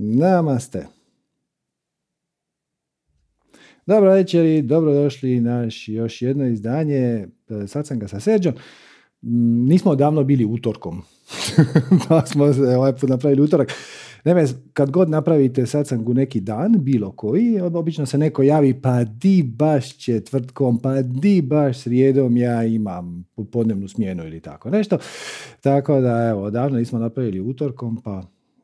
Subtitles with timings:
[0.00, 0.86] Namaste.
[3.86, 7.28] Dobro večer i dobrodošli naš još jedno izdanje e,
[7.66, 8.54] satsanga sa Serđom.
[9.68, 11.02] Nismo davno bili utorkom,
[12.08, 13.72] pa smo se ovaj put napravili utorak.
[14.24, 19.04] Naime, kad god napravite satsang u neki dan, bilo koji, obično se neko javi, pa
[19.04, 24.98] di baš četvrtkom, pa di baš srijedom ja imam podnevnu smjenu ili tako nešto.
[25.60, 28.22] Tako da, evo, davno nismo napravili utorkom, pa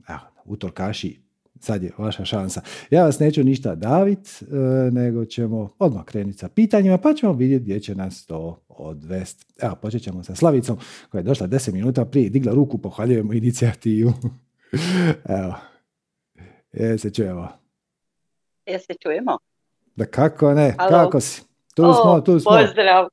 [0.09, 1.24] evo, utorkaši,
[1.65, 2.61] sad je vaša šansa.
[2.91, 4.45] Ja vas neću ništa davit, e,
[4.91, 9.45] nego ćemo odmah krenuti sa pitanjima, pa ćemo vidjeti gdje će nas to odvesti.
[9.63, 10.79] Evo, počet ćemo sa Slavicom,
[11.11, 14.13] koja je došla 10 minuta prije, digla ruku, pohvaljujemo inicijativu.
[15.40, 15.54] Evo,
[16.73, 17.49] je se čujemo.
[18.67, 19.39] Je se čujemo?
[19.96, 21.43] Da kako ne, kako si?
[21.75, 22.51] Tu smo, tu smo.
[22.51, 23.09] Pozdrav.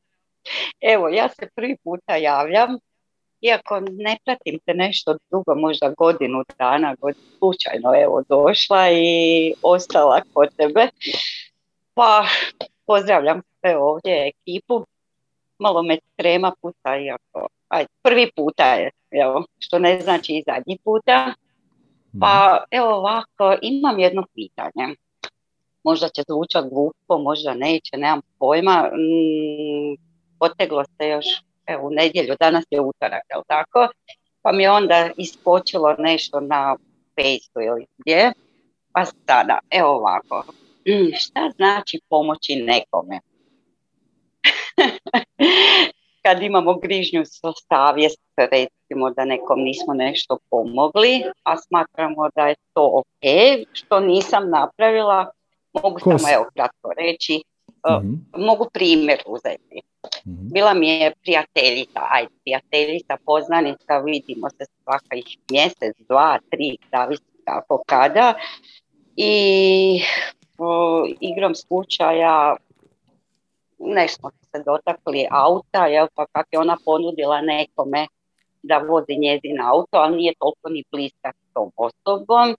[0.82, 2.70] Evo, ja se prvi puta javljam
[3.42, 10.22] iako ne pratim te nešto dugo, možda godinu dana, god, slučajno evo došla i ostala
[10.34, 10.88] kod tebe.
[11.94, 12.26] Pa
[12.86, 14.86] pozdravljam sve ovdje ekipu.
[15.60, 20.78] Malo me trema puta, iako aj, prvi puta je, evo, što ne znači i zadnji
[20.84, 21.34] puta.
[22.20, 22.64] Pa mhm.
[22.72, 24.96] evo ovako, imam jedno pitanje.
[25.84, 28.92] Možda će zvučati glupo, možda neće, nemam pojma.
[28.94, 29.96] Mm,
[30.40, 31.26] poteglo se još
[31.74, 33.88] evo, u nedjelju, danas je utorak, jel tako?
[34.42, 36.76] Pa mi je onda iskočilo nešto na
[37.16, 38.32] Facebooku ili gdje.
[38.94, 40.44] Pa sada, evo ovako,
[40.88, 43.20] mm, šta znači pomoći nekome?
[46.24, 47.24] Kad imamo grižnju
[47.70, 53.26] savjest, recimo da nekom nismo nešto pomogli, a smatramo da je to ok,
[53.74, 55.32] što nisam napravila,
[55.74, 57.42] mogu samo evo kratko reći,
[57.90, 59.82] mm mogu primjer uzeti.
[60.28, 60.48] Mhm.
[60.54, 67.84] Bila mi je prijateljica, aj prijateljica, poznanica, vidimo se svakih mjesec, dva, tri, zavisi kako
[67.86, 68.34] kada.
[69.16, 70.02] I
[70.58, 72.56] o, igrom slučaja
[73.80, 78.08] nešto se dotakli auta, jel, pa kak je ona ponudila nekome
[78.64, 82.56] da vozi njezin auto, ali nije toliko ni bliska s tom osobom,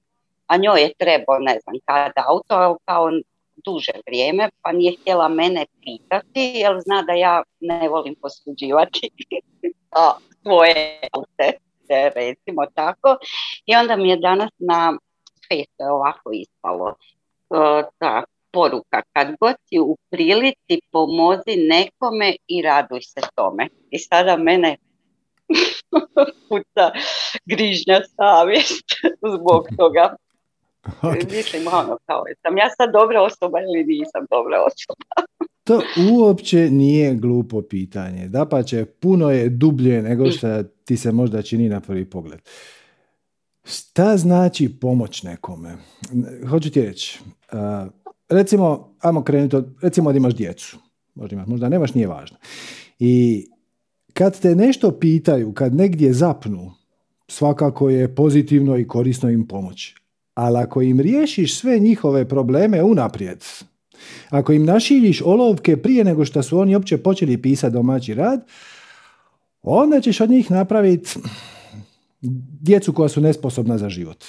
[0.47, 3.11] a njoj je trebao, ne znam, kada auto, kao
[3.57, 9.11] duže vrijeme, pa nije htjela mene pitati, jer zna da ja ne volim posuđivati
[10.43, 11.59] svoje aute,
[12.15, 13.17] recimo tako.
[13.67, 14.99] I onda mi je danas na
[15.49, 16.95] Facebooku ovako ispalo
[17.99, 23.69] ta poruka, kad god si u prilici pomozi nekome i raduj se tome.
[23.91, 24.77] I sada mene
[26.49, 26.93] puta
[27.45, 28.85] grižnja savjest
[29.35, 30.17] zbog toga.
[30.83, 31.37] Okay.
[31.37, 35.27] Mislim, ono, kao, sam ja sad dobra osoba ili nisam dobra osoba?
[35.67, 35.83] to
[36.13, 38.29] uopće nije glupo pitanje.
[38.29, 42.41] Dapače, puno je dublje nego što ti se možda čini na prvi pogled.
[43.65, 45.77] Šta znači pomoć nekome?
[46.49, 47.21] Hoću ti reći,
[48.29, 50.79] recimo, ajmo krenuti od, recimo da imaš djecu.
[51.15, 52.37] Možda imaš, možda nemaš, nije važno.
[52.99, 53.47] I
[54.13, 56.73] kad te nešto pitaju, kad negdje zapnu,
[57.29, 60.02] svakako je pozitivno i korisno im pomoći.
[60.35, 63.45] Ali ako im riješiš sve njihove probleme unaprijed,
[64.31, 68.47] ako im našiljiš olovke prije nego što su oni uopće počeli pisati domaći rad,
[69.63, 71.11] onda ćeš od njih napraviti
[72.61, 74.25] djecu koja su nesposobna za život.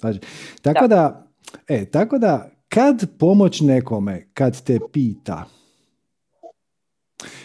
[0.00, 0.20] Znači,
[0.62, 1.26] tako da,
[1.68, 5.44] e, tako da kad pomoć nekome, kad te pita,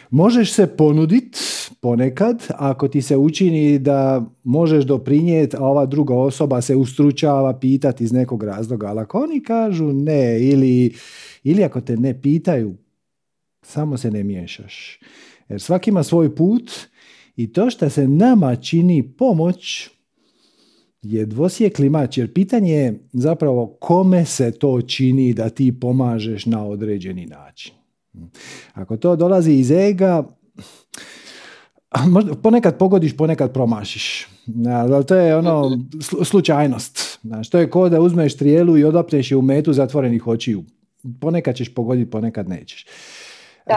[0.10, 1.40] možeš se ponuditi
[1.82, 8.04] ponekad, ako ti se učini da možeš doprinijeti, a ova druga osoba se ustručava pitati
[8.04, 10.94] iz nekog razloga, ali ako oni kažu ne ili,
[11.44, 12.76] ili ako te ne pitaju,
[13.62, 15.00] samo se ne miješaš.
[15.50, 16.72] Jer svaki ima svoj put
[17.36, 19.90] i to što se nama čini pomoć
[21.02, 26.66] je dvosjekli mač, jer pitanje je zapravo kome se to čini da ti pomažeš na
[26.66, 27.74] određeni način.
[28.74, 30.24] Ako to dolazi iz ega,
[32.44, 34.28] ponekad pogodiš, ponekad promašiš.
[34.92, 35.72] Ali to je ono
[36.24, 37.20] slučajnost.
[37.22, 40.64] Znaš, to je kao da uzmeš trijelu i odapneš je u metu zatvorenih očiju.
[41.22, 42.86] Ponekad ćeš pogoditi, ponekad nećeš.
[43.66, 43.76] Da,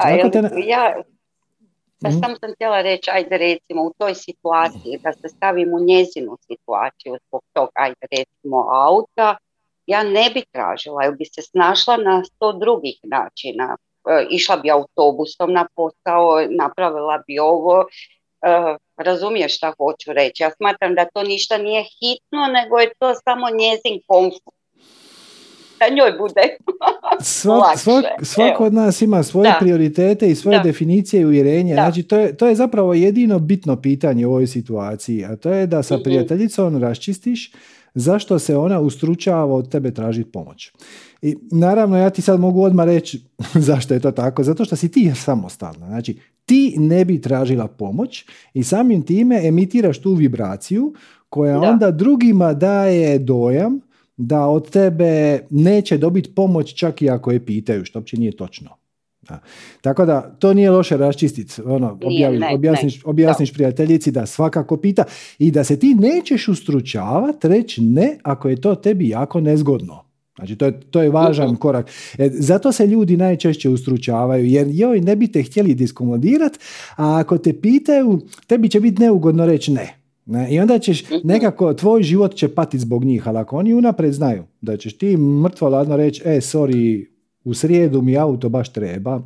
[0.66, 5.80] ja mm sam sam htjela reći, ajde recimo u toj situaciji, da se stavim u
[5.80, 9.36] njezinu situaciju zbog tog, ajde recimo auta,
[9.86, 13.76] ja ne bi tražila, jer bi se snašla na sto drugih načina.
[14.08, 17.84] E, išla bi autobusom na posao, napravila bi ovo,
[18.42, 20.42] e, razumiješ šta hoću reći.
[20.42, 24.56] Ja smatram da to ništa nije hitno, nego je to samo njezin komfort.
[25.80, 26.42] Da njoj bude
[27.20, 31.74] svak, svak, svako od nas ima svoje prioritete i svoje definicije i uvjerenja.
[31.74, 35.66] Znači, to je, to je zapravo jedino bitno pitanje u ovoj situaciji, a to je
[35.66, 36.02] da sa mhm.
[36.02, 37.52] prijateljicom raščistiš
[37.94, 40.72] zašto se ona ustručava od tebe tražiti pomoć.
[41.22, 43.22] I naravno ja ti sad mogu odmah reći
[43.68, 45.86] zašto je to tako, zato što si ti samostalna.
[45.86, 48.24] Znači ti ne bi tražila pomoć
[48.54, 50.94] i samim time emitiraš tu vibraciju
[51.28, 53.80] koja onda drugima daje dojam
[54.16, 58.70] da od tebe neće dobiti pomoć čak i ako je pitaju, što uopće nije točno.
[59.80, 61.62] Tako da to nije loše raščistiti.
[61.64, 61.98] Ono,
[62.54, 65.04] objasniš, objasniš prijateljici da svakako pita
[65.38, 70.11] i da se ti nećeš ustručavati reći ne ako je to tebi jako nezgodno.
[70.36, 71.90] Znači, to je, to je važan korak.
[72.18, 76.58] E, zato se ljudi najčešće ustručavaju, jer joj, ne bi te htjeli diskomodirati,
[76.96, 79.94] a ako te pitaju, tebi će biti neugodno reći ne.
[80.26, 80.54] ne.
[80.54, 81.14] I onda ćeš mhm.
[81.24, 85.16] nekako, tvoj život će patiti zbog njih, ali ako oni unaprijed znaju da ćeš ti
[85.16, 87.06] mrtvo ladno reći, e, sorry,
[87.44, 89.22] u srijedu mi auto baš treba,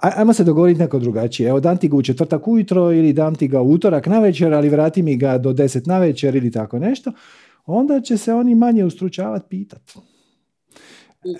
[0.00, 1.48] ajmo se dogovoriti neko drugačije.
[1.48, 4.54] Evo, dam ti ga u četvrtak ujutro ili dam ti ga u utorak na večer,
[4.54, 7.12] ali vrati mi ga do deset na večer ili tako nešto
[7.68, 9.94] onda će se oni manje ustručavati pitati.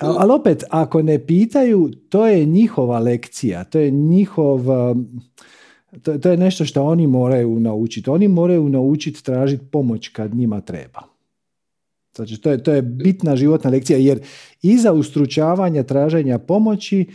[0.01, 5.21] Ali opet, ako ne pitaju, to je njihova lekcija, to je njihov, um,
[6.03, 8.11] to, to je nešto što oni moraju naučiti.
[8.11, 11.03] Oni moraju naučiti tražiti pomoć kad njima treba.
[12.17, 14.21] Znači, to je, to je bitna životna lekcija, jer
[14.63, 17.07] iza ustručavanja traženja pomoći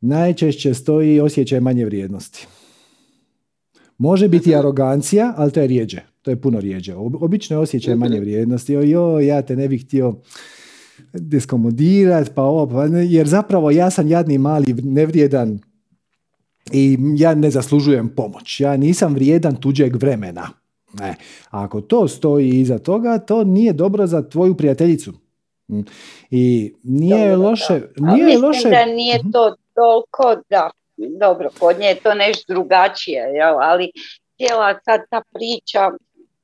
[0.00, 2.46] najčešće stoji osjećaj manje vrijednosti.
[3.98, 4.58] Može biti mhm.
[4.58, 6.13] arogancija, ali to je rijeđe.
[6.24, 6.94] To je puno rijeđe.
[6.96, 8.72] Obično je osjećaj manje vrijednosti.
[8.72, 10.14] Jo, ja te ne bih htio
[11.12, 15.58] diskomodirati, pa ovo, pa jer zapravo ja sam jadni, mali, nevrijedan
[16.72, 18.60] i ja ne zaslužujem pomoć.
[18.60, 20.48] Ja nisam vrijedan tuđeg vremena.
[21.00, 21.14] Ne.
[21.50, 25.12] Ako to stoji iza toga, to nije dobro za tvoju prijateljicu.
[25.68, 25.80] Mm.
[26.30, 27.80] I nije dobro, loše...
[27.96, 28.70] Nije mislim loše...
[28.70, 29.30] da nije mhm.
[29.30, 30.70] to toliko, da,
[31.20, 33.54] dobro, kod nje je to nešto drugačije, jel?
[33.60, 33.90] ali
[34.36, 35.90] cijela sad ta priča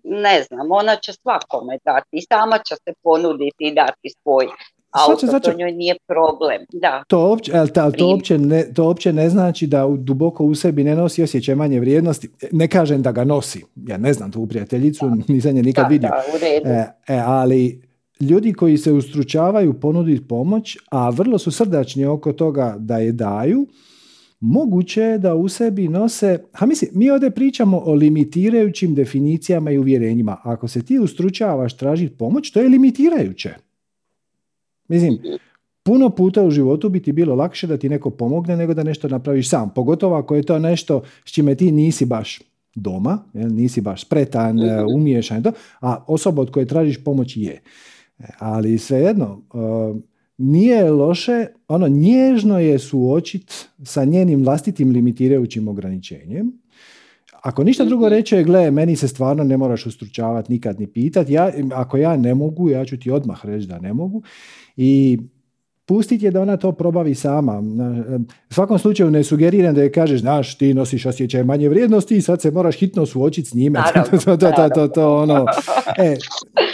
[0.05, 4.47] ne znam, ona će svakome dati i sama će se ponuditi i dati svoj
[4.91, 6.63] auto, znači, to njoj nije problem.
[6.73, 7.03] Da.
[7.09, 10.97] To, uopće, to, to, uopće ne, to uopće ne znači da duboko u sebi ne
[10.97, 12.31] nosi osjećaj manje vrijednosti.
[12.53, 15.25] Ne kažem da ga nosi, ja ne znam tu prijateljicu, da.
[15.29, 16.11] nisam je nikad vidio.
[16.65, 17.83] E, e, ali
[18.21, 23.67] ljudi koji se ustručavaju ponuditi pomoć, a vrlo su srdačni oko toga da je daju,
[24.41, 29.79] moguće je da u sebi nose, a mislim, mi ovdje pričamo o limitirajućim definicijama i
[29.79, 30.37] uvjerenjima.
[30.43, 33.55] Ako se ti ustručavaš tražiti pomoć, to je limitirajuće.
[34.89, 35.19] Mislim,
[35.83, 39.09] puno puta u životu bi ti bilo lakše da ti neko pomogne nego da nešto
[39.09, 39.71] napraviš sam.
[39.75, 42.41] Pogotovo ako je to nešto s čime ti nisi baš
[42.75, 44.95] doma, nisi baš spretan, mhm.
[44.95, 45.43] umiješan,
[45.81, 47.63] a osoba od koje tražiš pomoć je.
[48.39, 49.43] Ali svejedno,
[50.43, 56.53] nije loše, ono nježno je suočit sa njenim vlastitim limitirajućim ograničenjem.
[57.43, 58.15] Ako ništa drugo mhm.
[58.15, 61.33] reče, gle, meni se stvarno ne moraš ustručavati nikad ni pitati.
[61.33, 64.23] Ja, ako ja ne mogu, ja ću ti odmah reći da ne mogu.
[64.77, 65.19] I
[65.87, 67.63] pustiti je da ona to probavi sama.
[68.51, 72.23] U svakom slučaju ne sugeriram da je kažeš, znaš, ti nosiš osjećaj manje vrijednosti i
[72.23, 73.81] sad se moraš hitno suočiti s njime.
[74.25, 75.47] to, to, to, to, ono.
[75.99, 76.17] E,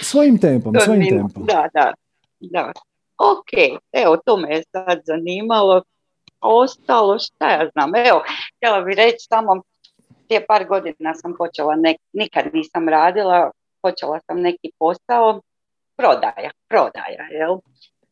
[0.02, 1.46] svojim tempom, svojim tempom.
[1.46, 1.92] Da, da,
[2.40, 2.72] da.
[3.18, 5.82] Ok, evo to me je sad zanimalo.
[6.40, 8.22] Ostalo šta ja znam, evo,
[8.56, 9.62] htjela bih reći samo
[10.26, 11.74] prije par godina sam počela,
[12.12, 13.50] nikad nisam radila,
[13.82, 15.40] počela sam neki posao,
[15.96, 17.58] prodaja, prodaja, jel?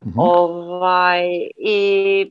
[0.07, 0.19] Mhm.
[0.19, 1.25] Ovaj,
[1.57, 2.31] I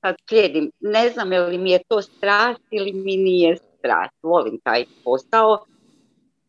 [0.00, 4.60] sad slijedim, ne znam je li mi je to strast ili mi nije strast, volim
[4.64, 5.64] taj posao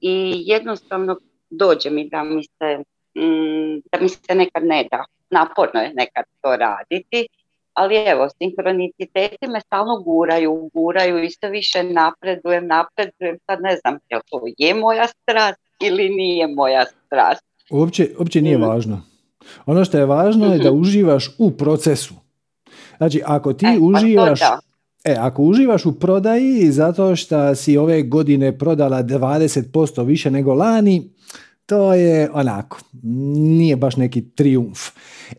[0.01, 1.17] i jednostavno
[1.49, 2.83] dođe mi da mi se
[3.17, 5.05] Mm, da mi se nekad ne da.
[5.29, 7.27] Naporno je nekad to raditi,
[7.73, 13.97] ali evo, sinkroniciteti me stalno guraju, guraju i sve više napredujem, napredujem, sad ne znam
[14.09, 17.45] je to je moja strast ili nije moja strast.
[17.69, 18.61] Uopće, uopće nije mm.
[18.61, 19.01] važno.
[19.65, 20.81] Ono što je važno je da mhm.
[20.81, 22.13] uživaš u procesu.
[22.97, 24.39] Znači, ako ti e, pa uživaš...
[25.03, 31.09] E, ako uživaš u prodaji zato što si ove godine prodala 20% više nego lani,
[31.71, 34.79] to je onako, nije baš neki triumf.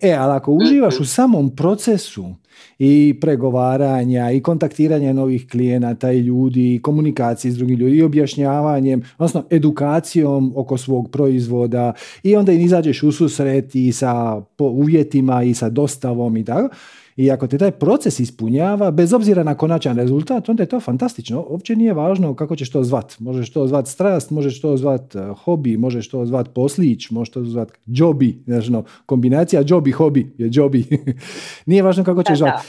[0.00, 2.34] E, ali ako uživaš u samom procesu
[2.78, 9.02] i pregovaranja i kontaktiranja novih klijenata i ljudi i komunikaciji s drugim ljudima i objašnjavanjem,
[9.18, 15.54] odnosno edukacijom oko svog proizvoda i onda im izađeš u susret i sa uvjetima i
[15.54, 16.74] sa dostavom i tako,
[17.16, 21.46] i ako te taj proces ispunjava, bez obzira na konačan rezultat, onda je to fantastično.
[21.48, 23.20] Uopće nije važno kako ćeš to zvat.
[23.20, 27.44] Možeš to zvat strast, možeš to zvat eh, hobi, možeš to zvat poslić, možeš to
[27.44, 28.42] zvat jobi.
[28.46, 30.84] Znači, no, kombinacija job i hobi je jobi.
[31.66, 32.60] nije važno kako ćeš zvat.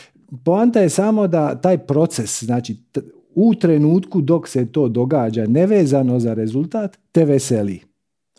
[0.44, 2.76] Poanta je samo da taj proces, znači
[3.36, 7.93] u trenutku dok se to događa nevezano za rezultat, te veseli.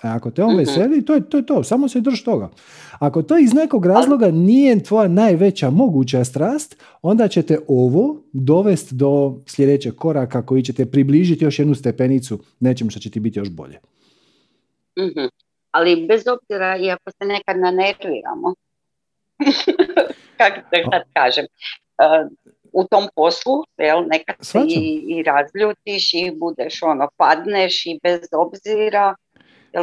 [0.05, 0.59] A ako te on mhm.
[0.59, 2.51] veseli, to je, to je to, samo se drž toga.
[2.99, 9.41] Ako to iz nekog razloga nije tvoja najveća moguća strast, onda ćete ovo dovesti do
[9.47, 13.51] sljedećeg koraka koji će te približiti još jednu stepenicu nečem što će ti biti još
[13.51, 13.79] bolje.
[14.99, 15.29] mm
[15.71, 18.55] Ali bez obzira, iako se nekad nanerviramo,
[20.39, 22.31] kako da kažem, uh,
[22.73, 28.21] u tom poslu, jel, nekad se i, i razljutiš i budeš ono, padneš i bez
[28.33, 29.15] obzira,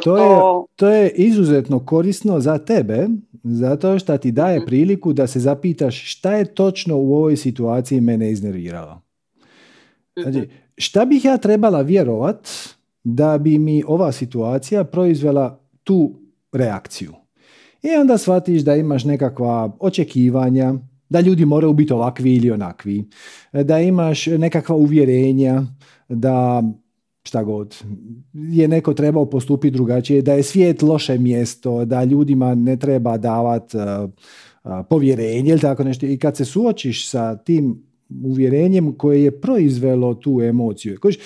[0.03, 3.07] to, je, to je izuzetno korisno za tebe,
[3.43, 4.65] zato što ti daje mhm.
[4.65, 9.01] priliku da se zapitaš šta je točno u ovoj situaciji mene iznerviralo.
[10.21, 10.50] Znači, mhm.
[10.77, 12.50] šta bih ja trebala vjerovat
[13.03, 16.13] da bi mi ova situacija proizvela tu
[16.51, 17.13] reakciju?
[17.83, 20.74] I onda shvatiš da imaš nekakva očekivanja,
[21.10, 23.03] da ljudi moraju biti ovakvi ili onakvi,
[23.53, 25.63] da imaš nekakva uvjerenja,
[26.10, 26.63] da
[27.24, 27.75] šta god,
[28.34, 33.78] je neko trebao postupiti drugačije, da je svijet loše mjesto, da ljudima ne treba davati
[33.78, 33.84] uh,
[34.63, 36.06] uh, povjerenje ili tako nešto.
[36.06, 37.84] I kad se suočiš sa tim
[38.24, 40.98] uvjerenjem koje je proizvelo tu emociju.
[41.01, 41.18] Kojiš,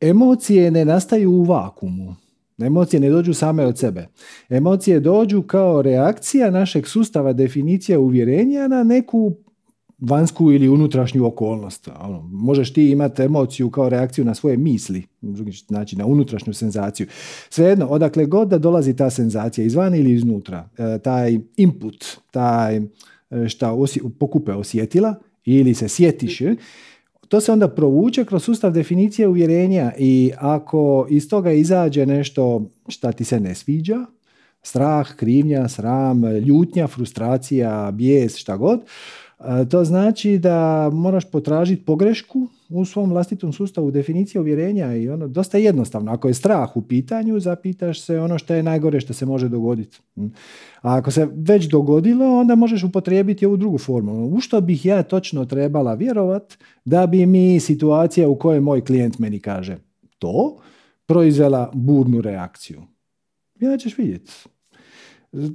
[0.00, 2.14] emocije ne nastaju u vakumu.
[2.58, 4.06] Emocije ne dođu same od sebe.
[4.48, 9.32] Emocije dođu kao reakcija našeg sustava definicija uvjerenja na neku
[10.02, 11.88] vanjsku ili unutrašnju okolnost.
[12.00, 15.02] Ono, možeš ti imati emociju kao reakciju na svoje misli,
[15.68, 17.06] znači na unutrašnju senzaciju.
[17.50, 22.82] Svejedno, odakle god da dolazi ta senzacija, izvana ili iznutra, e, taj input, taj e,
[23.48, 23.76] šta
[24.18, 26.40] pokupe osjetila ili se sjetiš,
[27.28, 33.12] to se onda provuče kroz sustav definicije uvjerenja i ako iz toga izađe nešto šta
[33.12, 34.06] ti se ne sviđa,
[34.62, 38.80] strah, krivnja, sram, ljutnja, frustracija, bijes, šta god,
[39.70, 45.58] to znači da moraš potražiti pogrešku u svom vlastitom sustavu definicije uvjerenja i ono dosta
[45.58, 46.12] jednostavno.
[46.12, 49.98] Ako je strah u pitanju, zapitaš se ono što je najgore što se može dogoditi.
[50.14, 50.26] Hm.
[50.82, 54.26] A ako se već dogodilo, onda možeš upotrijebiti ovu drugu formu.
[54.26, 59.18] U što bih ja točno trebala vjerovat da bi mi situacija u kojoj moj klijent
[59.18, 59.76] meni kaže
[60.18, 60.56] to,
[61.06, 62.82] proizvela burnu reakciju.
[63.60, 64.32] Ja ćeš vidjeti.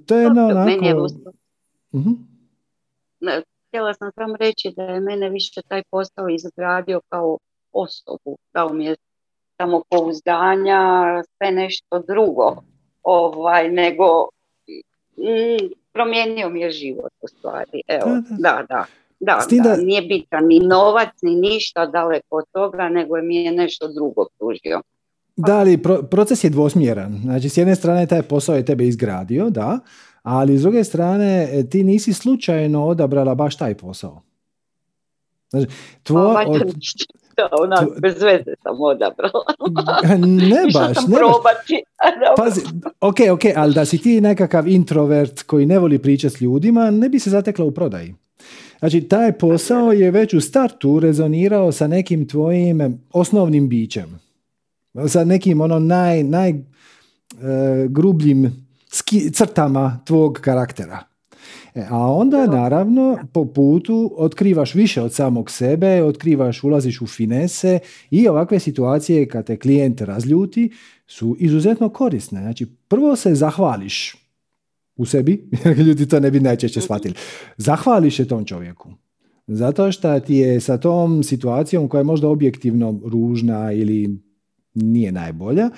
[0.05, 1.07] To je jedno onako...
[3.67, 7.37] htjela sam samo reći da je mene više taj posao izgradio kao
[7.71, 8.95] osobu, dao mi je
[9.57, 10.81] samopouzdanja,
[11.37, 12.55] sve nešto drugo,
[13.03, 14.27] ovaj, nego
[15.17, 17.81] mm, promijenio mi je život u stvari.
[17.87, 18.85] Evo, da, da.
[19.19, 23.87] Da, da, nije bitan ni novac, ni ništa daleko od toga, nego mi je nešto
[23.87, 24.81] drugo pružio.
[25.35, 25.79] Da, ali
[26.11, 27.19] proces je dvosmjeran.
[27.23, 29.79] Znači, s jedne strane taj posao je tebe izgradio, da,
[30.27, 34.21] ali s druge strane e, ti nisi slučajno odabrala baš taj posao.
[35.49, 35.67] Znači,
[36.03, 36.61] tvoj, pa, od,
[37.63, 39.43] onak, bez veze sam odabrala.
[40.51, 40.97] ne baš.
[41.07, 41.83] ne probati.
[42.37, 42.61] Pazi,
[43.01, 47.09] ok, ok, ali da si ti nekakav introvert koji ne voli pričati s ljudima, ne
[47.09, 48.15] bi se zatekla u prodaji.
[48.79, 54.19] Znači, taj posao je već u startu rezonirao sa nekim tvojim osnovnim bićem.
[55.07, 56.59] Sa nekim ono naj, naj uh,
[57.89, 58.66] grubljim
[59.31, 61.03] crtama tvog karaktera.
[61.75, 67.79] E, a onda naravno po putu otkrivaš više od samog sebe, otkrivaš, ulaziš u finese
[68.11, 70.71] i ovakve situacije kad te klijent razljuti
[71.07, 72.41] su izuzetno korisne.
[72.41, 74.15] Znači prvo se zahvališ
[74.95, 75.49] u sebi,
[75.85, 77.13] ljudi to ne bi najčešće shvatili.
[77.57, 78.93] Zahvališ je tom čovjeku.
[79.47, 84.19] Zato što ti je sa tom situacijom koja je možda objektivno ružna ili
[84.73, 85.69] nije najbolja,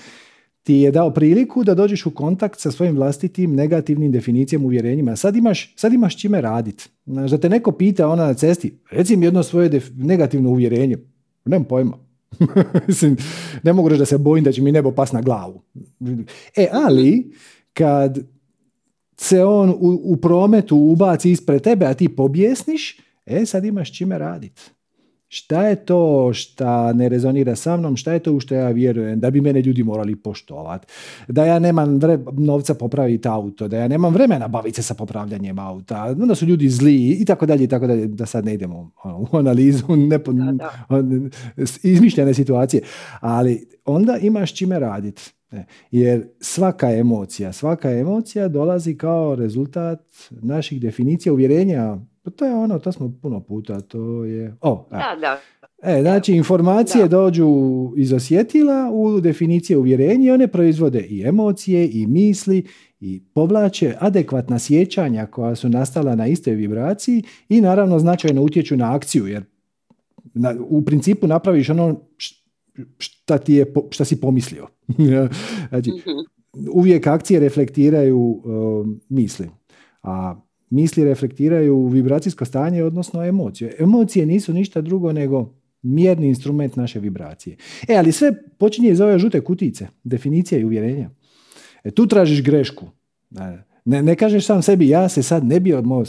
[0.69, 5.15] ti je dao priliku da dođeš u kontakt sa svojim vlastitim negativnim definicijama, uvjerenjima.
[5.15, 6.89] Sad imaš, sad imaš čime raditi.
[7.05, 10.97] Da te neko pita ona na cesti, reci mi jedno svoje negativno uvjerenje.
[11.45, 11.97] Nemam pojma.
[13.63, 15.61] ne mogu reći da se bojim da će mi nebo pas na glavu.
[16.57, 17.31] E, ali
[17.73, 18.19] kad
[19.17, 24.17] se on u, u prometu ubaci ispred tebe, a ti pobjesniš, e, sad imaš čime
[24.17, 24.61] raditi.
[25.31, 29.19] Šta je to šta ne rezonira sa mnom, šta je to u što ja vjerujem,
[29.19, 30.87] da bi mene ljudi morali poštovati,
[31.27, 31.99] da ja nemam
[32.33, 36.69] novca popraviti auto, da ja nemam vremena baviti se sa popravljanjem auta, da su ljudi
[36.69, 40.31] zli i tako dalje i tako dalje, da sad ne idemo ono, u analizu nepo,
[41.83, 42.83] izmišljene situacije,
[43.19, 45.21] ali onda imaš čime raditi.
[45.91, 51.97] Jer svaka emocija, svaka emocija dolazi kao rezultat naših definicija, uvjerenja,
[52.29, 54.55] pa to je ono, to smo puno puta, to je...
[54.61, 55.39] O, da, da.
[55.83, 57.47] E, znači, informacije dođu
[57.97, 62.65] iz osjetila u definicije uvjerenja i one proizvode i emocije i misli
[62.99, 68.95] i povlače adekvatna sjećanja koja su nastala na istoj vibraciji i naravno značajno utječu na
[68.95, 69.43] akciju, jer
[70.33, 72.01] na, u principu napraviš ono
[72.97, 74.67] šta, ti je, šta si pomislio.
[75.69, 76.69] znači, mhm.
[76.71, 78.41] uvijek akcije reflektiraju
[79.09, 79.49] misli,
[80.03, 80.35] a
[80.69, 83.75] misli reflektiraju vibracijsko stanje, odnosno emocije.
[83.79, 87.57] Emocije nisu ništa drugo nego mjerni instrument naše vibracije.
[87.87, 91.09] E, ali sve počinje iz ove žute kutice, definicija i uvjerenja.
[91.83, 92.85] E, tu tražiš grešku.
[93.85, 96.03] Ne, ne kažeš sam sebi, ja se sad ne bi odmo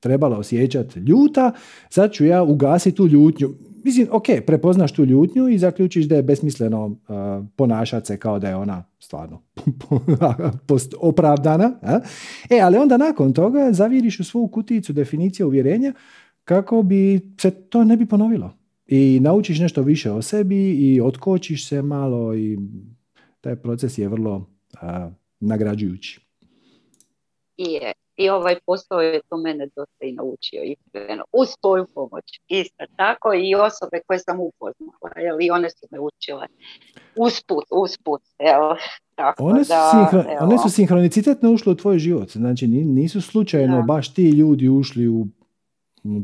[0.00, 1.52] trebala osjećati ljuta,
[1.88, 3.54] sad ću ja ugasiti tu ljutnju.
[3.84, 6.96] Mislim, ok, prepoznaš tu ljutnju i zaključiš da je besmisleno uh,
[7.56, 9.42] ponašati se kao da je ona stvarno
[11.00, 11.72] opravdana.
[12.50, 15.92] E, ali onda nakon toga zaviriš u svoju kuticu definicije uvjerenja
[16.44, 18.52] kako bi se to ne bi ponovilo.
[18.86, 22.58] I naučiš nešto više o sebi i otkočiš se malo i
[23.40, 24.80] taj proces je vrlo uh,
[25.40, 26.20] nagrađujući.
[27.56, 32.24] Je i ovaj posao je to mene dosta i naučio iskreno, uz svoju pomoć.
[32.48, 36.46] Isto tako i osobe koje sam upoznala, jel, i one su me učile
[37.16, 38.76] usput, usput, evo.
[39.14, 40.10] Tako one, su da,
[40.40, 45.26] one su sinhronicitetno ušle u tvoj život, znači nisu slučajno baš ti ljudi ušli u,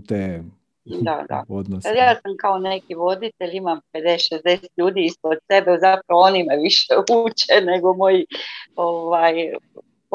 [0.09, 0.43] te
[0.87, 1.45] da, da.
[1.49, 1.89] odnose.
[1.89, 6.95] Ja sam kao neki voditelj, imam 50-60 ljudi ispod sebe, zapravo oni me više
[7.27, 8.27] uče nego moji
[8.77, 9.35] ovaj,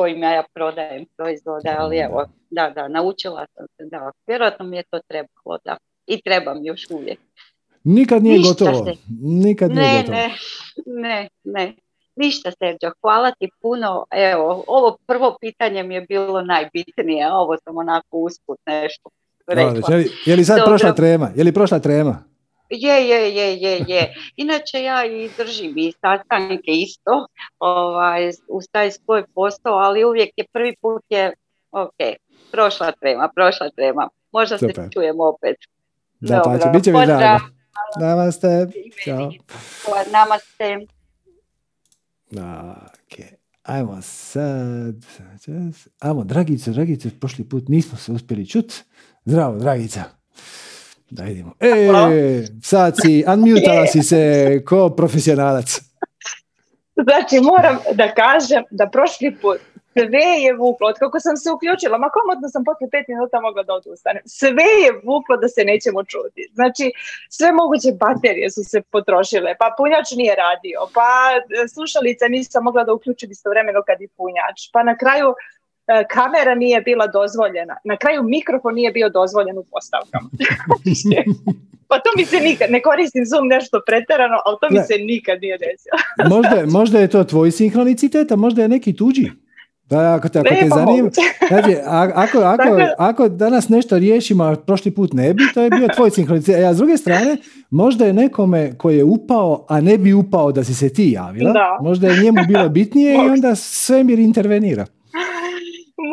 [0.02, 4.84] kojima ja prodajem proizvode, ali evo, da, da, naučila sam se, da, vjerojatno mi je
[4.90, 5.78] to trebalo, da,
[6.08, 7.20] i trebam još uvijek.
[7.84, 8.92] Nikad nije gotovo,
[9.22, 10.18] nikad nije ne, gotovo.
[10.18, 10.30] Ne,
[10.86, 11.76] ne, ne,
[12.16, 17.78] ništa Sergio, hvala ti puno, evo, ovo prvo pitanje mi je bilo najbitnije, ovo sam
[17.78, 19.10] onako usput nešto
[19.48, 19.98] rekla.
[20.26, 22.24] Je li, sad prošla trema, je li prošla trema?
[22.72, 24.14] Je, je, je, je, je.
[24.36, 27.28] Inače ja i držim i sastanke isto
[27.60, 31.34] ovaj, uz taj svoj posao, ali uvijek je prvi put je,
[31.72, 31.98] ok,
[32.52, 34.10] prošla trema, prošla trema.
[34.32, 35.56] Možda se čujemo opet.
[36.20, 37.46] Da, pa će, bit će mi drago.
[38.00, 38.68] Namaste.
[39.04, 39.32] Ćao.
[40.12, 40.78] Namaste.
[42.32, 43.26] Ok,
[43.64, 44.96] ajmo sad.
[46.00, 48.84] Ajmo, Dragice, Dragice, prošli put nismo se uspjeli čuti.
[49.26, 50.04] Zdravo, Dragica.
[51.12, 51.54] Da idemo.
[51.60, 55.80] E, sad si, unmutala si se ko profesionalac.
[56.96, 59.60] Znači, moram da kažem da prošli put
[59.94, 63.64] sve je vuklo, od kako sam se uključila, ma komodno sam posle pet minuta mogla
[63.64, 66.44] da odustanem, sve je vuklo da se nećemo čuti.
[66.58, 66.86] Znači,
[67.30, 71.10] sve moguće baterije su se potrošile, pa punjač nije radio, pa
[71.74, 75.61] slušalica nisam mogla da uključim istovremeno kad i punjač, pa na kraju E,
[76.10, 77.76] kamera nije bila dozvoljena.
[77.84, 80.30] Na kraju mikrofon nije bio dozvoljen u postavkama.
[81.90, 85.42] pa to mi se nikad, ne koristim Zoom nešto pretjerano, ali to mi se nikad
[85.42, 85.98] nije desilo.
[86.36, 89.32] možda, možda je to tvoj sinhronicitet, a možda je neki tuđi.
[89.92, 91.10] Da, ako te, ako te pa zanima,
[91.48, 91.78] znači,
[92.16, 96.12] ako, ako, ako danas nešto riješimo, a prošli put ne bi, to je bio tvoj
[96.12, 96.66] sinhronicitet.
[96.66, 97.38] A s druge strane,
[97.70, 101.54] možda je nekome koji je upao, a ne bi upao da si se ti javila,
[101.82, 104.86] možda je njemu bilo bitnije i onda svemir intervenira.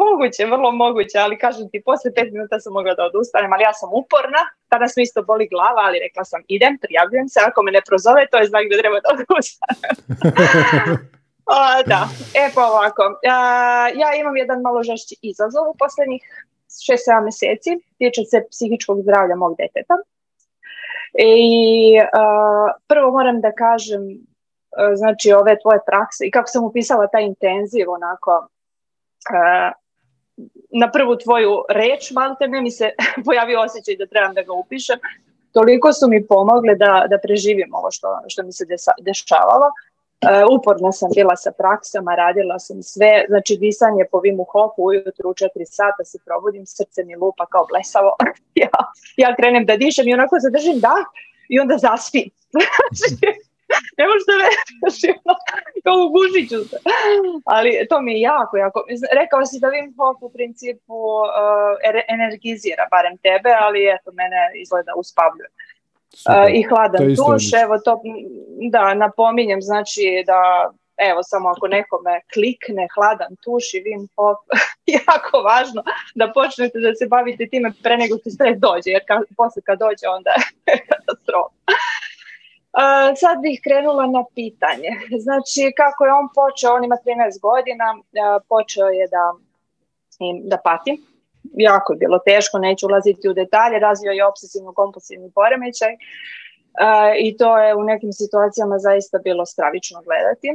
[0.03, 3.72] Moguće, vrlo moguće, ali kažem ti, poslije pet minuta sam mogla da odustanem, ali ja
[3.72, 7.70] sam uporna, tada mi isto boli glava, ali rekla sam idem, prijavljujem se, ako me
[7.72, 9.94] ne prozove, to je znak da treba da odustanem.
[11.90, 12.01] da,
[12.42, 13.03] e pa ovako,
[14.03, 16.22] ja imam jedan malo žešći izazov u posljednjih
[16.68, 19.96] 6-7 mjeseci, tiče se psihičkog zdravlja mog deteta.
[21.18, 21.35] I
[22.87, 24.03] prvo moram da kažem,
[24.94, 28.48] znači ove tvoje prakse i kako sam upisala taj intenziv onako
[30.70, 32.90] na prvu tvoju reč, malte ne mi se
[33.26, 34.98] pojavio osjećaj da trebam da ga upišem.
[35.52, 38.64] Toliko su mi pomogle da, da preživim ovo što, što mi se
[39.00, 39.66] dešavalo.
[40.18, 45.31] Uh, uporno sam bila sa praksama, radila sam sve, znači disanje po Vimu Hofu ujutru
[45.31, 48.16] u četiri sata se probudim, srce mi lupa kao blesavo.
[48.64, 48.70] ja,
[49.16, 50.94] ja krenem da dišem i onako zadržim da
[51.48, 52.31] i onda zaspim.
[53.98, 54.46] Ne možete ono,
[55.85, 56.76] kao u gužiću se.
[57.44, 58.78] Ali to mi je jako, jako.
[59.20, 61.28] Rekao si da Wim Hof u principu uh,
[62.16, 65.50] energizira barem tebe, ali eto, mene izgleda uspavljuje.
[66.31, 67.92] Uh, I hladan duš, evo to,
[68.74, 70.40] da, napominjem, znači da
[71.11, 74.38] evo samo ako nekome klikne hladan tuš i Wim Hof,
[75.00, 75.81] jako važno
[76.14, 79.78] da počnete da se bavite time pre nego što stres dođe, jer ka, posle kad
[79.78, 81.59] dođe onda je katastrofa
[83.17, 84.91] sad bih krenula na pitanje.
[85.25, 87.87] Znači, kako je on počeo, on ima 13 godina,
[88.49, 89.25] počeo je da,
[90.43, 91.03] da pati.
[91.69, 95.93] Jako je bilo teško, neću ulaziti u detalje, razvio je obsesivno-kompulsivni poremećaj.
[97.21, 100.49] I to je u nekim situacijama zaista bilo stravično gledati.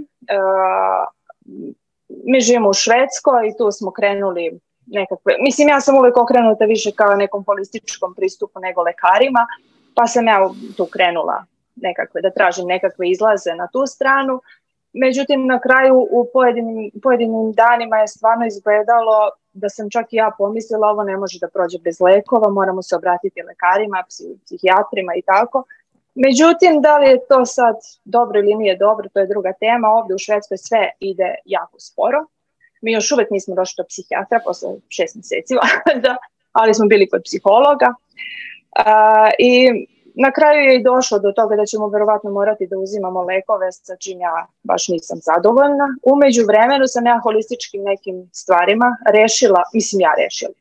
[2.25, 6.91] Mi živimo u Švedskoj i tu smo krenuli nekakve, mislim ja sam uvijek okrenuta više
[6.91, 9.47] kao nekom holističkom pristupu nego lekarima,
[9.95, 14.41] pa sam ja tu krenula nekakve, da tražim nekakve izlaze na tu stranu
[14.93, 20.31] Međutim, na kraju u pojedinim, pojedinim danima je stvarno izgledalo da sam čak i ja
[20.37, 24.03] pomislila ovo ne može da prođe bez lekova, moramo se obratiti lekarima,
[24.45, 25.63] psihijatrima i tako.
[26.15, 29.87] Međutim, da li je to sad dobro ili nije dobro, to je druga tema.
[29.87, 32.25] Ovdje u Švedskoj sve ide jako sporo.
[32.81, 35.53] Mi još uvijek nismo došli do psihijatra posle šest mjeseci,
[36.59, 37.93] ali smo bili kod psihologa.
[39.39, 43.71] I na kraju je i došlo do toga da ćemo verovatno morati da uzimamo lekove
[43.71, 45.87] sa čim ja baš nisam zadovoljna.
[46.03, 46.15] U
[46.47, 50.53] vremenu sam ja holističkim nekim stvarima rešila, mislim ja rešila,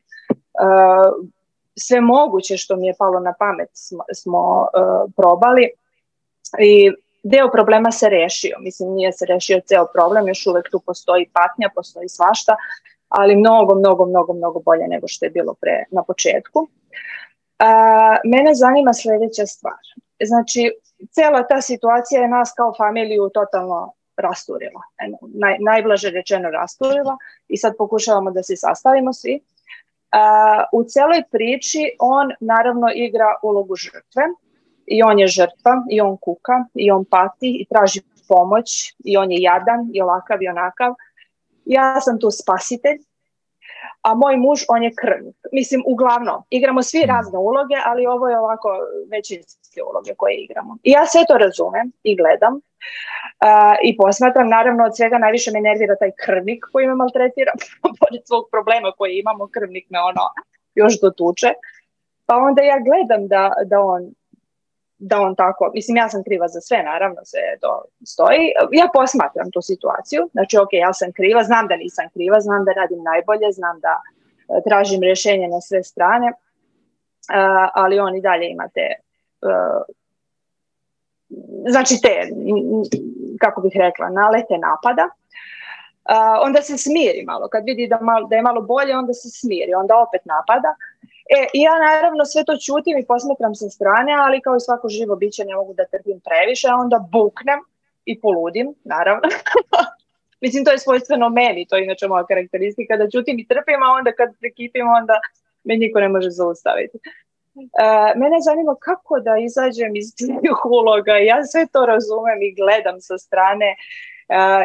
[1.75, 4.67] sve moguće što mi je palo na pamet smo, smo
[5.15, 5.69] probali
[6.59, 6.91] i
[7.23, 8.57] deo problema se rešio.
[8.59, 12.55] Mislim, nije se rešio ceo problem, još uvek tu postoji patnja, postoji svašta,
[13.09, 16.67] ali mnogo, mnogo, mnogo, mnogo bolje nego što je bilo pre na početku.
[17.59, 19.83] A, mene zanima sljedeća stvar.
[20.23, 20.71] Znači,
[21.11, 24.81] cijela ta situacija je nas kao familiju totalno rasturila.
[25.33, 29.41] Naj, najblaže rečeno rasturila i sad pokušavamo da se sastavimo svi.
[30.71, 34.23] u cijeloj priči on naravno igra ulogu žrtve
[34.85, 39.31] i on je žrtva i on kuka i on pati i traži pomoć i on
[39.31, 40.93] je jadan i ovakav i onakav.
[41.65, 42.97] Ja sam tu spasitelj
[44.01, 45.35] a moj muž, on je krvnik.
[45.51, 47.09] Mislim, uglavnom, igramo svi mm.
[47.09, 48.69] razne uloge, ali ovo je ovako
[49.11, 50.77] većinske uloge koje igramo.
[50.83, 55.61] I ja sve to razumem i gledam uh, i posmatram, naravno, od svega najviše me
[55.61, 57.51] nervira taj krvnik koji me maltretira,
[57.99, 60.25] pored svog problema koji imamo, krvnik me ono
[60.75, 61.49] još dotuče.
[62.25, 64.01] Pa onda ja gledam da, da on
[65.09, 68.43] da on tako, mislim ja sam kriva za sve, naravno sve to stoji.
[68.71, 72.71] Ja posmatram tu situaciju, znači ok, ja sam kriva, znam da nisam kriva, znam da
[72.71, 76.33] radim najbolje, znam da e, tražim rješenje na sve strane, e,
[77.73, 78.97] ali on i dalje ima te, e,
[81.67, 82.13] znači te,
[83.39, 85.09] kako bih rekla, nalete napada.
[86.45, 89.97] onda se smiri malo, kad vidi da, da je malo bolje, onda se smiri, onda
[89.97, 90.75] opet napada.
[91.29, 95.15] E, ja naravno sve to čutim i posmetram sa strane, ali kao i svako živo
[95.15, 97.59] biće ne mogu da trpim previše, onda buknem
[98.05, 99.27] i poludim, naravno.
[100.43, 103.93] Mislim, to je svojstveno meni, to je inače moja karakteristika, da čutim i trpim, a
[103.97, 105.15] onda kad prekipim, onda
[105.63, 106.97] me niko ne može zaustaviti.
[106.97, 113.01] E, mene zanima kako da izađem iz tih uloga, ja sve to razumem i gledam
[113.01, 113.69] sa strane.
[113.75, 113.75] E,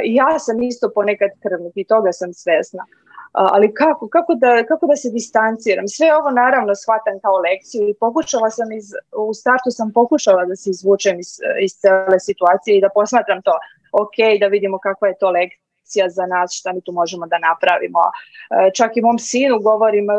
[0.05, 2.85] ja sam isto ponekad krvnik i toga sam svesna
[3.33, 5.88] ali kako, kako, da, kako da se distanciram?
[5.88, 8.87] Sve ovo naravno shvatam kao lekciju i pokušala sam iz,
[9.17, 13.53] u startu sam pokušala da se izvučem iz, iz cele situacije i da posmatram to
[13.93, 17.99] ok, da vidimo kakva je to lekcija za nas, šta mi tu možemo da napravimo.
[18.77, 20.14] Čak i mom sinu govorim, e,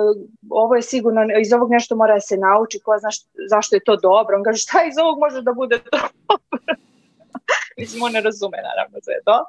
[0.50, 3.10] ovo je sigurno, iz ovog nešto mora se nauči, ko zna
[3.50, 4.38] zašto je to dobro.
[4.38, 6.10] On kaže, šta iz ovog može da bude dobro?
[7.80, 9.46] Mislim, on ne razume naravno sve to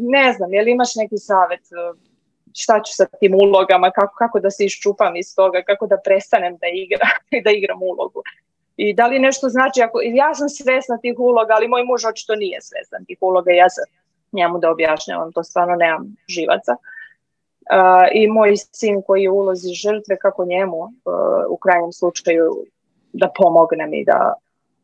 [0.00, 1.98] ne znam, je li imaš neki savjet e,
[2.54, 6.56] šta ću sa tim ulogama, kako, kako da se iščupam iz toga, kako da prestanem
[6.56, 7.08] da, igra,
[7.44, 8.22] da igram ulogu.
[8.76, 12.34] I da li nešto znači, ako, ja sam svesna tih uloga, ali moj muž očito
[12.34, 13.84] nije svestan tih uloga, ja sam
[14.32, 16.76] njemu da objašnjavam, to stvarno nemam živaca.
[18.14, 20.92] I moj sin koji ulozi žrtve, kako njemu uh,
[21.48, 22.64] u krajnjem slučaju
[23.12, 24.34] da pomogne mi da...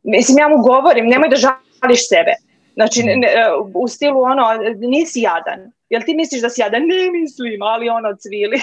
[0.02, 2.32] Mislim, ja mu govorim, nemoj da žališ sebe
[2.79, 3.29] Znači, ne,
[3.75, 4.45] u stilu ono,
[4.77, 5.73] nisi jadan.
[5.91, 6.83] Jel ti misliš da si jadan?
[6.83, 8.61] Ne mislim, ali ono cvili.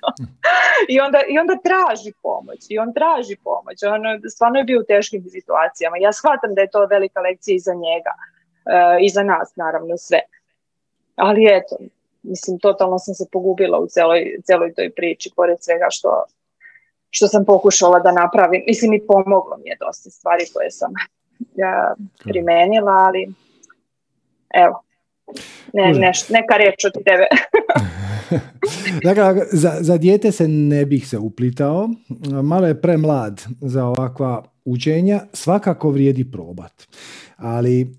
[0.94, 2.60] I, onda, I onda traži pomoć.
[2.68, 3.78] I on traži pomoć.
[3.94, 5.96] On stvarno je bio u teškim situacijama.
[5.96, 8.12] Ja shvatam da je to velika lekcija i za njega.
[8.74, 10.20] E, I za nas, naravno, sve.
[11.16, 11.76] Ali eto,
[12.22, 16.24] mislim, totalno sam se pogubila u celoj, celoj toj priči, pored svega što,
[17.10, 18.62] što sam pokušala da napravim.
[18.66, 20.92] Mislim, i pomoglo mi je dosta stvari koje sam
[22.24, 23.34] primenila, ali
[24.54, 24.82] evo,
[25.72, 27.26] ne, neka reč od tebe.
[29.04, 31.88] dakle, za, za dijete se ne bih se uplitao,
[32.42, 36.82] malo je premlad za ovakva učenja, svakako vrijedi probat,
[37.36, 37.94] ali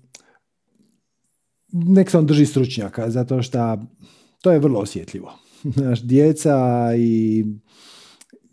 [1.72, 3.78] nek se on drži stručnjaka, zato što
[4.42, 5.32] to je vrlo osjetljivo.
[5.84, 7.44] Naš djeca i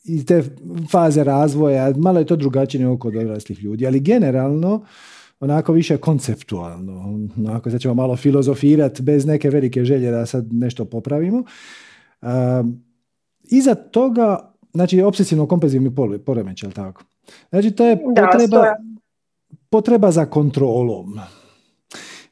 [0.04, 0.44] iz te
[0.92, 4.86] faze razvoja, malo je to drugačije nego kod odraslih ljudi, ali generalno
[5.40, 10.86] onako više konceptualno, onako sad ćemo malo filozofirati bez neke velike želje da sad nešto
[10.86, 11.44] popravimo.
[12.22, 12.28] Uh,
[13.44, 15.92] iza toga, znači obsesivno kompenzivni
[16.26, 17.04] poremećaj, tako?
[17.50, 18.76] Znači to je potreba,
[19.70, 21.20] potreba za kontrolom.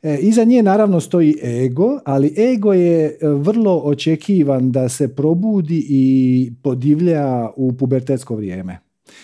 [0.03, 5.85] E, iza nje naravno stoji ego, ali ego je e, vrlo očekivan da se probudi
[5.89, 8.79] i podivlja u pubertetsko vrijeme.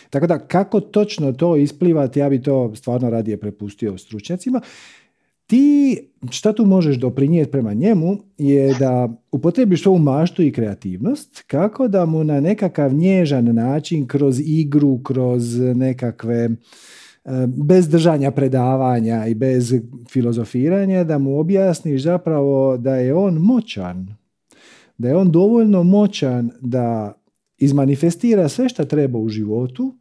[0.09, 4.61] Tako da kako točno to isplivati, ja bi to stvarno radije prepustio stručnjacima.
[5.47, 5.97] ti
[6.31, 12.05] šta tu možeš doprinijeti prema njemu je da upotrebiš svoju maštu i kreativnost kako da
[12.05, 16.49] mu na nekakav nježan način kroz igru, kroz nekakve
[17.47, 19.73] bez držanja predavanja i bez
[20.09, 24.15] filozofiranja da mu objasniš zapravo da je on moćan,
[24.97, 27.13] da je on dovoljno moćan da
[27.57, 29.95] izmanifestira sve što treba u životu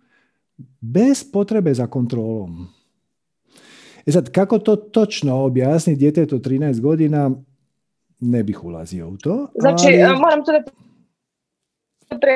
[0.80, 2.68] bez potrebe za kontrolom.
[4.06, 7.30] E sad, kako to točno objasniti djetetu 13 godina,
[8.20, 9.48] ne bih ulazio u to.
[9.60, 10.18] Znači, ali...
[10.18, 12.34] moram to da pre...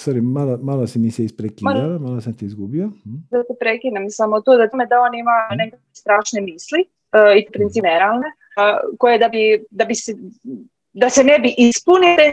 [0.00, 2.86] Sorry, malo, malo si mi se isprekidala, malo sam ti izgubio.
[3.04, 3.16] Hm?
[3.30, 5.56] Da te prekinem samo to da tome da on ima hm?
[5.56, 10.14] neke strašne misli uh, i princip neralne, uh, koje da bi, da bi se,
[10.92, 12.32] da se ne bi ispunile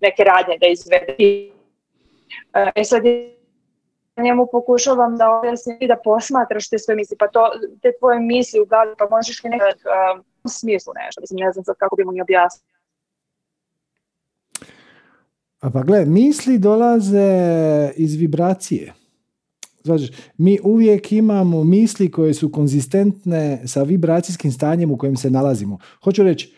[0.00, 1.16] neke radnje da izvede
[2.74, 3.02] E sad
[4.22, 7.50] njemu pokušavam da objasnim i da posmatraš te svoje misli, pa to,
[7.82, 11.64] te tvoje misli u glavi, pa možeš li nekad uh, smislu nešto, mislim, ne znam
[11.64, 12.73] sad kako bi mu ni objasniti.
[15.64, 18.92] A pa gle, misli dolaze iz vibracije.
[19.84, 25.78] Znači, mi uvijek imamo misli koje su konzistentne sa vibracijskim stanjem u kojem se nalazimo.
[26.02, 26.54] Hoću reći,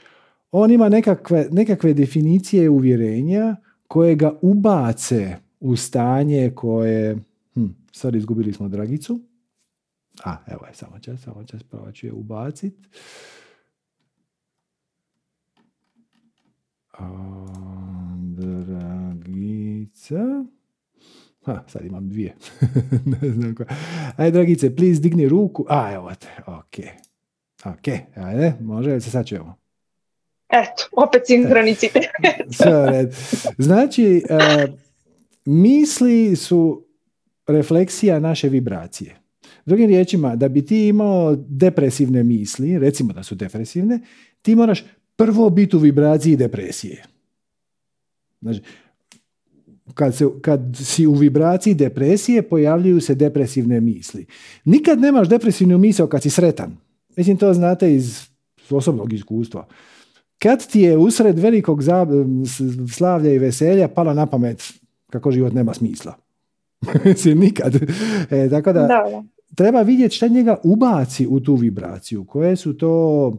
[0.50, 3.56] on ima nekakve, nekakve definicije uvjerenja
[3.88, 7.16] koje ga ubace u stanje koje...
[7.54, 9.20] Hm, sad izgubili smo Dragicu.
[10.24, 12.74] A, evo je, samo čas, samo čas, prava ću je ubacit.
[19.86, 20.44] Dragica.
[21.44, 22.34] Ha, sad imam dvije.
[23.22, 23.64] ne znam ko.
[24.16, 25.66] Ajde, Dragice, please digni ruku.
[25.68, 26.74] A, evo te, ok.
[27.64, 29.56] Ok, ajde, može, se sad čujemo.
[30.48, 32.04] Eto, opet sinkronicitet.
[32.58, 33.10] Sve
[33.58, 34.74] Znači, uh,
[35.44, 36.86] misli su
[37.46, 39.16] refleksija naše vibracije.
[39.66, 44.00] Drugim riječima, da bi ti imao depresivne misli, recimo da su depresivne,
[44.42, 44.84] ti moraš
[45.16, 47.04] prvo biti u vibraciji depresije.
[48.40, 48.60] Znači,
[49.94, 54.26] kad, se, kad si u vibraciji depresije, pojavljuju se depresivne misli.
[54.64, 56.76] Nikad nemaš depresivnu misao kad si sretan.
[57.16, 58.28] Mislim, to znate iz
[58.70, 59.66] osobnog iskustva.
[60.38, 61.80] Kad ti je usred velikog
[62.94, 64.62] slavlja i veselja palo na pamet
[65.10, 66.14] kako život nema smisla.
[67.04, 67.74] Mislim, nikad.
[68.30, 69.22] E, tako da, da,
[69.54, 72.24] treba vidjeti šta njega ubaci u tu vibraciju.
[72.24, 73.32] Koje su to,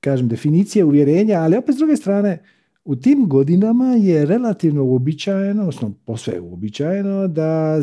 [0.00, 2.42] kažem, definicije uvjerenja, ali opet s druge strane,
[2.84, 7.80] u tim godinama je relativno uobičajeno, odnosno posve uobičajeno, da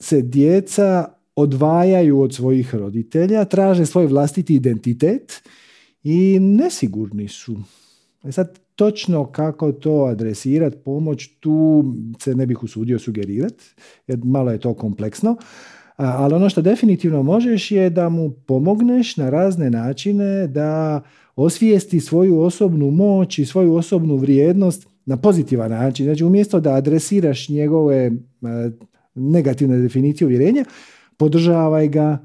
[0.00, 5.42] se djeca odvajaju od svojih roditelja, traže svoj vlastiti identitet
[6.02, 7.56] i nesigurni su.
[8.24, 11.84] E sad, točno kako to adresirati, pomoć, tu
[12.20, 13.64] se ne bih usudio sugerirati,
[14.06, 15.36] jer malo je to kompleksno.
[15.98, 21.02] Ali ono što definitivno možeš je da mu pomogneš na razne načine da
[21.36, 26.06] osvijesti svoju osobnu moć i svoju osobnu vrijednost na pozitivan način.
[26.06, 28.12] Znači umjesto da adresiraš njegove
[29.14, 30.64] negativne definicije uvjerenja,
[31.16, 32.18] podržavaj ga,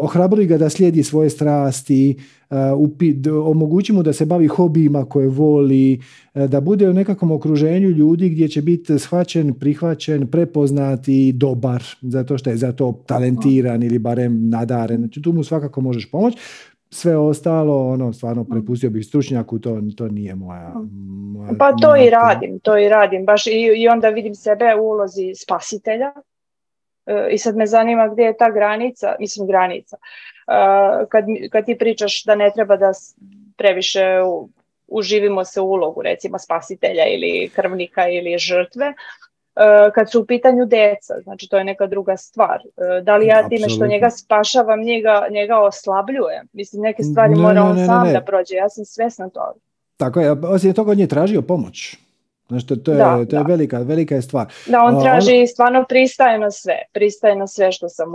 [0.00, 2.16] ohrabruj ga da slijedi svoje strasti,
[3.44, 6.00] omogući mu da se bavi hobijima koje voli,
[6.34, 12.38] da bude u nekakvom okruženju ljudi gdje će biti shvaćen, prihvaćen, prepoznat i dobar, zato
[12.38, 14.98] što je za to talentiran ili barem nadaren.
[14.98, 16.38] Znači tu mu svakako možeš pomoći.
[16.90, 20.74] Sve ostalo, ono, stvarno prepustio bih stručnjaku, to, to nije moja,
[21.32, 23.24] moja Pa to i radim, to i radim.
[23.24, 26.12] Baš i, i onda vidim sebe u ulozi spasitelja,
[27.30, 29.96] I sad me zanima gdje je ta granica, mislim granica.
[29.96, 30.52] E,
[31.08, 32.92] kad, kad ti pričaš da ne treba da
[33.56, 34.04] previše
[34.88, 38.94] uživimo se u ulogu recimo spasitelja ili krvnika ili žrtve, e,
[39.94, 42.62] kad su u pitanju deca, znači to je neka druga stvar.
[43.02, 46.48] Da li ja time što njega spašavam, njega, njega oslabljujem?
[46.52, 49.60] Mislim, neke stvari ne, mora on ne, sam da prođe, ja sam svjesna toga.
[49.96, 51.96] Tako je, osim toga on je tražio pomoć.
[52.48, 54.46] Znači, to, to, je, da, to je velika, velika je stvar.
[54.66, 56.74] Da, on traži, stvarno pristaje na sve.
[56.92, 58.08] Pristaje na sve što sam,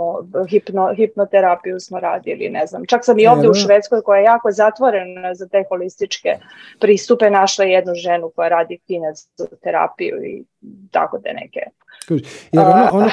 [0.48, 2.82] hipno, hipnoterapiju smo radili, ne znam.
[2.86, 6.28] Čak sam i ovdje u Švedskoj koja je jako zatvorena za te holističke
[6.80, 10.44] pristupe našla jednu ženu koja radi kineziterapiju i
[10.90, 11.60] tako te neke.
[12.52, 13.10] Jer ono, ono,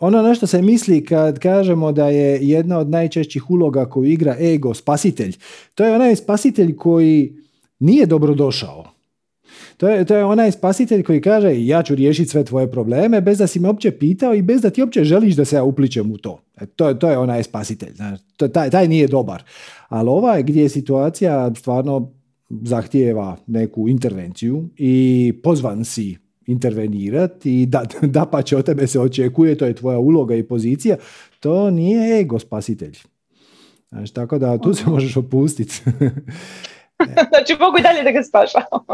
[0.00, 4.36] ono na što se misli kad kažemo da je jedna od najčešćih uloga koju igra
[4.40, 5.36] ego, spasitelj,
[5.74, 7.32] to je onaj spasitelj koji
[7.78, 8.84] nije dobrodošao
[9.76, 13.38] to je, to je onaj spasitelj koji kaže ja ću riješiti sve tvoje probleme bez
[13.38, 16.12] da si me uopće pitao i bez da ti uopće želiš da se ja upličem
[16.12, 16.40] u to.
[16.60, 17.94] E, to, to je onaj spasitelj.
[17.94, 19.42] Znači, to, taj, taj nije dobar.
[19.88, 22.12] Ali ovaj gdje situacija stvarno
[22.50, 29.00] zahtijeva neku intervenciju i pozvan si intervenirati i da, da pa će od tebe se
[29.00, 30.96] očekuje, to je tvoja uloga i pozicija,
[31.40, 32.98] to nije ego spasitelj.
[33.90, 35.82] Znači, tako da tu se možeš opustiti.
[37.32, 38.84] znači mogu i dalje da ga spašavam.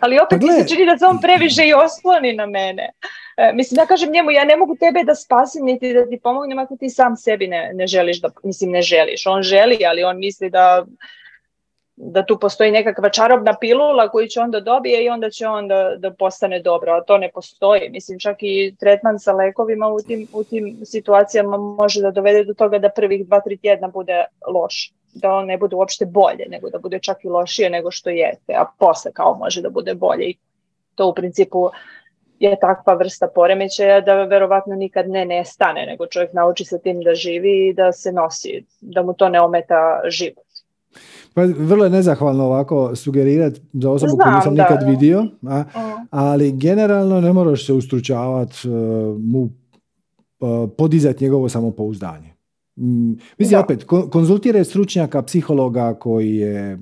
[0.00, 2.90] Ali opet pa mi se čini da se on previše i osloni na mene.
[3.36, 6.58] E, mislim, ja kažem njemu, ja ne mogu tebe da spasim niti da ti pomognem
[6.58, 9.26] ako ti sam sebi ne, ne želiš da, mislim ne želiš.
[9.26, 10.84] On želi, ali on misli da
[11.96, 16.10] da tu postoji nekakva čarobna pilula koju će onda dobije i onda će onda da
[16.10, 17.90] postane dobro, a to ne postoji.
[17.90, 22.54] Mislim, čak i tretman sa lekovima u tim, u tim situacijama može da dovede do
[22.54, 24.92] toga da prvih dva, tri tjedna bude loš.
[25.14, 28.54] Da on ne bude uopšte bolje, nego da bude čak i lošije nego što jeste,
[28.54, 30.24] a posle kao može da bude bolje.
[30.24, 30.36] I
[30.94, 31.70] to u principu
[32.38, 37.14] je takva vrsta poremećaja da verovatno nikad ne nestane, nego čovjek nauči sa tim da
[37.14, 40.44] živi i da se nosi, da mu to ne ometa život.
[41.34, 46.06] Pa vrlo je nezahvalno ovako sugerirati za osobu koju nisam nikad vidio, a, mm.
[46.10, 48.74] ali generalno ne moraš se ustručavati uh,
[49.18, 52.33] mu uh, podizati njegovo samopouzdanje.
[52.76, 56.78] Mm, mislim, opet, konzultiraj stručnjaka, psihologa koji je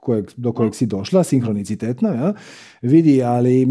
[0.00, 2.34] kojeg, do kojeg si došla, sinhronicitetno, ja,
[2.82, 3.66] vidi, ali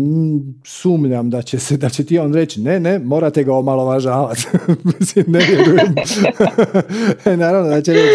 [0.65, 4.47] sumnjam da će, se, da će ti on reći, ne, ne, morate ga omalovažavati.
[4.99, 5.95] Mislim, ne vjerujem.
[7.43, 8.13] Naravno da će reći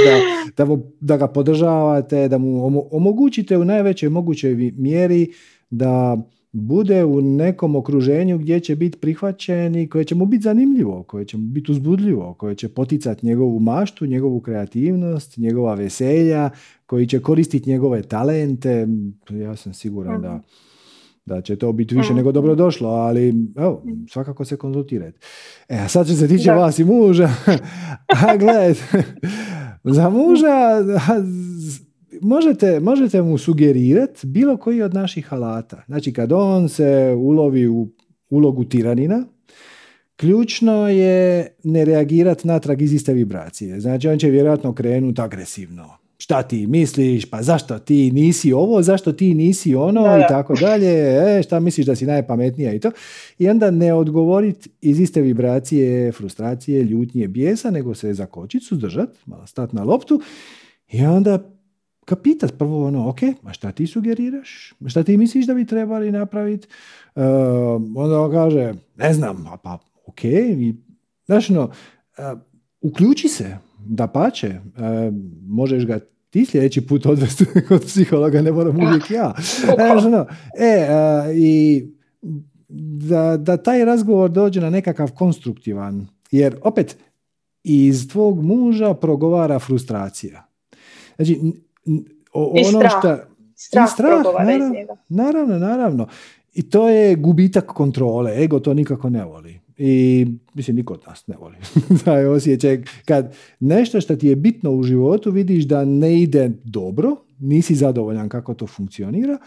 [0.56, 5.32] da, da, da ga podržavate, da mu omogućite u najvećoj mogućoj mjeri
[5.70, 6.16] da
[6.54, 11.24] bude u nekom okruženju gdje će biti prihvaćen i koje će mu biti zanimljivo, koje
[11.24, 16.50] će mu biti uzbudljivo, koje će poticati njegovu maštu, njegovu kreativnost, njegova veselja,
[16.86, 18.86] koji će koristiti njegove talente.
[19.30, 20.40] Ja sam siguran da,
[21.26, 22.16] da će to biti više mhm.
[22.16, 25.18] nego dobro došlo, ali evo, svakako se konzultirati.
[25.68, 27.28] E, a sad što se tiče vas i muža,
[28.26, 29.02] a gledajte,
[29.84, 30.82] za muža
[32.24, 35.82] možete, možete mu sugerirati bilo koji od naših alata.
[35.86, 37.88] Znači kad on se ulovi u
[38.30, 39.24] ulogu tiranina,
[40.16, 43.80] ključno je ne reagirati natrag iz iste vibracije.
[43.80, 45.90] Znači on će vjerojatno krenuti agresivno.
[46.18, 50.88] Šta ti misliš, pa zašto ti nisi ovo, zašto ti nisi ono i tako dalje,
[51.38, 52.90] e, šta misliš da si najpametnija i to.
[53.38, 59.46] I onda ne odgovoriti iz iste vibracije, frustracije, ljutnje, bijesa, nego se zakočiti, suzdržati, malo
[59.46, 60.20] stati na loptu
[60.92, 61.53] i onda
[62.06, 64.74] ga pitat prvo ono, ok, a šta ti sugeriraš?
[64.86, 66.68] Šta ti misliš da bi trebali napraviti?
[67.14, 67.22] Uh,
[67.96, 70.74] onda on kaže, ne znam, pa ok, i,
[71.26, 72.38] znaš ono, uh,
[72.80, 75.14] uključi se, da pače, uh,
[75.46, 75.98] možeš ga
[76.30, 79.34] ti sljedeći put odvesti kod psihologa, ne moram uvijek ja.
[79.76, 80.26] Znaš ono,
[80.58, 80.88] e,
[81.34, 81.84] i
[83.08, 86.96] da, da taj razgovor dođe na nekakav konstruktivan, jer opet,
[87.64, 90.46] iz tvog muža progovara frustracija.
[91.16, 91.40] Znači,
[92.32, 92.90] ono I strah.
[92.98, 94.74] Šta, strah, strah naravno,
[95.08, 96.06] naravno, naravno.
[96.54, 98.42] I to je gubitak kontrole.
[98.42, 99.60] Ego to nikako ne voli.
[99.76, 101.56] I mislim, niko od nas ne voli
[102.04, 102.82] taj osjećaj.
[103.04, 108.28] Kad nešto što ti je bitno u životu vidiš da ne ide dobro, nisi zadovoljan
[108.28, 109.38] kako to funkcionira,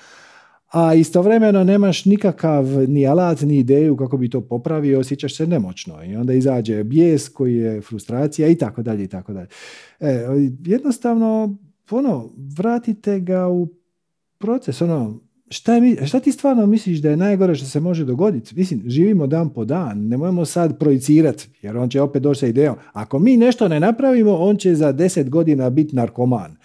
[0.72, 6.04] a istovremeno nemaš nikakav ni alat, ni ideju kako bi to popravio, osjećaš se nemoćno
[6.04, 9.48] i onda izađe bijes koji je frustracija i tako dalje i tako dalje.
[10.00, 10.26] E,
[10.66, 11.58] jednostavno
[11.96, 13.68] ono, vratite ga u
[14.38, 15.20] proces, ono,
[15.50, 18.56] šta, je, šta ti stvarno misliš da je najgore što se može dogoditi?
[18.56, 22.48] Mislim, živimo dan po dan, ne možemo sad projicirati, jer on će opet doći sa
[22.48, 22.76] idejom.
[22.94, 26.56] Ako mi nešto ne napravimo, on će za deset godina biti narkoman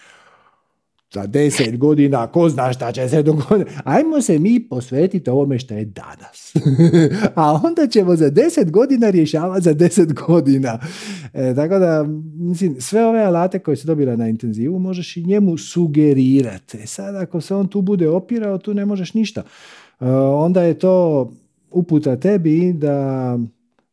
[1.12, 3.70] za deset godina, ko zna šta će se dogoditi.
[3.84, 6.54] Ajmo se mi posvetiti ovome što je danas.
[7.34, 10.78] A onda ćemo za deset godina rješavati za deset godina.
[11.32, 15.58] E, tako da, mislim, sve ove alate koje se dobila na intenzivu možeš i njemu
[15.58, 16.78] sugerirati.
[16.78, 19.42] E, sad, ako se on tu bude opirao, tu ne možeš ništa.
[20.00, 21.30] E, onda je to
[21.70, 23.38] uputa tebi da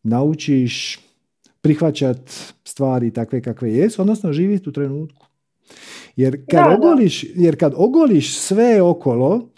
[0.03, 0.99] naučiš
[1.61, 2.31] prihvaćat
[2.63, 5.25] stvari takve kakve jesu, odnosno živjeti u trenutku.
[6.19, 9.49] Jer kad, ogoliš, jer kad ogoliš sve okolo,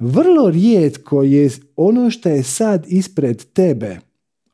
[0.00, 3.96] vrlo rijetko je ono što je sad ispred tebe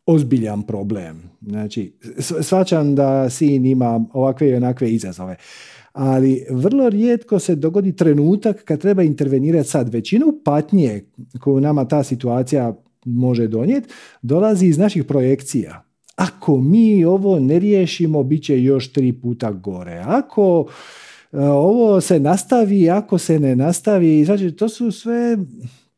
[0.07, 1.31] ozbiljan problem.
[1.41, 1.99] Znači,
[2.41, 5.37] svačam da sin ima ovakve i onakve izazove.
[5.93, 9.89] Ali vrlo rijetko se dogodi trenutak kad treba intervenirati sad.
[9.93, 11.05] Većinu patnje
[11.41, 12.75] koju nama ta situacija
[13.05, 13.89] može donijeti
[14.23, 15.85] dolazi iz naših projekcija.
[16.17, 20.03] Ako mi ovo ne riješimo, bit će još tri puta gore.
[20.07, 20.67] Ako
[21.33, 25.39] ovo se nastavi, ako se ne nastavi, znači to su sve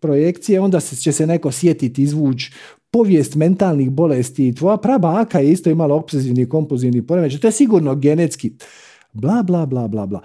[0.01, 2.53] projekcije, onda će se neko sjetiti, izvući
[2.91, 8.53] povijest mentalnih bolesti, tvoja prabaka je isto imala obsesivni kompulzivni poremećaj, to je sigurno genetski,
[9.13, 10.21] bla, bla, bla, bla, bla.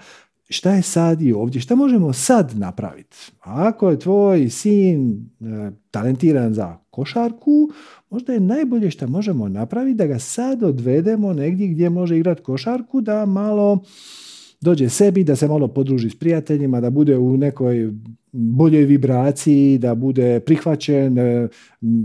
[0.50, 3.18] šta je sad i ovdje, šta možemo sad napraviti.
[3.40, 7.70] Ako je tvoj sin e, talentiran za košarku,
[8.10, 13.02] možda je najbolje što možemo napraviti da ga sad odvedemo negdje gdje može igrati košarku,
[13.02, 13.84] da malo
[14.62, 17.92] dođe sebi, da se malo podruži s prijateljima, da bude u nekoj
[18.32, 21.48] boljoj vibraciji, da bude prihvaćen, e,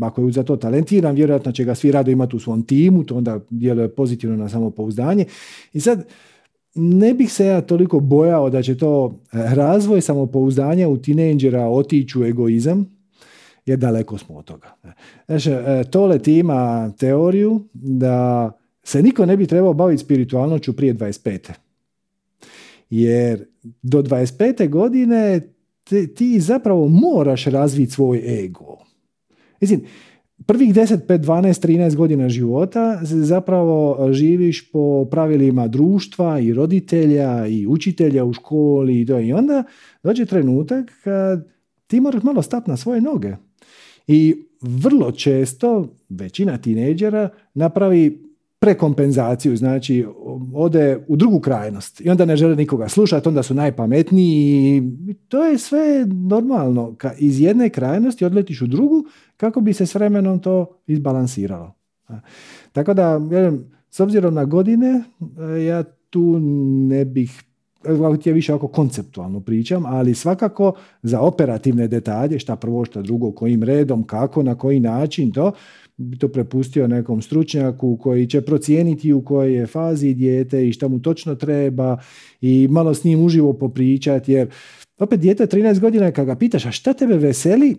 [0.00, 3.16] ako je za to talentiran, vjerojatno će ga svi rado imati u svom timu, to
[3.16, 5.24] onda djeluje pozitivno na samopouzdanje.
[5.72, 6.06] I sad,
[6.74, 12.18] ne bih se ja toliko bojao da će to e, razvoj samopouzdanja u tineđera otići
[12.18, 12.94] u egoizam,
[13.66, 14.74] jer daleko smo od toga.
[15.26, 15.50] Znači,
[15.90, 18.50] Toleti ima teoriju da
[18.82, 21.63] se niko ne bi trebao baviti spiritualnoću prije 25.
[22.94, 23.44] Jer
[23.82, 24.68] do 25.
[24.68, 25.40] godine
[26.16, 28.78] ti zapravo moraš razviti svoj ego.
[29.60, 29.80] Mislim,
[30.46, 37.66] prvih 10, 5, 12, 13 godina života zapravo živiš po pravilima društva i roditelja i
[37.66, 39.20] učitelja u školi i, to.
[39.20, 39.64] i onda
[40.02, 41.48] dođe trenutak kad
[41.86, 43.32] ti moraš malo stati na svoje noge.
[44.06, 48.23] I vrlo često većina tineđera napravi
[48.64, 50.06] prekompenzaciju, znači
[50.54, 54.76] ode u drugu krajnost i onda ne žele nikoga slušati, onda su najpametniji
[55.08, 56.96] i to je sve normalno.
[57.18, 59.04] Iz jedne krajnosti odletiš u drugu
[59.36, 61.74] kako bi se s vremenom to izbalansiralo.
[62.72, 63.20] Tako da,
[63.90, 65.02] s obzirom na godine,
[65.66, 66.38] ja tu
[66.88, 67.42] ne bih
[68.24, 73.62] ja više oko konceptualno pričam, ali svakako za operativne detalje, šta prvo, šta drugo, kojim
[73.62, 75.52] redom, kako, na koji način, to
[75.96, 80.88] bi to prepustio nekom stručnjaku koji će procijeniti u kojoj je fazi dijete i šta
[80.88, 81.98] mu točno treba
[82.40, 84.50] i malo s njim uživo popričati, jer
[84.98, 87.76] opet dijete 13 godina kad ga pitaš a šta tebe veseli,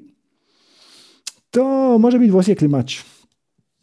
[1.49, 2.99] to može biti dvosjekli mač.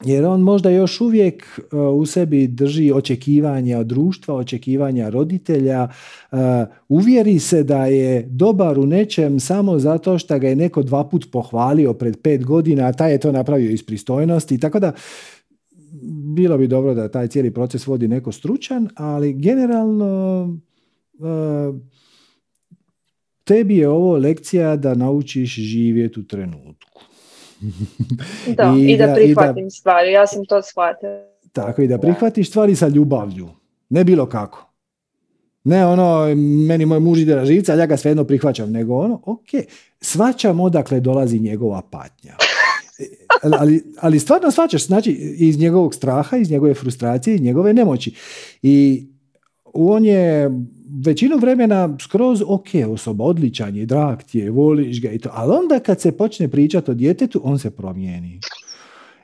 [0.05, 5.89] Jer on možda još uvijek uh, u sebi drži očekivanja društva, očekivanja roditelja,
[6.33, 6.39] uh,
[6.89, 11.29] uvjeri se da je dobar u nečem samo zato što ga je neko dva put
[11.33, 14.61] pohvalio pred pet godina, a taj je to napravio iz pristojnosti.
[14.61, 14.93] Tako da
[16.35, 20.43] bilo bi dobro da taj cijeli proces vodi neko stručan, ali generalno
[21.19, 21.81] uh,
[23.45, 26.92] tebi je ovo lekcija da naučiš živjeti u trenutku.
[28.57, 31.25] da, i, da, prihvatim stvari, ja sam to shvatila.
[31.53, 33.49] Tako, i da prihvatiš stvari sa ljubavlju,
[33.89, 34.73] ne bilo kako.
[35.65, 36.35] Ne ono,
[36.67, 39.49] meni moj muž ide na živca, ali ja ga svejedno prihvaćam, nego ono, ok,
[40.01, 42.35] svačam odakle dolazi njegova patnja.
[42.99, 48.15] E, ali, ali stvarno svačaš, znači iz njegovog straha, iz njegove frustracije, iz njegove nemoći.
[48.63, 49.07] I
[49.75, 50.51] on je
[51.05, 55.31] većinu vremena skroz ok osoba, odličan je, drag ti je, voliš ga i to.
[55.33, 58.41] Ali onda kad se počne pričati o djetetu, on se promijeni.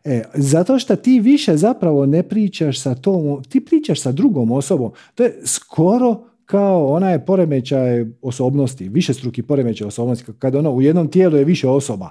[0.05, 4.93] E, zato što ti više zapravo ne pričaš sa tom, ti pričaš sa drugom osobom.
[5.15, 11.09] To je skoro kao onaj poremećaj osobnosti, više struki poremećaj osobnosti, kad ono u jednom
[11.09, 12.11] tijelu je više osoba.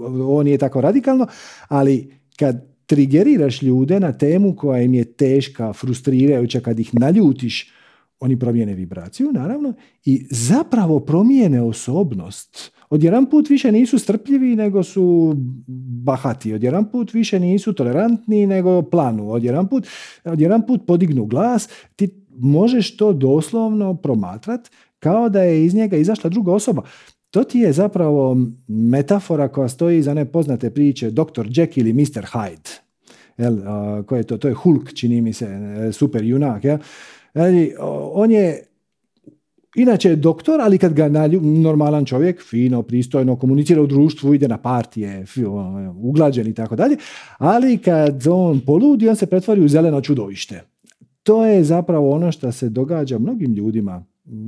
[0.00, 1.26] Ovo nije tako radikalno,
[1.68, 7.72] ali kad trigeriraš ljude na temu koja im je teška, frustrirajuća, kad ih naljutiš,
[8.20, 9.72] oni promijene vibraciju, naravno,
[10.04, 12.72] i zapravo promijene osobnost.
[12.90, 15.34] Odjedan put više nisu strpljivi, nego su
[16.02, 16.54] bahati.
[16.54, 19.30] Odjedan put više nisu tolerantni, nego planu.
[19.30, 19.86] Odjedan put,
[20.24, 21.68] odjedan put podignu glas.
[21.96, 22.08] Ti
[22.38, 26.82] možeš to doslovno promatrat kao da je iz njega izašla druga osoba.
[27.30, 28.36] To ti je zapravo
[28.68, 31.46] metafora koja stoji iza one poznate priče Dr.
[31.50, 32.26] Jack ili Mr.
[32.32, 32.78] Hyde.
[33.38, 33.56] Jel,
[34.04, 34.38] ko je to?
[34.38, 35.48] To je Hulk, čini mi se,
[35.92, 36.64] super junak.
[36.64, 36.78] Ja?
[37.32, 37.74] Znači,
[38.12, 38.64] on je
[39.76, 44.58] inače doktor, ali kad ga nalju, normalan čovjek, fino, pristojno, komunicira u društvu, ide na
[44.58, 45.24] partije,
[46.02, 46.96] uglađen i tako dalje,
[47.38, 50.62] ali kad on poludi, on se pretvori u zeleno čudovište.
[51.22, 54.04] To je zapravo ono što se događa mnogim ljudima.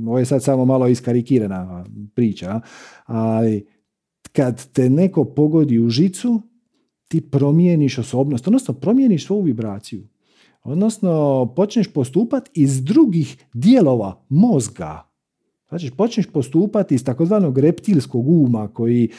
[0.07, 2.61] Ovo je sad samo malo iskarikirana priča,
[3.05, 3.65] ali
[4.31, 6.41] kad te neko pogodi u žicu,
[7.07, 10.07] ti promijeniš osobnost, odnosno promijeniš svoju vibraciju.
[10.63, 15.11] Odnosno, počneš postupati iz drugih dijelova mozga.
[15.69, 19.09] Znači, počneš postupati iz takozvanog reptilskog uma koji,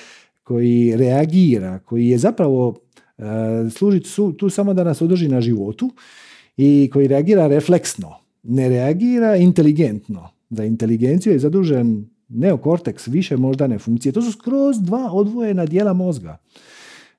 [0.42, 2.74] koji reagira, koji je zapravo
[3.18, 3.22] e,
[3.70, 4.00] služi
[4.38, 5.90] tu samo da nas održi na životu
[6.56, 10.28] i koji reagira refleksno, ne reagira inteligentno.
[10.52, 14.12] Za inteligenciju je zadužen neokorteks, više moždane funkcije.
[14.12, 16.38] To su skroz dva odvojena dijela mozga.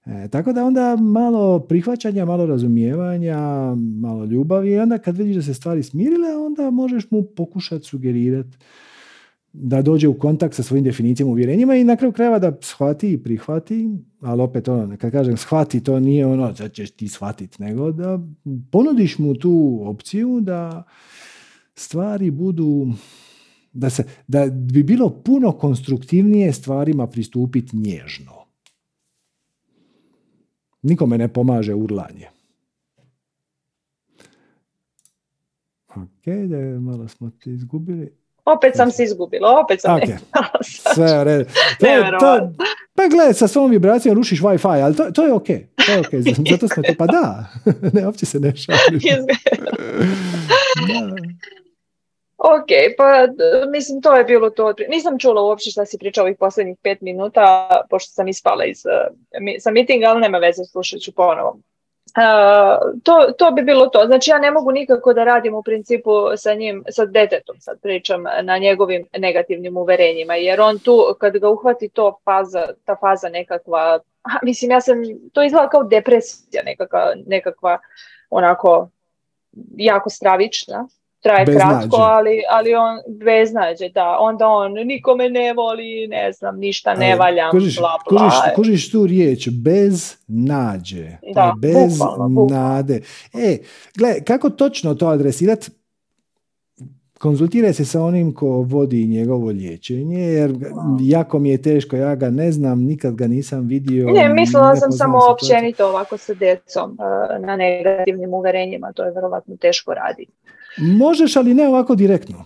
[0.05, 3.37] E, tako da onda malo prihvaćanja, malo razumijevanja,
[3.75, 8.57] malo ljubavi i onda kad vidiš da se stvari smirile, onda možeš mu pokušati sugerirati
[9.53, 13.23] da dođe u kontakt sa svojim definicijama, uvjerenjima i na kraju krajeva da shvati i
[13.23, 13.89] prihvati,
[14.21, 18.19] ali opet ono, kad kažem shvati, to nije ono da ćeš ti shvatiti, nego da
[18.71, 20.83] ponudiš mu tu opciju da
[21.75, 22.87] stvari budu
[23.73, 28.45] Da, se, da bi bilo puno konstruktivnije stvarima pristupiti nježno.
[30.81, 32.27] Nikome ne pomaže urlanje.
[35.95, 38.13] Ok, da malo smo ti izgubili.
[38.45, 40.17] Opet sam se izgubila, opet sam okay.
[40.95, 41.49] Sve u redu.
[42.19, 42.51] To,
[42.95, 45.47] pa gledaj, sa svom vibracijom rušiš Wi-Fi, ali to, to je ok.
[45.85, 46.09] To je ok,
[46.51, 47.45] zato smo to, pa da.
[47.93, 48.99] ne, uopće se ne šalim.
[52.45, 52.67] Ok,
[52.97, 53.27] pa
[53.71, 54.73] mislim to je bilo to.
[54.89, 59.15] Nisam čula uopće šta si pričao ovih posljednjih pet minuta, pošto sam ispala iz, uh,
[59.59, 61.49] sa mitinga, ali nema veze, slušat ću ponovo.
[61.49, 64.05] Uh, to, to bi bilo to.
[64.05, 68.23] Znači ja ne mogu nikako da radim u principu sa njim, sa detetom sad pričam,
[68.41, 73.99] na njegovim negativnim uverenjima, jer on tu kad ga uhvati to faza, ta faza nekakva,
[74.23, 74.97] a, mislim ja sam,
[75.33, 77.79] to izgleda kao depresija nekakva, nekakva
[78.29, 78.89] onako
[79.77, 80.87] jako stravična
[81.23, 84.17] traje kratko, ali, ali on beznađe, da.
[84.19, 88.29] Onda on nikome ne voli, ne znam, ništa ne valja, kužiš, bla, bla.
[88.55, 91.99] Kužiš, tu riječ, bez nađe, da, bez
[92.49, 93.01] nade.
[93.33, 93.57] E,
[93.97, 95.71] gle, kako točno to adresirati?
[97.23, 100.53] konzultiraj se sa onim ko vodi njegovo liječenje, jer
[101.01, 104.09] jako mi je teško, ja ga ne znam, nikad ga nisam vidio.
[104.11, 109.55] Ne, mislila sam samo općenito ovako sa djecom e, na negativnim uverenjima, to je vjerovatno
[109.57, 110.31] teško raditi.
[110.77, 112.45] Možeš, ali ne ovako direktno.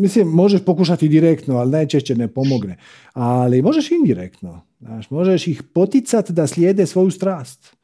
[0.00, 2.76] Mislim, možeš pokušati direktno, ali najčešće ne pomogne.
[3.12, 4.60] Ali možeš indirektno.
[4.80, 7.76] Znaš, možeš ih poticati da slijede svoju strast.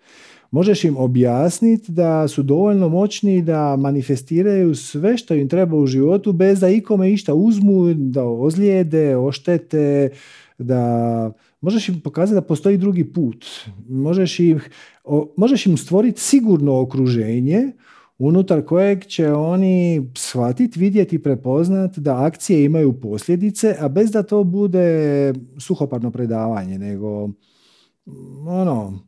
[0.50, 6.32] Možeš im objasniti da su dovoljno moćni da manifestiraju sve što im treba u životu
[6.32, 10.10] bez da ikome išta uzmu, da ozlijede, oštete,
[10.58, 13.46] da možeš im pokazati da postoji drugi put.
[13.88, 14.60] Možeš im,
[15.36, 17.72] možeš im stvoriti sigurno okruženje
[18.18, 24.44] unutar kojeg će oni shvatiti, vidjeti, prepoznat da akcije imaju posljedice, a bez da to
[24.44, 27.30] bude suhoparno predavanje, nego
[28.46, 28.98] ono,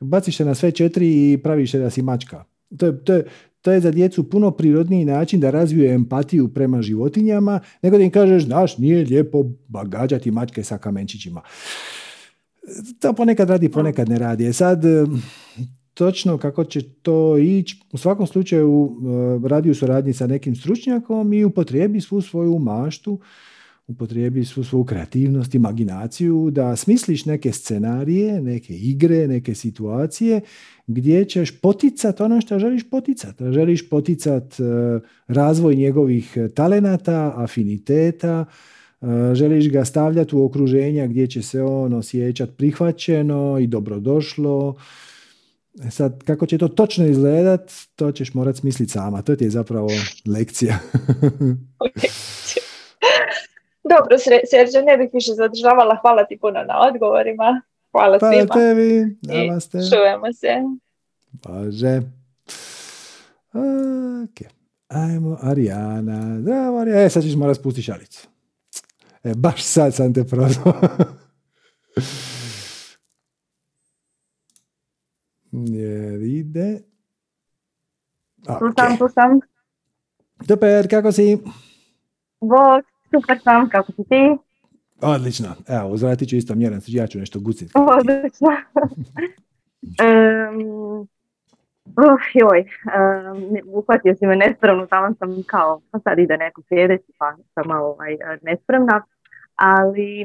[0.00, 2.44] baciš se na sve četiri i praviš se da si mačka.
[2.78, 3.24] To je, to je,
[3.62, 8.10] to je za djecu puno prirodniji način da razviju empatiju prema životinjama, nego da im
[8.10, 11.42] kažeš, znaš, nije lijepo bagađati mačke sa kamenčićima.
[13.00, 14.46] To ponekad radi, ponekad ne radi.
[14.46, 14.82] E sad,
[15.96, 17.80] točno kako će to ići.
[17.92, 18.90] U svakom slučaju
[19.44, 23.20] e, radi u suradnji sa nekim stručnjakom i upotrijebi svu svoju maštu,
[23.86, 30.40] upotrijebi svu svoju kreativnost, imaginaciju, da smisliš neke scenarije, neke igre, neke situacije
[30.86, 33.44] gdje ćeš poticati ono što želiš poticati.
[33.52, 34.66] Želiš poticati e,
[35.28, 38.44] razvoj njegovih talenata, afiniteta,
[39.00, 44.76] e, želiš ga stavljati u okruženja gdje će se on osjećati prihvaćeno i dobrodošlo,
[45.90, 49.22] sad, kako će to točno izgledat, to ćeš morat smisliti sama.
[49.22, 49.88] To ti je zapravo
[50.26, 50.78] lekcija.
[53.92, 54.18] Dobro,
[54.50, 55.98] Serđe, ne bih više zadržavala.
[56.00, 57.62] Hvala ti puno na odgovorima.
[57.92, 58.54] Hvala, Hvala svima.
[58.54, 59.16] tebi.
[59.22, 59.78] Namaste.
[59.90, 60.54] čujemo se.
[61.32, 62.02] Bože.
[63.54, 64.50] Ok.
[64.88, 66.40] Ajmo, Arijana.
[66.40, 67.02] Zdravo, Arijana.
[67.02, 68.28] E, sad ćeš morat spustiti šalicu.
[69.24, 70.74] E, baš sad sam te prozvao.
[75.64, 76.80] Jer ide...
[78.46, 78.58] Okay.
[78.58, 79.40] Slušam, slušam.
[80.48, 81.38] Super, kako si?
[82.40, 84.36] Bog, super sam, kako si ti?
[85.02, 85.48] Odlično.
[85.68, 87.72] Evo, uzvrati ću isto mjeran, ja ću nešto guciti.
[87.74, 88.48] Odlično.
[90.04, 91.00] um,
[91.86, 97.12] uh, joj, um, uhvatio si me nespremno, tamo sam kao, pa sad ide neko sljedeći,
[97.18, 99.02] pa sam malo ovaj, nespremna,
[99.54, 100.20] ali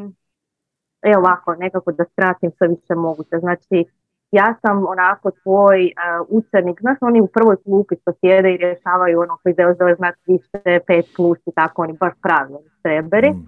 [1.01, 3.35] evo ovako, nekako da skratim sve više moguće.
[3.39, 3.85] Znači,
[4.31, 9.19] ja sam onako tvoj uh, učenik, znaš oni u prvoj klupi što sjede i rješavaju
[9.19, 13.31] ono koji zove znači više, pet plus i tako, oni baš pravi streberi.
[13.31, 13.47] Mm,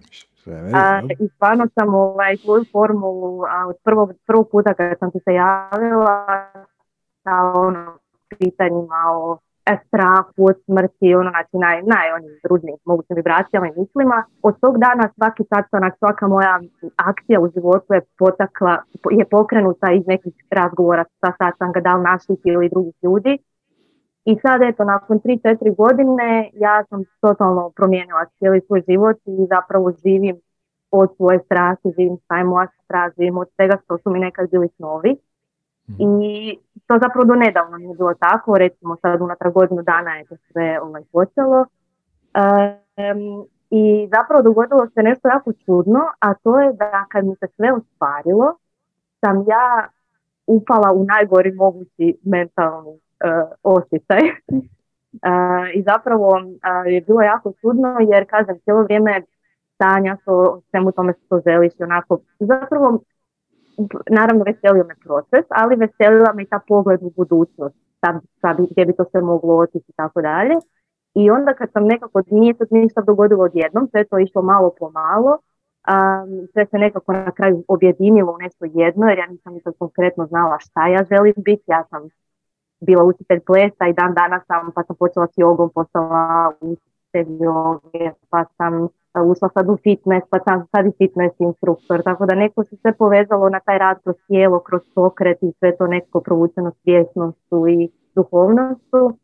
[1.20, 6.26] I stvarno sam ovaj, tvoju formulu od prvog, prvog puta kada sam ti se javila
[7.24, 7.98] sa ono
[8.40, 9.38] pitanjima o
[9.88, 14.24] strahu od smrti, ono, znači naj, naj onim rudnim mogućim vibracijama i mislima.
[14.42, 16.60] Od tog dana svaki sastanak, svaka moja
[16.96, 18.76] akcija u životu je potakla,
[19.12, 23.34] je pokrenuta iz nekih razgovora sa sastanka, da li naših ili drugih ljudi.
[24.26, 29.92] I sad, eto, nakon 3-4 godine ja sam totalno promijenila cijeli svoj život i zapravo
[29.92, 30.36] živim
[30.92, 34.68] od svoje strasti, živim taj moja strast, živim od svega što su mi nekad bili
[34.76, 35.18] snovi.
[35.88, 36.58] I
[36.88, 40.80] to zapravo do nedavno nije bilo tako, recimo sad unatrag godinu dana je to sve
[40.82, 41.66] ovaj, počelo.
[43.70, 47.74] I zapravo dogodilo se nešto jako čudno, a to je da kad mi se sve
[47.74, 48.58] ostvarilo,
[49.26, 49.88] sam ja
[50.48, 53.00] upala u najgori mogući mentalni uh,
[53.64, 54.20] osjećaj.
[55.78, 56.42] I zapravo
[56.86, 59.22] je bilo jako čudno jer kažem cijelo vrijeme
[59.76, 63.00] stanja o svemu tome što želiš onako zapravo
[64.10, 67.76] naravno veselio me proces, ali veselila me i ta pogled u budućnost,
[68.42, 70.56] sad, gdje bi to sve moglo otići i tako dalje.
[71.14, 74.90] I onda kad sam nekako, nije se ništa dogodilo odjednom, sve to išlo malo po
[74.90, 75.38] malo,
[75.94, 80.26] um, sve se nekako na kraju objedinilo u nešto jedno, jer ja nisam nisam konkretno
[80.26, 82.10] znala šta ja želim biti, ja sam
[82.80, 88.12] bila učitelj plesa i dan danas sam, pa sam počela s jogom, postala učitelj joge,
[88.30, 88.88] pa sam
[89.22, 92.94] ušla sad u fitness, pa sam sad i fitness instruktor, tako da neko se sve
[92.94, 97.90] povezalo na taj rad kroz tijelo, kroz pokret i sve to nekako provučeno svjesnostu i
[98.16, 99.18] duhovnostu.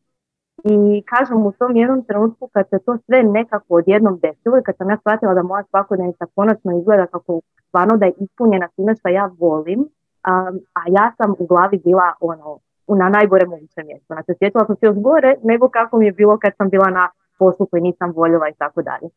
[0.64, 4.78] I kažem u tom jednom trenutku kad se to sve nekako odjednom desilo i kad
[4.78, 9.10] sam ja shvatila da moja svakodnevnica konačno izgleda kako stvarno da je ispunjena time što
[9.10, 9.90] ja volim,
[10.24, 10.52] a,
[10.88, 14.14] ja sam u glavi bila ono, na najgore moguće mjesto.
[14.14, 17.10] Znači, sjećala sam se još gore nego kako mi je bilo kad sam bila na
[17.40, 19.10] poslu koji nisam voljela i tako dalje.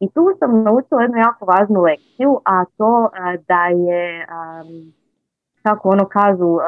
[0.00, 3.08] I tu sam naučila jednu jako važnu lekciju, a to
[3.48, 4.26] da je,
[5.62, 6.58] kako ono kažu,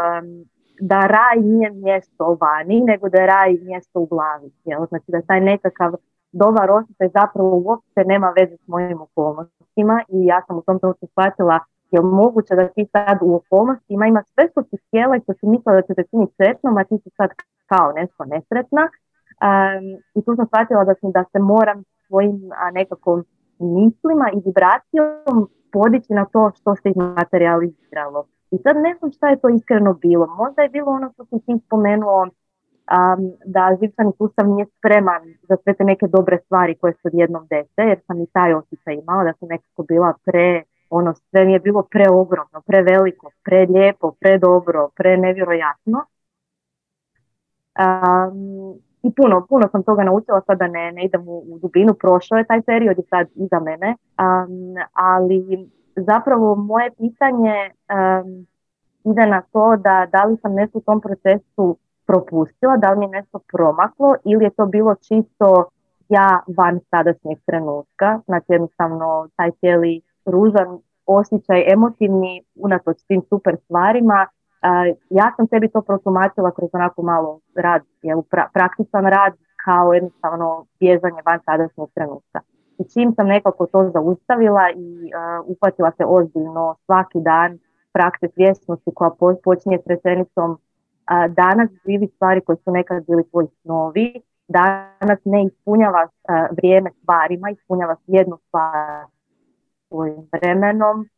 [0.80, 4.50] da raj nije mjesto vani, nego da je raj mjesto u glavi.
[4.64, 4.86] Jel?
[4.86, 5.92] Znači da taj nekakav
[6.32, 11.06] dobar osjećaj zapravo uopće nema veze s mojim okolnostima i ja sam u tom trenutku
[11.06, 11.58] shvatila
[11.90, 15.46] je moguće da ti sad u okolnostima ima sve što ti htjela i što ti
[15.46, 17.30] mislila da će te činiti sretnom, a ti si sad
[17.66, 18.84] kao nešto nesretna.
[18.86, 23.22] Um, I tu sam shvatila da, sam, da se moram svojim a, nekako
[23.59, 28.26] mislima i vibracijom podići na to što se materializiralo.
[28.50, 30.26] I sad ne znam šta je to iskreno bilo.
[30.26, 35.57] Možda je bilo ono što sam ti spomenuo um, da živčani sustav nije spreman za
[35.62, 39.24] sve te neke dobre stvari koje se odjednom dese, jer sam i taj osjećaj imala
[39.24, 45.98] da sam nekako bila pre, ono sve mi je bilo preogromno, preveliko, prelijepo, predobro, prenevjerojatno.
[47.78, 52.38] Um, i puno, puno sam toga naučila, sada ne, ne idem u, u dubinu, prošao
[52.38, 58.46] je taj period i sad iza mene, um, ali zapravo moje pitanje um,
[59.12, 61.76] ide na to da da li sam nešto u tom procesu
[62.07, 65.64] propustila, da li mi je nešto promaklo ili je to bilo čisto
[66.09, 74.26] ja van sadašnjeg trenutka, znači jednostavno taj cijeli ružan osjećaj emotivni unatoč tim super stvarima
[75.10, 79.32] ja sam sebi to protumačila kroz onako malo rad, jel, pra, praktičan rad
[79.64, 82.40] kao jednostavno bježanje van sadašnjeg trenutka.
[82.78, 87.58] I čim sam nekako to zaustavila i uh, uhvatila se ozbiljno svaki dan
[87.92, 89.10] prakse svjesnosti koja
[89.44, 90.58] počinje s rečenicom
[91.28, 96.10] danas živi stvari koje su nekad bili tvoji snovi, danas ne ispunjavaš
[96.50, 99.04] vrijeme stvarima, ispunjavaš jednu stvar
[99.88, 101.08] svojim vremenom,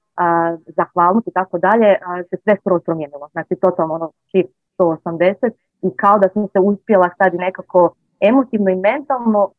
[0.66, 1.96] zahvalnost i tako dalje,
[2.30, 3.28] se sve skroz promijenilo.
[3.32, 5.50] Znači totalno ono shift 180
[5.82, 9.50] i kao da sam se uspjela sad nekako emotivno i mentalno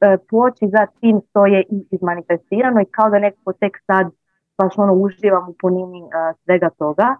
[0.00, 4.06] e, poći za tim što je izmanifestirano i kao da nekako tek sad
[4.58, 7.16] baš ono uživam u punini e, svega toga.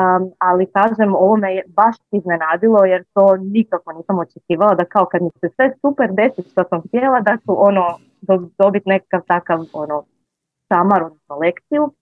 [0.00, 5.06] Um, ali kažem, ovo me je baš iznenadilo jer to nikako nisam očekivala da kao
[5.06, 7.98] kad mi se sve super desi što sam htjela da ću ono
[8.58, 10.04] dobiti nekakav takav ono
[10.68, 11.92] samar, odnosno lekciju.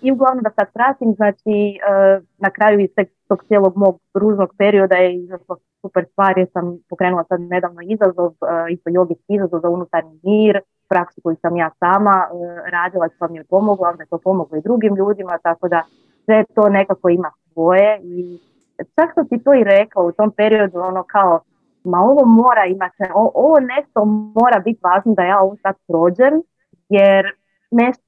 [0.00, 2.90] I uglavnom da sad pratim, znači uh, na kraju iz
[3.28, 8.26] tog cijelog mog ružnog perioda je izašlo super stvar jer sam pokrenula sad nedavno izazov,
[8.26, 12.40] uh, isto jogijski izazov za unutarnji mir, praksu koju sam ja sama uh,
[12.72, 15.82] radila, što mi je pomoglo, onda je to pomoglo i drugim ljudima, tako da
[16.24, 18.38] sve to nekako ima svoje i
[18.78, 21.40] čak sam ti to i rekao u tom periodu, ono kao,
[21.84, 24.04] ma ovo mora imati, ovo nešto
[24.40, 26.42] mora biti važno da ja ovo sad prođem,
[26.88, 27.39] jer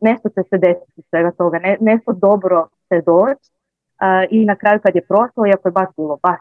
[0.00, 4.80] nešto će se desiti svega toga, ne, nešto dobro se doći uh, i na kraju
[4.82, 6.40] kad je prošlo, iako je baš bilo, baš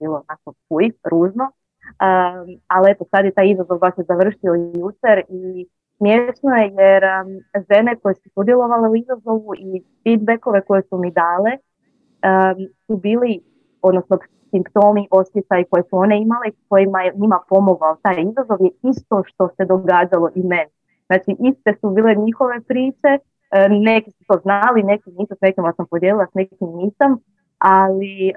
[0.00, 5.22] bilo onako fuj, ružno, um, ali eto sad je taj izazov baš je završio jučer
[5.28, 5.66] i
[5.96, 7.28] smiješno je jer um,
[7.70, 13.40] žene koje su sudjelovale u izazovu i feedbackove koje su mi dale um, su bili,
[13.82, 14.18] odnosno
[14.50, 19.48] simptomi, osjećaj koje su one imale, kojima je njima pomogao taj izazov je isto što
[19.56, 20.70] se događalo i meni.
[21.10, 23.12] Znači iste su bile njihove priče,
[23.50, 27.18] e, neki su to znali, neki nisu, s nekima sam podijelila, s nekim nisam,
[27.58, 28.32] ali e,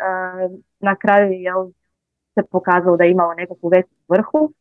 [0.80, 1.54] na kraju je
[2.34, 4.54] se pokazalo da je imalo nekakvu veću vrhu.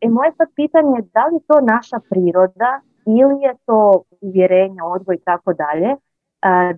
[0.00, 5.14] I moje sad pitanje je da li to naša priroda ili je to uvjerenje, odgoj
[5.14, 5.96] i tako dalje, e,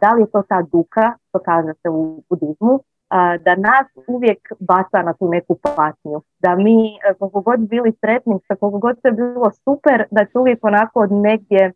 [0.00, 2.80] da li je to ta duka, to kaže se u budizmu,
[3.44, 6.22] da nas uvijek baca na tu neku patnju.
[6.38, 10.64] Da mi, e, koliko god bili sretni, koliko god se bilo super, da će uvijek
[10.64, 11.72] onako od negdje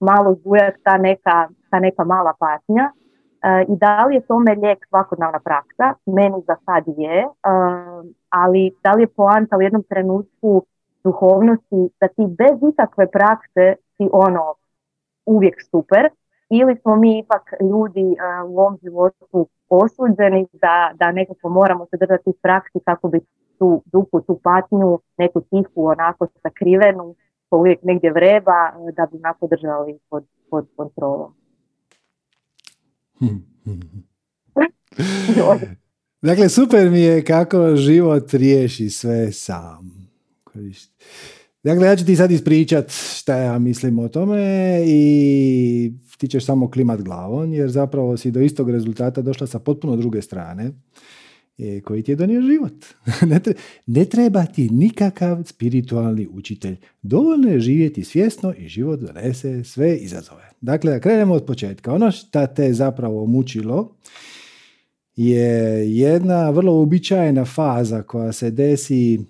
[0.00, 2.90] malo zbujati ta neka, ta neka mala patnja.
[3.68, 5.94] i da li je tome lijek svakodnevna praksa?
[6.06, 7.26] Meni za sad je,
[8.30, 10.66] ali da li je poanta u jednom trenutku
[11.04, 14.54] duhovnosti da ti bez ikakve prakse si ono
[15.26, 16.08] uvijek super
[16.50, 18.16] ili smo mi ipak ljudi
[18.46, 23.20] u ovom životu osuđeni da, da nekako moramo se držati u praksi kako bi
[23.58, 27.14] tu duhu, tu patnju, neku tihu, onako sakrivenu,
[27.48, 31.34] ko uvijek negdje vreba, da bi onako držali pod, pod kontrolom.
[36.28, 39.90] dakle, super mi je kako život riješi sve sam.
[41.62, 45.92] Dakle, ja ću ti sad ispričat šta ja mislim o tome i
[46.22, 50.22] ti ćeš samo klimat glavom, jer zapravo si do istog rezultata došla sa potpuno druge
[50.22, 50.70] strane
[51.58, 52.84] e, koji ti je donio život.
[53.96, 56.76] ne treba ti nikakav spiritualni učitelj.
[57.02, 60.50] Dovoljno je živjeti svjesno i život donese sve izazove.
[60.60, 61.94] Dakle, da krenemo od početka.
[61.94, 63.96] Ono što te zapravo mučilo
[65.16, 69.20] je jedna vrlo uobičajena faza koja se desi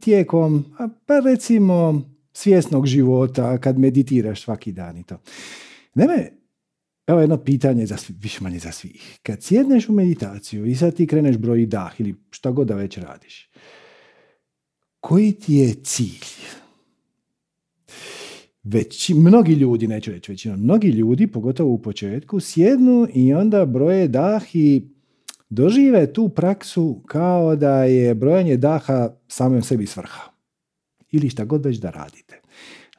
[0.00, 0.64] tijekom,
[1.06, 5.18] pa recimo, svjesnog života, kad meditiraš svaki dan i to.
[5.94, 6.30] Naime,
[7.06, 9.18] evo jedno pitanje za svi, više manje za svih.
[9.22, 12.98] Kad sjedneš u meditaciju i sad ti kreneš broji dah ili šta god da već
[12.98, 13.50] radiš,
[15.00, 16.26] koji ti je cilj?
[18.62, 24.08] Već, mnogi ljudi, neću reći većina, mnogi ljudi, pogotovo u početku, sjednu i onda broje
[24.08, 24.88] dah i
[25.50, 30.22] dožive tu praksu kao da je brojanje daha samom sebi svrha.
[31.10, 32.41] Ili šta god već da radite.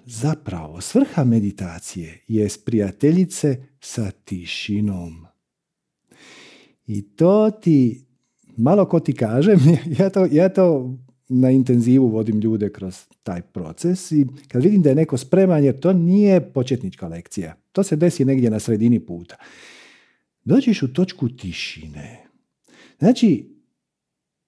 [0.06, 5.26] Zapravo, svrha meditacije je prijateljice sa tišinom.
[6.88, 8.06] I to ti,
[8.58, 9.60] malo ko ti kažem,
[10.00, 10.98] ja to, ja to
[11.30, 15.80] na intenzivu vodim ljude kroz taj proces i kad vidim da je neko spreman, jer
[15.80, 17.56] to nije početnička lekcija.
[17.72, 19.36] To se desi negdje na sredini puta.
[20.46, 22.26] Dođeš u točku tišine.
[23.00, 23.50] Znači,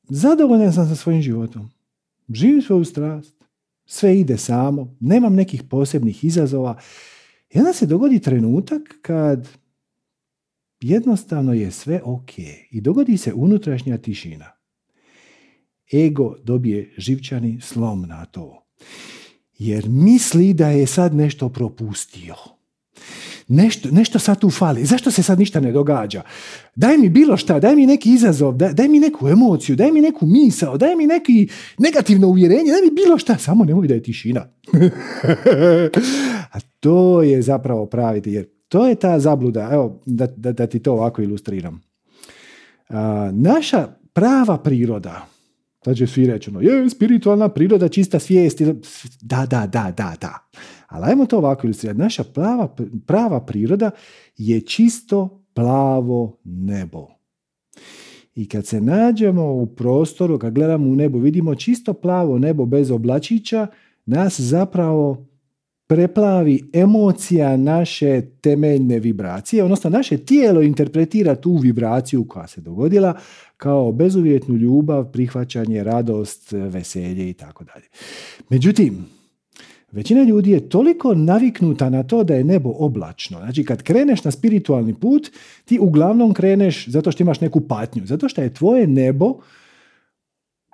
[0.09, 1.69] zadovoljan sam sa svojim životom.
[2.29, 3.34] Živim svoju strast
[3.85, 6.79] sve ide samo, nemam nekih posebnih izazova.
[7.53, 9.47] I onda se dogodi trenutak kad
[10.79, 12.39] jednostavno je sve ok
[12.71, 14.51] i dogodi se unutrašnja tišina.
[15.93, 18.67] Ego dobije živčani slom na to.
[19.57, 22.35] Jer misli da je sad nešto propustio
[23.47, 26.21] nešto, nešto sad tu fali, zašto se sad ništa ne događa?
[26.75, 30.01] Daj mi bilo šta, daj mi neki izazov, daj, daj mi neku emociju, daj mi
[30.01, 34.03] neku misao, daj mi neki negativno uvjerenje, daj mi bilo šta, samo nemoj da je
[34.03, 34.47] tišina.
[36.55, 40.79] A to je zapravo pravi, jer to je ta zabluda, evo da, da, da ti
[40.79, 41.81] to ovako ilustriram.
[42.89, 45.27] A, naša prava priroda,
[45.85, 48.61] Sad će svi reći, ono, je spiritualna priroda, čista svijest.
[49.21, 50.49] Da, da, da, da, da.
[50.95, 51.99] Ali ajmo to ovako ilustrirati.
[51.99, 52.75] Naša prava,
[53.05, 53.91] prava priroda
[54.37, 57.07] je čisto plavo nebo.
[58.35, 62.91] I kad se nađemo u prostoru, kad gledamo u nebo, vidimo čisto plavo nebo bez
[62.91, 63.67] oblačića,
[64.05, 65.27] nas zapravo
[65.87, 73.17] preplavi emocija naše temeljne vibracije, odnosno naše tijelo interpretira tu vibraciju koja se dogodila
[73.57, 77.85] kao bezuvjetnu ljubav, prihvaćanje, radost, veselje i tako dalje.
[78.49, 79.05] Međutim,
[79.95, 83.37] Većina ljudi je toliko naviknuta na to da je nebo oblačno.
[83.37, 85.31] Znači kad kreneš na spiritualni put,
[85.65, 88.05] ti uglavnom kreneš zato što imaš neku patnju.
[88.05, 89.33] Zato što je tvoje nebo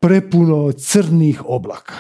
[0.02, 1.94] prepuno crnih oblaka.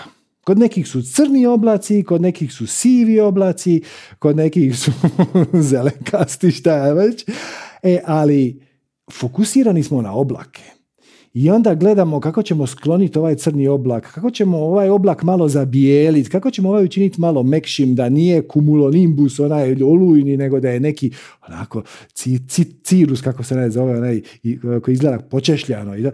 [0.43, 3.81] Kod nekih su crni oblaci, kod nekih su sivi oblaci,
[4.19, 4.91] kod nekih su
[5.69, 7.25] zelenkasti, šta je već.
[7.83, 8.61] E, ali
[9.11, 10.80] fokusirani smo na oblake.
[11.33, 16.29] I onda gledamo kako ćemo skloniti ovaj crni oblak, kako ćemo ovaj oblak malo zabijeliti,
[16.29, 21.11] kako ćemo ovaj učiniti malo mekšim, da nije kumulonimbus onaj olujni, nego da je neki
[21.47, 21.83] onako
[22.83, 24.21] cirus, kako se ne zove, onaj
[24.83, 25.95] koji izgleda počešljano.
[25.95, 26.11] I da,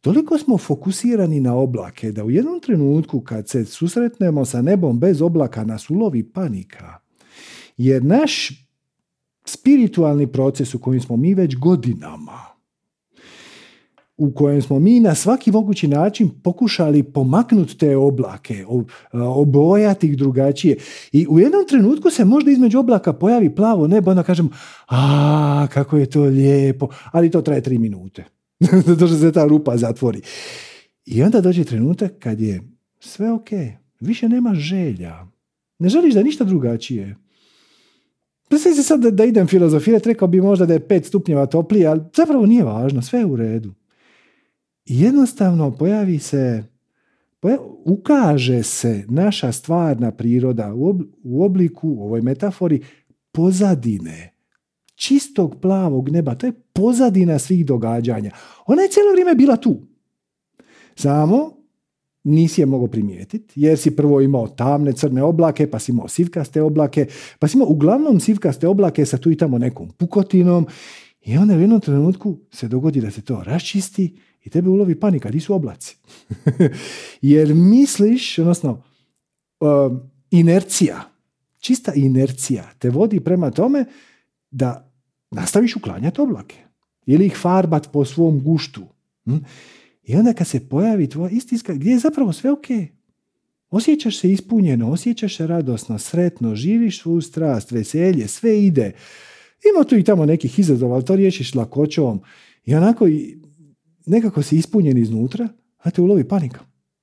[0.00, 5.22] toliko smo fokusirani na oblake da u jednom trenutku kad se susretnemo sa nebom bez
[5.22, 6.98] oblaka nas ulovi panika.
[7.76, 8.48] Jer naš
[9.44, 12.53] spiritualni proces u kojem smo mi već godinama,
[14.16, 18.64] u kojem smo mi na svaki mogući način pokušali pomaknuti te oblake,
[19.12, 20.76] obojati ih drugačije.
[21.12, 24.50] I u jednom trenutku se možda između oblaka pojavi plavo nebo, onda kažem,
[24.88, 28.24] a kako je to lijepo, ali to traje tri minute.
[28.86, 30.20] Zato što se ta rupa zatvori.
[31.06, 32.62] I onda dođe trenutak kad je
[33.00, 33.48] sve ok,
[34.00, 35.26] više nema želja.
[35.78, 37.16] Ne želiš da ništa drugačije.
[38.48, 41.86] Predstavite se sad da, da idem filozofirati, rekao bi možda da je pet stupnjeva toplije,
[41.86, 43.74] ali zapravo nije važno, sve je u redu.
[44.86, 46.64] Jednostavno pojavi se,
[47.84, 50.72] ukaže se naša stvarna priroda
[51.22, 52.82] u obliku, u ovoj metafori,
[53.32, 54.34] pozadine.
[54.94, 56.34] čistog plavog neba.
[56.34, 58.30] To je pozadina svih događanja.
[58.66, 59.80] Ona je cijelo vrijeme bila tu.
[60.94, 61.50] Samo
[62.24, 66.62] nisi je mogao primijetiti, jer si prvo imao tamne crne oblake, pa si imao sivkaste
[66.62, 67.06] oblake,
[67.38, 70.66] pa si imao uglavnom sivkaste oblake sa tu i tamo nekom pukotinom
[71.24, 75.30] i onda u jednom trenutku se dogodi da se to raščisti i tebe ulovi panika,
[75.30, 75.96] di su oblaci?
[77.22, 78.82] jer misliš, odnosno,
[79.60, 80.00] um,
[80.30, 81.02] inercija,
[81.58, 83.84] čista inercija te vodi prema tome
[84.50, 84.92] da
[85.30, 86.56] nastaviš uklanjati oblake
[87.06, 88.82] ili ih farbat po svom guštu.
[89.24, 89.36] Hm?
[90.02, 92.66] I onda kad se pojavi tvoja istinska, gdje je zapravo sve ok.
[93.70, 98.92] Osjećaš se ispunjeno, osjećaš se radosno, sretno, živiš svu strast, veselje, sve ide.
[99.74, 102.20] Ima tu i tamo nekih izazova, ali to riješiš lakoćom.
[102.64, 103.06] I onako
[104.06, 105.48] nekako si ispunjen iznutra,
[105.78, 106.60] a te ulovi panika.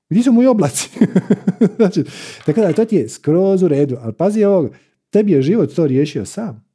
[0.10, 0.90] Gdje su moji oblaci?
[1.78, 2.04] znači,
[2.46, 3.98] tako da to ti je skroz u redu.
[4.02, 4.72] Ali pazi ovog,
[5.10, 6.66] tebi je život to riješio sam.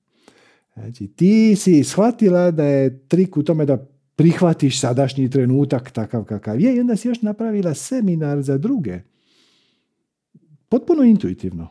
[0.75, 6.61] Znači, ti si shvatila da je trik u tome da prihvatiš sadašnji trenutak takav kakav
[6.61, 9.01] je i onda si još napravila seminar za druge.
[10.69, 11.69] Potpuno intuitivno.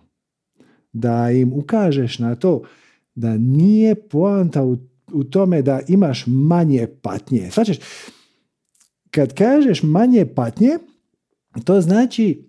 [0.93, 2.63] Da im ukažeš na to
[3.15, 4.77] da nije poanta u,
[5.13, 7.51] u tome da imaš manje patnje.
[7.51, 7.77] Svačeš,
[9.11, 10.77] kad kažeš manje patnje,
[11.63, 12.45] to znači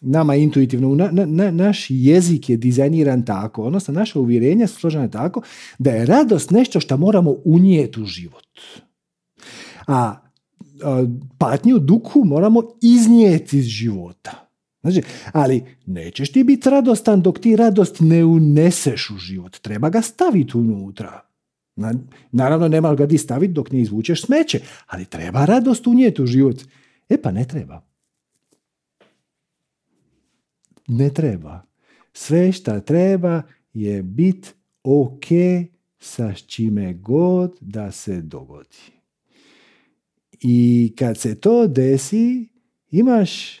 [0.00, 5.42] nama intuitivno, na, na, naš jezik je dizajniran tako, odnosno naše uvjerenja su složene tako
[5.78, 8.44] da je radost nešto što moramo unijeti u život.
[9.86, 10.16] A,
[11.38, 14.49] patnju, duku moramo iznijeti iz života.
[14.80, 15.02] Znači,
[15.32, 19.58] ali nećeš ti biti radostan dok ti radost ne uneseš u život.
[19.58, 21.20] Treba ga staviti unutra.
[22.32, 26.56] Naravno, nema ga ti staviti dok ne izvučeš smeće, ali treba radost unijeti u život.
[27.08, 27.82] E pa ne treba.
[30.88, 31.62] Ne treba.
[32.12, 34.48] Sve šta treba je biti
[34.82, 35.24] ok
[35.98, 38.76] sa čime god da se dogodi.
[40.40, 42.48] I kad se to desi,
[42.90, 43.60] imaš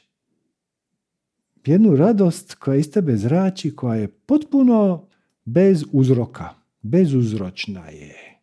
[1.66, 5.06] jednu radost koja iz tebe zrači, koja je potpuno
[5.44, 6.48] bez uzroka,
[6.82, 8.40] bezuzročna je.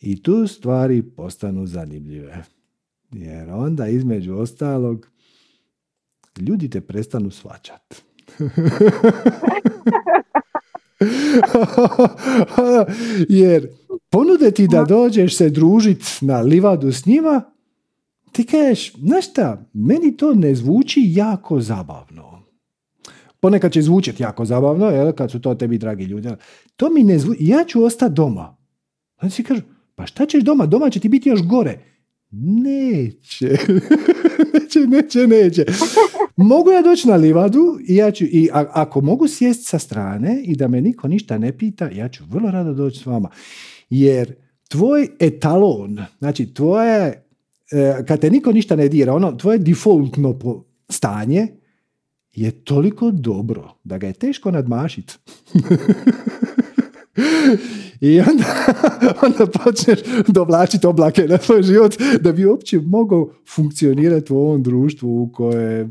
[0.00, 2.44] I tu stvari postanu zanimljive.
[3.12, 5.08] Jer onda između ostalog
[6.38, 7.94] ljudi te prestanu svačat.
[13.28, 13.68] Jer
[14.10, 17.42] ponude ti da dođeš se družit na livadu s njima,
[18.32, 22.42] ti kažeš, znaš šta, meni to ne zvuči jako zabavno.
[23.40, 26.28] Ponekad će zvučiti jako zabavno, jel, kad su to tebi dragi ljudi.
[26.76, 28.56] To mi ne zvuči, ja ću ostati doma.
[29.22, 29.62] Onda si kažu,
[29.94, 30.66] pa šta ćeš doma?
[30.66, 31.78] Doma će ti biti još gore.
[32.30, 33.46] Neće.
[34.54, 35.64] neće, neće, neće.
[36.36, 40.56] Mogu ja doći na livadu i ja ću, i ako mogu sjesti sa strane i
[40.56, 43.28] da me niko ništa ne pita, ja ću vrlo rado doći s vama.
[43.90, 44.34] Jer
[44.68, 47.29] tvoj etalon, znači tvoje,
[48.06, 50.38] kad te niko ništa ne dira, ono, tvoje defaultno
[50.88, 51.48] stanje
[52.32, 55.14] je toliko dobro da ga je teško nadmašiti.
[58.00, 58.44] I onda,
[59.26, 59.98] onda počneš
[60.28, 65.88] dovlačiti oblake na svoj život da bi uopće mogao funkcionirati u ovom društvu u koje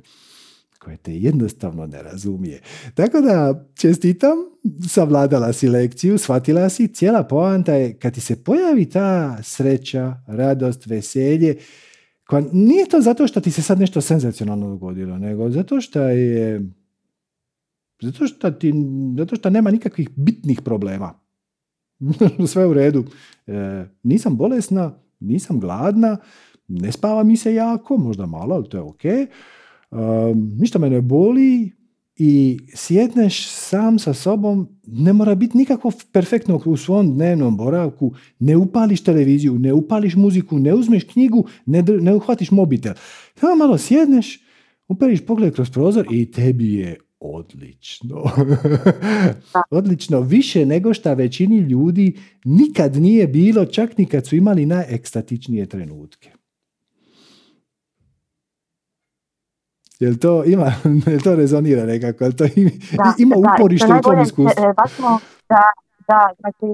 [0.80, 2.62] koje te jednostavno ne razumije.
[2.94, 4.38] Tako da čestitam,
[4.90, 10.86] savladala si lekciju, shvatila si, cijela poanta je kad ti se pojavi ta sreća, radost,
[10.86, 11.58] veselje,
[12.28, 16.62] koja nije to zato što ti se sad nešto senzacionalno dogodilo, nego zato što je
[18.02, 18.74] zato što, ti,
[19.18, 21.20] zato što nema nikakvih bitnih problema.
[22.48, 23.06] Sve u redu.
[23.48, 26.18] E, nisam bolesna, nisam gladna,
[26.68, 29.04] ne spava mi se jako, možda malo, ali to je ok
[30.60, 31.72] ništa me ne boli
[32.16, 38.58] i sjedneš sam sa sobom, ne mora biti nikako perfektno u svom dnevnom boravku, ne
[38.58, 42.94] upališ televiziju, ne upališ muziku, ne uzmeš knjigu, ne, ne uhvatiš mobitel.
[43.36, 44.40] Samo malo sjedneš,
[44.88, 48.24] uperiš pogled kroz prozor i tebi je odlično.
[49.70, 55.66] odlično, više nego što većini ljudi nikad nije bilo, čak ni kad su imali najekstatičnije
[55.66, 56.32] trenutke.
[60.00, 60.70] Jel to ima,
[61.24, 62.46] to rezonira nekako, jel to
[62.98, 64.64] da, ima uporište u tvom iskustvu?
[64.64, 64.74] E,
[65.50, 65.64] da,
[66.08, 66.68] da, znači,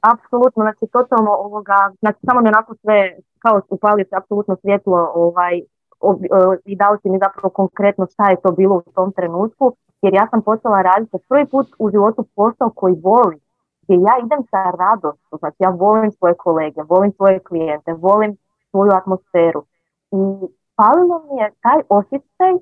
[0.00, 5.54] apsolutno, znači, totalno ovoga, znači, samo mi onako sve, kao upalio se apsolutno svjetlo, ovaj,
[6.64, 10.28] i dao si mi zapravo konkretno šta je to bilo u tom trenutku, jer ja
[10.30, 13.40] sam počela raditi prvi put u životu posao koji volim,
[13.82, 18.36] gdje ja idem sa radostom, znači ja volim svoje kolege, volim svoje klijente, volim
[18.70, 19.64] svoju atmosferu.
[20.10, 20.46] I
[20.78, 22.52] falilo mi je taj osjećaj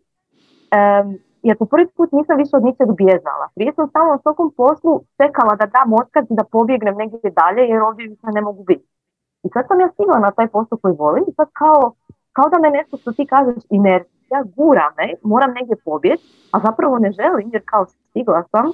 [1.48, 3.46] jer po prvi put nisam više od ničeg bježala.
[3.54, 7.62] Prije sam samo u svakom poslu čekala da dam otkaz i da pobjegnem negdje dalje
[7.70, 8.86] jer ovdje više ne mogu biti.
[9.44, 11.82] I sad sam ja stigla na taj posao koji volim i sad kao,
[12.36, 16.98] kao da me nešto što ti kažeš inercija gura me, moram negdje pobjeći, a zapravo
[16.98, 18.66] ne želim jer kao stigla sam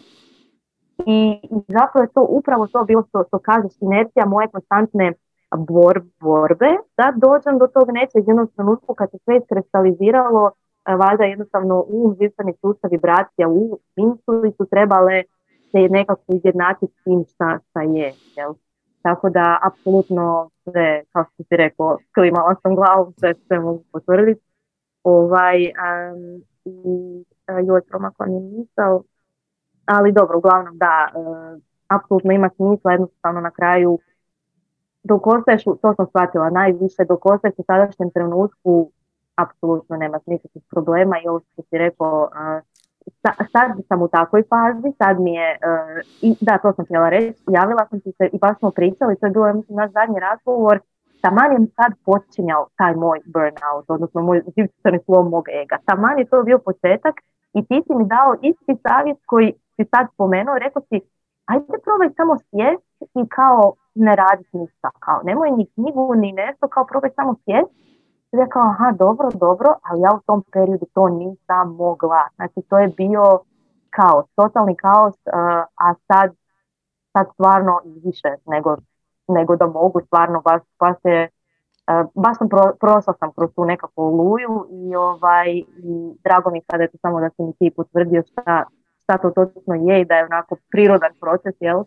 [1.06, 5.12] i, i zapravo je to upravo to bilo što, što kažeš, inercija moje konstantne
[5.56, 11.24] bor, borbe, da dođem do tog nečeg jednom trenutku kad se sve iskristaliziralo, e, valjda
[11.24, 15.22] jednostavno u živstveni sustav vibracija u misli su trebale
[15.70, 18.12] se nekako izjednačiti s tim šta, šta je.
[18.36, 18.52] Jel?
[19.02, 24.40] Tako da, apsolutno sve, kao što ti rekao, klimala sam glavu, sve, sve mogu potvrditi.
[25.02, 29.02] Ovaj, um, I uh, joj promakla mi misao,
[29.84, 33.98] ali dobro, uglavnom da, uh, apsolutno ima smisla, jednostavno na kraju
[35.04, 38.90] dok ostaješ, to sam shvatila najviše, dok ostaješ u sadašnjem trenutku,
[39.34, 42.28] apsolutno nema nikakvih problema i ovo što si rekao,
[43.52, 45.58] sad sam u takvoj fazi, sad mi je,
[46.22, 49.26] i da, to sam htjela reći, javila sam ti se i baš smo pričali, to
[49.26, 50.80] je bilo, mislim, naš zadnji razgovor,
[51.22, 55.76] taman je sad počinjao taj moj burnout, odnosno moj živčani slom mog ega.
[55.84, 57.14] Taman je to bio početak
[57.54, 61.00] i ti si mi dao isti savjet koji si sad spomenuo, rekao si,
[61.44, 66.68] ajde probaj samo sjest i kao ne raditi ništa, kao nemoj ni knjigu ni nešto,
[66.68, 67.72] kao probaj samo sjest.
[68.32, 72.28] I kao, aha, dobro, dobro, ali ja u tom periodu to nisam mogla.
[72.36, 73.40] Znači, to je bio
[73.90, 75.14] kaos, totalni kaos,
[75.76, 76.30] a sad,
[77.12, 78.76] sad stvarno više nego,
[79.28, 81.28] nego da mogu, stvarno baš, baš je,
[82.14, 86.82] baš sam pro, prošla sam kroz tu nekakvu oluju i, ovaj, i drago mi sada
[86.82, 88.64] je samo da si mi ti potvrdio šta,
[89.02, 91.84] šta to točno je i da je onako prirodan proces, jel?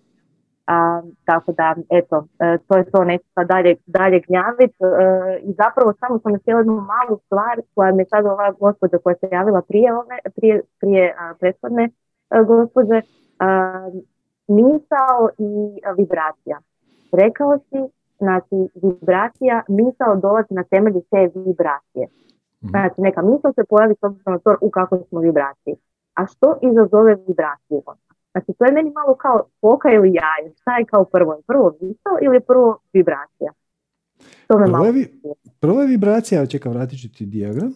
[0.67, 4.75] A, tako da, eto, e, to je to, sad dalje, dalje gnjaviti.
[4.83, 9.15] E, I zapravo samo sam htjela jednu malu stvar koja mi sad ova gospođa koja
[9.15, 11.89] se javila prije, ove, prije, prije a, prethodne
[12.29, 13.01] a, gospođe,
[14.47, 15.51] misao i
[15.97, 16.57] vibracija.
[17.11, 17.79] Rekao si,
[18.17, 22.07] znači, vibracija, misao dolazi na temelju te vibracije.
[22.63, 22.69] Mhm.
[22.69, 25.75] Znači, neka misao se pojavi s obzirom na to u kakvoj smo vibraciji.
[26.15, 27.81] A što izazove vibraciju?
[28.31, 30.53] Znači, to je meni malo kao foka ili jaje.
[30.61, 31.41] Šta je kao prvo?
[31.47, 33.51] Prvo misao ili prvo vibracija?
[34.47, 35.07] To me prvo, je,
[35.59, 37.73] prvo je vibracija, čekam, vratit ću ti diagram.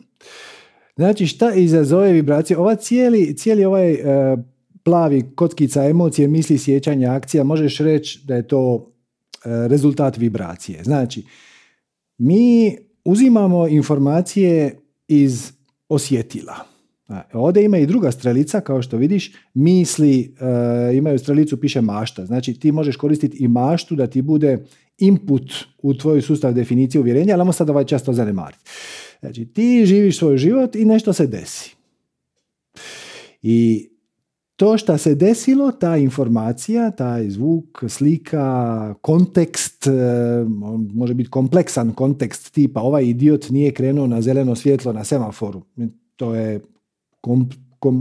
[0.96, 2.58] Znači, šta izazove vibracije?
[2.58, 4.38] Ova cijeli, cijeli ovaj e,
[4.84, 8.92] plavi kockica emocije, misli, sjećanja, akcija, možeš reći da je to
[9.46, 10.84] e, rezultat vibracije.
[10.84, 11.26] Znači,
[12.18, 15.52] mi uzimamo informacije iz
[15.90, 16.69] osjetila.
[17.34, 22.26] Ovdje ima i druga strelica, kao što vidiš, misli e, imaju strelicu, piše mašta.
[22.26, 24.66] Znači ti možeš koristiti i maštu da ti bude
[24.98, 28.64] input u tvoj sustav definicije uvjerenja, ali samo sad ovaj často zanemariti.
[29.20, 31.76] Znači ti živiš svoj život i nešto se desi.
[33.42, 33.90] I
[34.56, 39.92] to što se desilo, ta informacija, taj zvuk, slika, kontekst, e,
[40.94, 45.62] može biti kompleksan kontekst tipa ovaj idiot nije krenuo na zeleno svjetlo na semaforu.
[46.16, 46.60] To je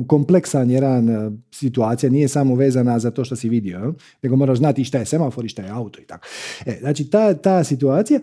[0.07, 4.85] kompleksan jedan e, situacija, nije samo vezana za to što si vidio, nego moraš znati
[4.85, 6.27] šta je semafor i šta je auto i tako.
[6.67, 8.21] E, znači, ta, ta situacija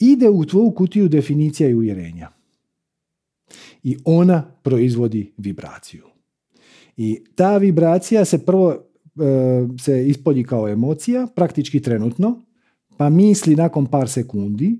[0.00, 2.30] ide u tvoju kutiju definicija i uvjerenja.
[3.82, 6.04] I ona proizvodi vibraciju.
[6.96, 8.78] I ta vibracija se prvo e,
[9.80, 12.42] se ispolji kao emocija, praktički trenutno,
[12.96, 14.78] pa misli nakon par sekundi,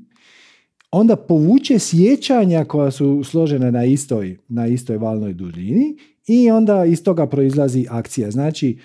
[0.90, 7.02] onda povuče sjećanja koja su složene na istoj, na istoj valnoj duljini i onda iz
[7.02, 8.30] toga proizlazi akcija.
[8.30, 8.78] Znači,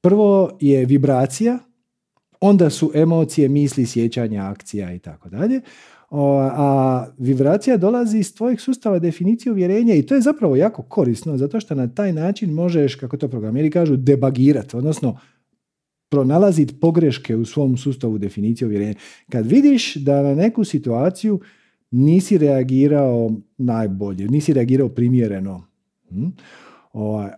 [0.00, 1.58] prvo je vibracija,
[2.40, 5.60] onda su emocije, misli, sjećanja, akcija i tako dalje.
[6.10, 11.60] A vibracija dolazi iz tvojeg sustava definicije uvjerenja i to je zapravo jako korisno zato
[11.60, 15.18] što na taj način možeš, kako to programeri kažu, debagirati, odnosno
[16.12, 18.94] pronalaziti pogreške u svom sustavu definicije uvjerenja.
[19.30, 21.40] Kad vidiš da na neku situaciju
[21.90, 25.66] nisi reagirao najbolje, nisi reagirao primjereno,
[26.08, 26.26] hm?
[26.92, 27.30] ovaj,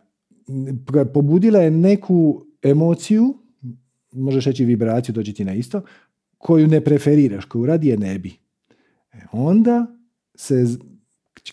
[1.14, 3.34] pobudila je neku emociju,
[4.12, 5.82] možeš reći vibraciju, dođi ti na isto,
[6.38, 8.32] koju ne preferiraš, koju radije ne bi.
[9.12, 9.86] E, onda
[10.34, 10.64] se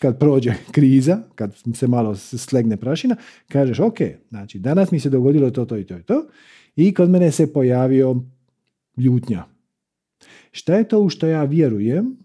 [0.00, 3.16] kad prođe kriza, kad se malo slegne prašina,
[3.48, 3.98] kažeš ok,
[4.28, 6.26] znači danas mi se dogodilo to, to i to i to
[6.76, 8.16] i kod mene se pojavio
[8.96, 9.44] ljutnja.
[10.52, 12.16] Šta je to u što ja vjerujem?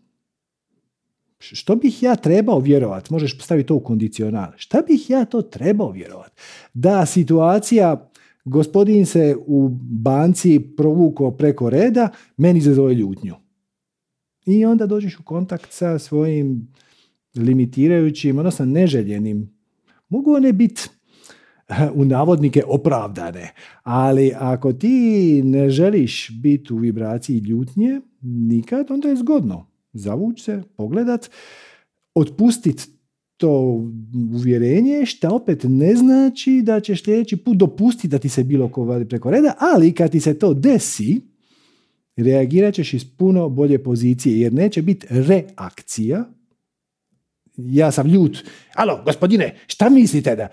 [1.39, 3.13] Što bih ja trebao vjerovati?
[3.13, 4.51] Možeš postaviti to u kondicional.
[4.55, 6.41] Šta bih ja to trebao vjerovati?
[6.73, 8.11] Da situacija,
[8.45, 13.35] gospodin se u banci provuko preko reda, meni zove ljutnju.
[14.45, 16.67] I onda dođeš u kontakt sa svojim
[17.35, 19.57] limitirajućim, odnosno neželjenim
[20.09, 20.89] Mogu one biti
[21.93, 23.53] u navodnike opravdane,
[23.83, 29.67] ali ako ti ne želiš biti u vibraciji ljutnje, nikad, onda je zgodno.
[29.93, 31.29] Zavući se, pogledat,
[32.15, 32.83] otpustiti
[33.37, 33.83] to
[34.33, 38.83] uvjerenje, što opet ne znači da ćeš sljedeći put dopustiti da ti se bilo ko
[38.83, 41.21] vadi preko reda, ali kad ti se to desi,
[42.15, 46.25] reagirat ćeš iz puno bolje pozicije, jer neće biti reakcija,
[47.57, 48.43] ja sam ljut.
[48.73, 50.47] Alo, gospodine, šta mislite da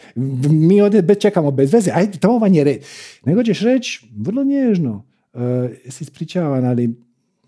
[0.50, 1.90] mi ovdje čekamo bez veze?
[1.94, 2.84] Ajde, tamo vam je red.
[3.24, 5.40] Nego ćeš reći, vrlo nježno, uh,
[5.88, 6.94] se ispričavam, ali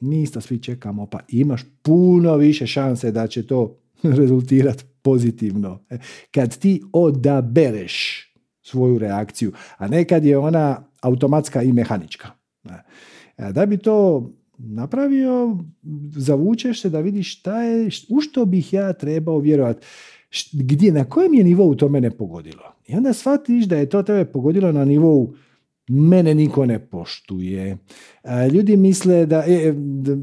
[0.01, 3.79] mi isto svi čekamo, pa imaš puno više šanse da će to
[4.19, 5.85] rezultirati pozitivno.
[5.91, 5.99] E,
[6.31, 8.27] kad ti odabereš
[8.63, 12.29] svoju reakciju, a ne kad je ona automatska i mehanička.
[13.39, 14.29] E, da bi to
[14.59, 15.59] napravio,
[16.17, 19.87] zavučeš se da vidiš šta je, u što bih ja trebao vjerovati,
[20.53, 22.63] gdje, na kojem je nivou to mene pogodilo.
[22.87, 25.35] I onda shvatiš da je to tebe pogodilo na nivou
[25.89, 27.77] mene niko ne poštuje.
[28.53, 29.75] Ljudi misle da e,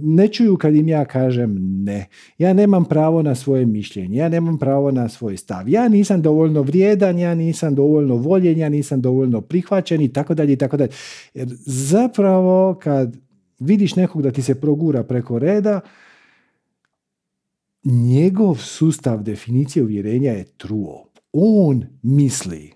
[0.01, 2.07] ne čuju kad im ja kažem ne.
[2.37, 5.69] Ja nemam pravo na svoje mišljenje, ja nemam pravo na svoj stav.
[5.69, 10.53] Ja nisam dovoljno vrijedan, ja nisam dovoljno voljen, ja nisam dovoljno prihvaćen i tako dalje
[10.53, 10.91] i tako dalje.
[11.65, 13.17] Zapravo kad
[13.63, 15.79] vidiš nekog da ti se progura preko reda,
[17.83, 21.09] njegov sustav definicije uvjerenja je truo.
[21.33, 22.71] On misli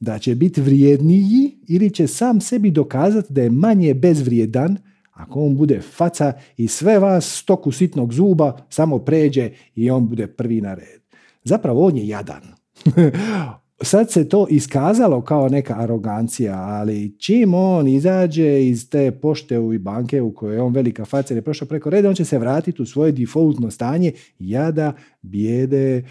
[0.00, 4.78] da će biti vrijedniji ili će sam sebi dokazati da je manje bezvrijedan
[5.12, 10.26] ako on bude faca i sve vas stoku sitnog zuba samo pređe i on bude
[10.26, 11.00] prvi na red.
[11.44, 12.42] Zapravo on je jadan.
[13.82, 19.78] Sad se to iskazalo kao neka arogancija, ali čim on izađe iz te pošte i
[19.78, 22.82] banke u kojoj je on velika faca je prošao preko reda, on će se vratiti
[22.82, 26.04] u svoje defaultno stanje jada, bijede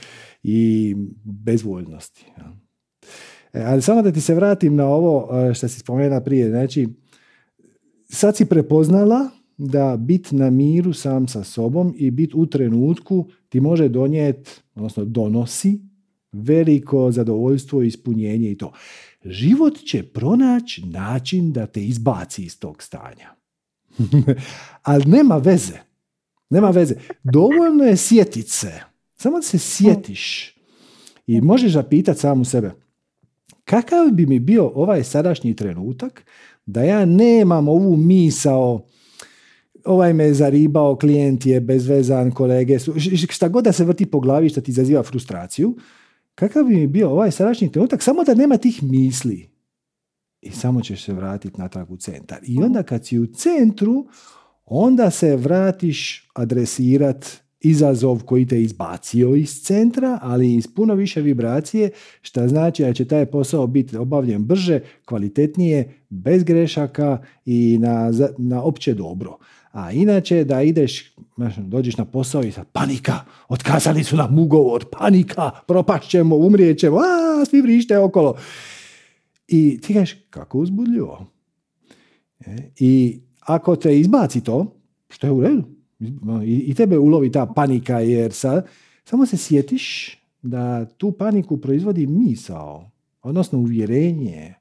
[0.43, 2.25] i bezvoljnosti.
[3.53, 6.49] E, ali samo da ti se vratim na ovo e, što si spomenula prije.
[6.49, 6.87] Znači,
[8.09, 13.59] sad si prepoznala da bit na miru sam sa sobom i bit u trenutku ti
[13.59, 15.94] može donijeti, odnosno donosi
[16.41, 18.71] veliko zadovoljstvo, ispunjenje i to.
[19.25, 23.35] Život će pronaći način da te izbaci iz tog stanja.
[24.83, 25.79] Ali nema veze.
[26.49, 26.95] Nema veze.
[27.23, 28.71] Dovoljno je sjetit se.
[29.15, 30.55] Samo da se sjetiš.
[31.27, 32.71] I možeš zapitati samu sebe
[33.65, 36.25] kakav bi mi bio ovaj sadašnji trenutak
[36.65, 38.85] da ja nemam ovu misao
[39.85, 42.93] ovaj me zaribao, klijent je bezvezan, kolege su,
[43.29, 45.75] šta god da se vrti po glavi što ti izaziva frustraciju,
[46.35, 49.49] kakav bi mi bio ovaj sadašnji trenutak, samo da nema tih misli.
[50.41, 52.39] I samo ćeš se vratiti natrag u centar.
[52.43, 54.05] I onda kad si u centru,
[54.65, 57.25] onda se vratiš adresirat
[57.59, 61.89] izazov koji te izbacio iz centra, ali iz puno više vibracije,
[62.21, 68.63] što znači da će taj posao biti obavljen brže, kvalitetnije, bez grešaka i na, na
[68.63, 69.37] opće dobro.
[69.75, 71.13] A inače da ideš,
[71.57, 77.61] dođeš na posao i sad panika, otkazali su nam ugovor, panika, propašćemo, umrijećemo, a, svi
[77.61, 78.35] vrište okolo.
[79.47, 81.25] I ti kažeš, kako uzbudljivo.
[82.45, 84.75] E, I ako te izbaci to,
[85.09, 85.63] što je u redu,
[86.45, 88.67] i tebe ulovi ta panika jer sad,
[89.03, 94.53] samo se sjetiš da tu paniku proizvodi misao, odnosno uvjerenje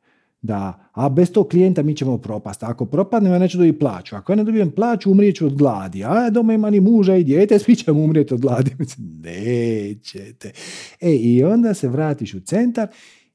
[0.45, 2.62] da, a bez tog klijenta mi ćemo propast.
[2.62, 4.16] Ako propadnem, ja neću dobiti plaću.
[4.16, 6.05] Ako ja ne dobijem plaću, umrijeću od gladi.
[6.05, 8.70] A doma ima ni muža i dijete, svi ćemo umrijeti od gladi.
[8.99, 10.53] Nećete.
[11.01, 12.89] E, i onda se vratiš u centar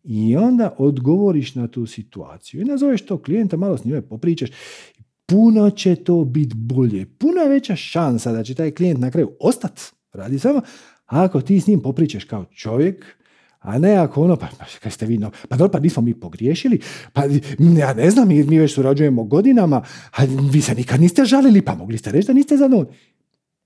[0.03, 2.61] i onda odgovoriš na tu situaciju.
[2.61, 4.49] I nazoveš to klijenta, malo s njime popričaš
[5.25, 7.05] puno će to biti bolje.
[7.05, 9.81] Puno je veća šansa da će taj klijent na kraju ostati
[10.13, 10.61] radi samo
[11.05, 13.18] ako ti s njim popričaš kao čovjek,
[13.60, 14.48] a ne ako ono, pa,
[14.84, 16.80] pa ste vi, no, pa dobro, pa nismo mi pogriješili,
[17.14, 17.23] pa
[17.80, 21.98] ja ne znam, mi, već surađujemo godinama, a vi se nikad niste žalili, pa mogli
[21.98, 22.91] ste reći da niste zadovoljni.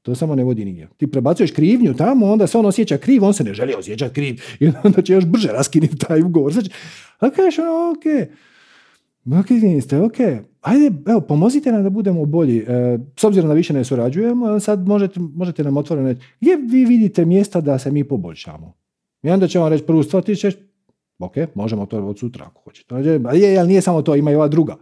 [0.01, 0.87] To samo ne vodi nigdje.
[0.97, 4.41] Ti prebacuješ krivnju tamo, onda se on osjeća kriv, on se ne želi osjećati kriv
[4.59, 6.53] i onda će još brže raskinuti taj ugovor.
[6.53, 6.69] Znači,
[7.19, 8.29] a kažeš ono, ok,
[9.39, 10.15] ok, ste, ok,
[10.61, 12.57] ajde, evo, pomozite nam da budemo bolji.
[12.57, 16.85] E, s obzirom da više ne surađujemo, sad možete, možete nam otvoreno reći, gdje vi
[16.85, 18.82] vidite mjesta da se mi poboljšamo?
[19.23, 20.35] I onda ćemo reći prvu stvar, ti
[21.19, 22.95] ok, možemo to od sutra ako hoćete.
[22.95, 24.77] Je, ali nije samo to, ima i ova druga.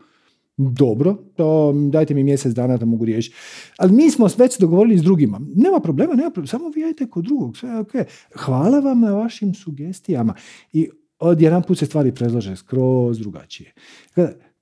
[0.58, 3.36] Dobro, to dajte mi mjesec dana da mogu riješiti.
[3.78, 5.42] Ali mi smo već dogovorili s drugima.
[5.56, 7.92] Nema problema, nema problema, samo vi ajte kod drugog, sve ok.
[8.36, 10.34] Hvala vam na vašim sugestijama.
[10.74, 10.90] I
[11.20, 13.74] odjedan put se stvari predlože skroz drugačije.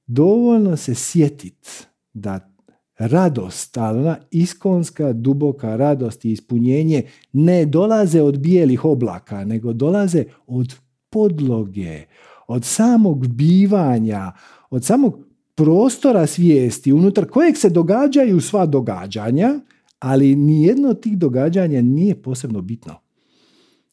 [0.08, 2.54] Dovoljno se sjetit da
[3.00, 7.04] radost, ona iskonska, duboka radost i ispunjenje
[7.34, 10.76] ne dolaze od bijelih oblaka, nego dolaze od
[11.10, 12.04] podloge,
[12.48, 14.32] od samog bivanja,
[14.70, 15.20] od samog
[15.56, 19.60] prostora svijesti unutar kojeg se događaju sva događanja,
[20.00, 22.96] ali nijedno od tih događanja nije posebno bitno.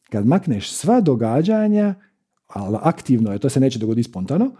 [0.09, 1.95] Kad makneš sva događanja,
[2.47, 4.51] ali aktivno je, to se neće dogoditi spontano,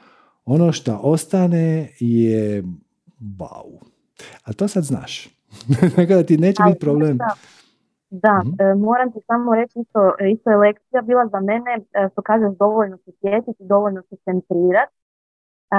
[0.46, 2.64] ono što ostane je
[3.20, 3.80] bau.
[4.44, 5.30] A to sad znaš.
[5.96, 7.18] Tako da ti neće biti problem.
[8.10, 8.62] Da, mhm.
[8.62, 12.58] e, moram ti samo reći isto, isto je lekcija bila za mene, e, što kažeš
[12.60, 14.94] dovoljno se sjetiti, dovoljno se centrirati.
[15.72, 15.78] E,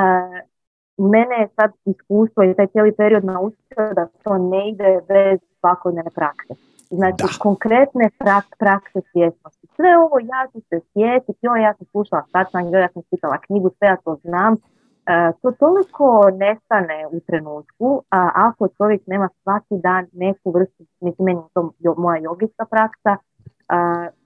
[0.99, 6.11] mene je sad iskustvo i taj cijeli period naučio da to ne ide bez svakodnevne
[6.11, 6.55] prakse.
[6.91, 9.67] Znači, konkretne prak, prakse svjesnosti.
[9.77, 13.71] Sve ovo ja ću se sjetiti, joj, ja sam slušala sačan, ja sam čitala knjigu,
[13.79, 14.57] sve ja to znam.
[15.09, 21.25] E, to toliko nestane u trenutku, a ako čovjek nema svaki dan neku vrstu, mislim,
[21.27, 23.17] meni to moja jogička praksa,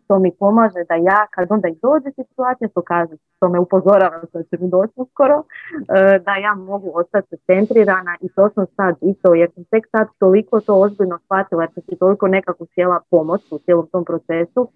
[0.06, 4.16] to mi pomaže da ja kad onda i dođe situacija, to kaže, to me upozorava
[4.32, 8.94] da će mi doći uskoro, e, da ja mogu ostati centrirana i to sam sad
[9.00, 13.00] isto, jer sam tek sad toliko to ozbiljno shvatila, jer sam si toliko nekako htjela
[13.10, 14.68] pomoć u cijelom tom procesu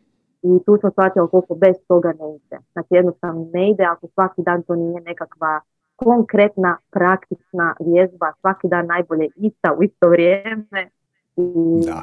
[0.42, 2.58] i tu sam shvatila koliko bez toga ne ide.
[2.72, 5.60] Znači jednostavno ne ide ako svaki dan to nije nekakva
[5.96, 10.90] konkretna, praktična vježba, svaki dan najbolje ista u isto vrijeme
[11.36, 11.42] i
[11.86, 12.02] da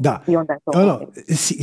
[0.00, 0.20] da.
[0.26, 1.00] I onda je to ono,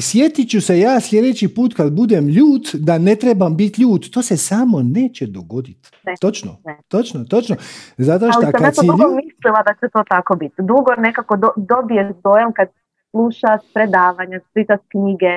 [0.01, 4.11] sjetit ću se ja sljedeći put kad budem ljut da ne trebam biti ljut.
[4.13, 5.89] To se samo neće dogoditi.
[6.22, 6.51] Točno,
[6.88, 7.55] točno, točno.
[7.97, 10.55] Zato što Ali kad si dugo mislila da će to tako biti.
[10.57, 12.67] Dugo nekako do, dobiješ dojam kad
[13.11, 15.34] slušaš predavanja, čitaš knjige,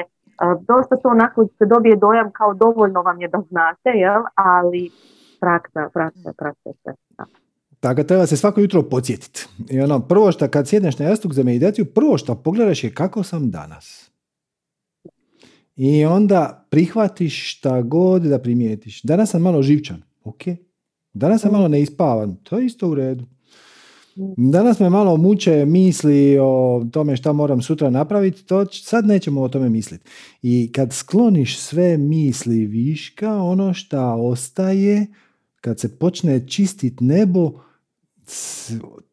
[0.68, 4.22] dosta to onako se dobije dojam kao dovoljno vam je da znate, jel?
[4.35, 4.90] ali
[5.40, 7.24] praksa, praksa, praksa, praksa.
[7.81, 9.47] Tako treba se svako jutro podsjetiti.
[9.70, 13.23] I ono, prvo što kad sjedneš na jastuk za meditaciju, prvo što pogledaš je kako
[13.23, 14.10] sam danas.
[15.77, 19.02] I onda prihvatiš šta god da primijetiš.
[19.02, 20.02] Danas sam malo živčan.
[20.24, 20.43] Ok.
[21.12, 22.36] Danas sam malo neispavan.
[22.36, 23.24] To je isto u redu.
[24.36, 29.48] Danas me malo muče misli o tome šta moram sutra napraviti, to sad nećemo o
[29.48, 30.05] tome misliti.
[30.43, 35.06] I kad skloniš sve misli viška, ono šta ostaje,
[35.60, 37.52] kad se počne čistit nebo,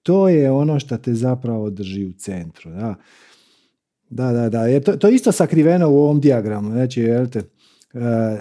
[0.04, 2.72] to je ono što te zapravo drži u centru.
[2.72, 2.96] Da,
[4.10, 4.50] da, da.
[4.50, 4.68] da.
[4.68, 6.72] Je to, to isto sakriveno u ovom dijagramu.
[6.72, 7.42] Znači, jelte,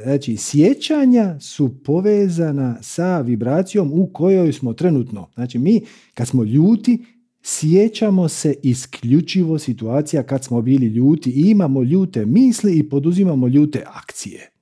[0.03, 5.31] znači, sjećanja su povezana sa vibracijom u kojoj smo trenutno.
[5.35, 5.81] Znači, mi
[6.15, 7.05] kad smo ljuti,
[7.43, 13.85] sjećamo se isključivo situacija kad smo bili ljuti i imamo ljute misli i poduzimamo ljute
[13.87, 14.54] akcije.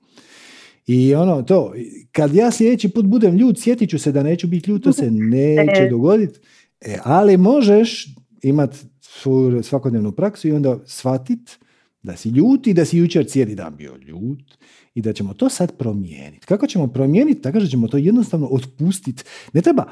[0.86, 1.74] I ono, to,
[2.12, 5.10] kad ja sljedeći put budem ljut, sjetit ću se da neću biti ljut, to se
[5.36, 6.40] neće dogoditi.
[6.80, 11.58] E, ali možeš imati svoju svakodnevnu praksu i onda shvatit
[12.02, 14.58] da si ljut i da si jučer cijeli dan bio ljut
[14.94, 16.46] i da ćemo to sad promijeniti.
[16.46, 17.42] Kako ćemo promijeniti?
[17.42, 19.24] Tako da ćemo to jednostavno otpustiti.
[19.52, 19.84] Ne treba,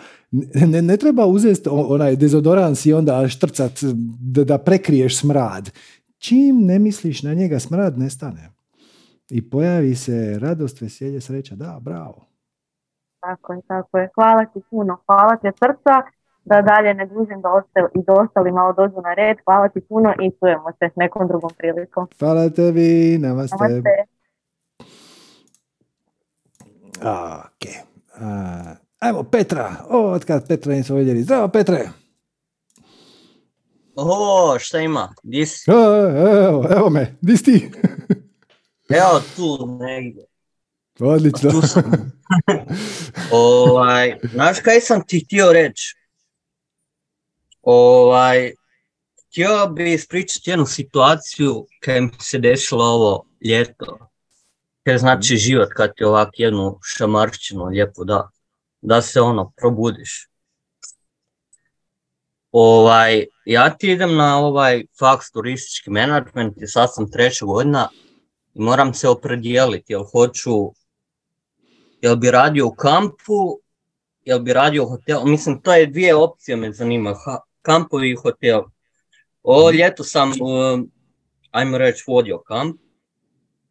[0.66, 3.78] ne, ne treba uzeti onaj dezodorans i onda štrcat
[4.20, 5.70] da, da prekriješ smrad.
[6.18, 8.59] Čim ne misliš na njega, smrad nestane
[9.30, 11.54] i pojavi se radost, veselje, sreća.
[11.54, 12.26] Da, bravo.
[13.20, 14.08] Tako je, tako je.
[14.14, 14.98] Hvala ti puno.
[15.06, 15.94] Hvala ti srca
[16.44, 19.36] da dalje ne dužim da ostali, i da ostali malo dođu na red.
[19.44, 22.06] Hvala ti puno i čujemo se nekom drugom prilikom.
[22.18, 23.56] Hvala tebi, namaste.
[23.60, 24.04] namaste.
[27.02, 27.64] Ok.
[28.20, 29.70] Uh, ajmo Petra.
[29.90, 31.22] O, otkad Petra nismo vidjeli.
[31.22, 31.88] Zdravo Petre.
[33.96, 35.08] O, šta ima?
[35.22, 35.70] Di si?
[35.70, 37.70] evo, evo me, di si ti?
[38.90, 40.24] Evo tu negdje.
[41.00, 41.50] Odlično.
[41.50, 42.12] Tu sam.
[43.32, 45.96] ovaj, znaš kaj sam ti htio reći?
[47.62, 48.52] Ovaj,
[49.26, 53.98] htio bi ispričati jednu situaciju kad mi se desilo ovo ljeto.
[54.84, 55.38] Kaj znači mhm.
[55.38, 58.28] život kad ti ovak jednu šamaršćinu lijepo da.
[58.82, 60.28] Da se ono, probudiš.
[62.52, 67.88] Ovaj, ja ti idem na ovaj faks turistički menadžment i sad sam treća godina
[68.54, 70.72] moram se opredijeliti, jel hoću,
[72.02, 73.60] jel bi radio u kampu,
[74.24, 77.14] jel bi radio u hotelu, mislim to je dvije opcije me zanima,
[77.62, 78.62] kampovi i hotel.
[79.42, 80.90] Ovo ljeto sam, um,
[81.50, 82.80] ajmo reći, vodio kamp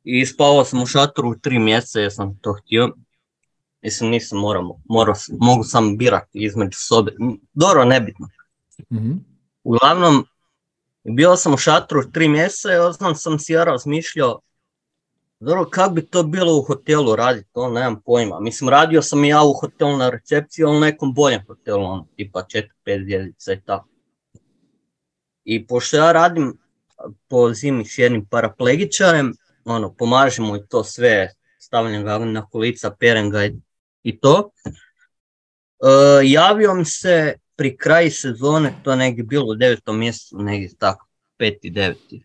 [0.04, 2.94] i spavao sam u šatoru tri mjeseca jer sam to htio.
[3.82, 7.12] Mislim, nisam morao, morao mogu sam birati između sobe.
[7.54, 8.28] Dobro, nebitno.
[8.92, 9.30] mm
[9.64, 10.26] Uglavnom,
[11.04, 14.40] bio sam u šatoru tri mjeseca i sam si ja razmišljao
[15.40, 18.40] dobro, kako bi to bilo u hotelu raditi, to nemam pojma.
[18.40, 22.44] Mislim, radio sam i ja u hotelu na recepciji, ali nekom boljem hotelu, ono, tipa
[22.86, 23.88] 4-5 zvijezdica i tako.
[25.44, 26.58] I pošto ja radim
[27.28, 29.34] po zimi s jednim paraplegičarem,
[29.66, 31.30] ono, pomažemo i to sve,
[31.60, 33.50] stavljam ga na kolica, perem ga
[34.04, 34.52] i to.
[34.66, 34.72] E,
[36.24, 41.08] javio mi se pri kraju sezone, to negdje bilo u devetom mjesecu, negdje tako,
[41.38, 42.24] peti, deveti.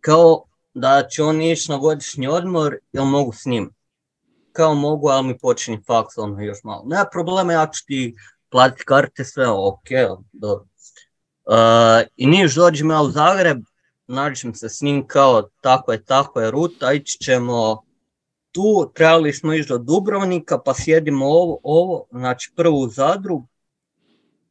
[0.00, 0.47] Kao
[0.80, 3.70] da će on ići na godišnji odmor, jel mogu s njim?
[4.52, 6.84] Kao mogu, ali mi počinje faks, ono još malo.
[6.86, 8.14] Nema problema, ja ću ti
[8.48, 9.88] platiti karte, sve ok,
[10.32, 10.64] dobro.
[11.44, 13.58] Uh, I niš dođem ja u Zagreb,
[14.06, 17.82] nađem se s njim kao tako je, tako je ruta, ići ćemo
[18.52, 23.42] tu, trebali smo ići do Dubrovnika, pa sjedimo ovo, ovo, znači prvo u Zadru,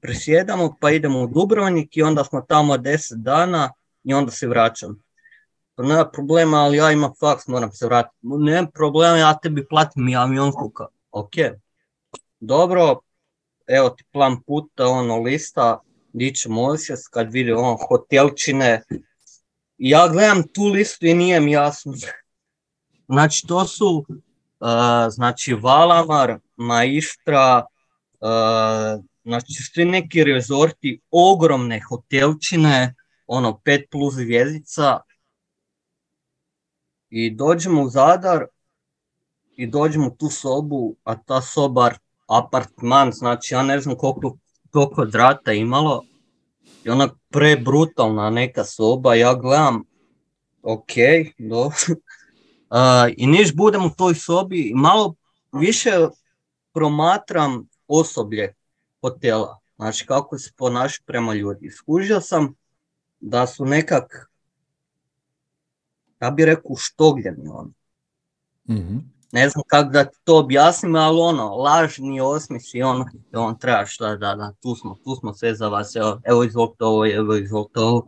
[0.02, 3.74] presjedamo, pa idemo u Dubrovnik i onda smo tamo deset dana
[4.04, 5.07] i onda se vraćam.
[5.78, 8.18] Nema problema, ali ja imam faks, moram se vratiti.
[8.22, 10.72] Nema problema, ja tebi platim i avionsku.
[11.12, 11.34] Ok,
[12.40, 13.00] dobro,
[13.68, 15.80] evo ti plan puta, ono lista,
[16.14, 18.84] di ćemo osjest, kad vidi on hotelčine.
[19.78, 21.94] Ja gledam tu listu i nije mi jasno.
[23.10, 24.06] Znači to su
[24.60, 24.68] uh,
[25.10, 27.66] znači Valamar, Maistra,
[28.20, 32.96] uh, znači svi neki rezorti, ogromne hotelčine,
[33.28, 35.00] ono pet plus zvijezdica.
[37.10, 38.46] I dođemo u Zadar
[39.56, 41.92] i dođemo u tu sobu, a ta soba
[42.28, 44.38] apartman, znači ja ne znam koliko,
[44.72, 46.04] koliko kvadrata imalo.
[46.84, 49.84] I ona prebrutalna neka soba, ja gledam,
[50.62, 50.92] ok,
[51.38, 51.76] dobro.
[51.90, 55.16] Uh, I niš budem u toj sobi malo
[55.52, 55.92] više
[56.74, 58.54] promatram osoblje
[59.02, 59.60] hotela.
[59.76, 61.70] Znači kako se ponaša prema ljudi.
[61.70, 62.54] Skužio sam
[63.20, 64.32] da su nekak,
[66.20, 67.72] ja bih rekao štogljeni oni.
[68.70, 68.98] mm
[69.32, 74.16] Ne znam kako da ti to objasnim, ali ono, lažni osmisi, ono, on treba šta,
[74.16, 77.80] da, da, tu smo, tu smo sve za vas, evo, evo izvolite ovo, evo izvolite
[77.80, 78.08] ovo.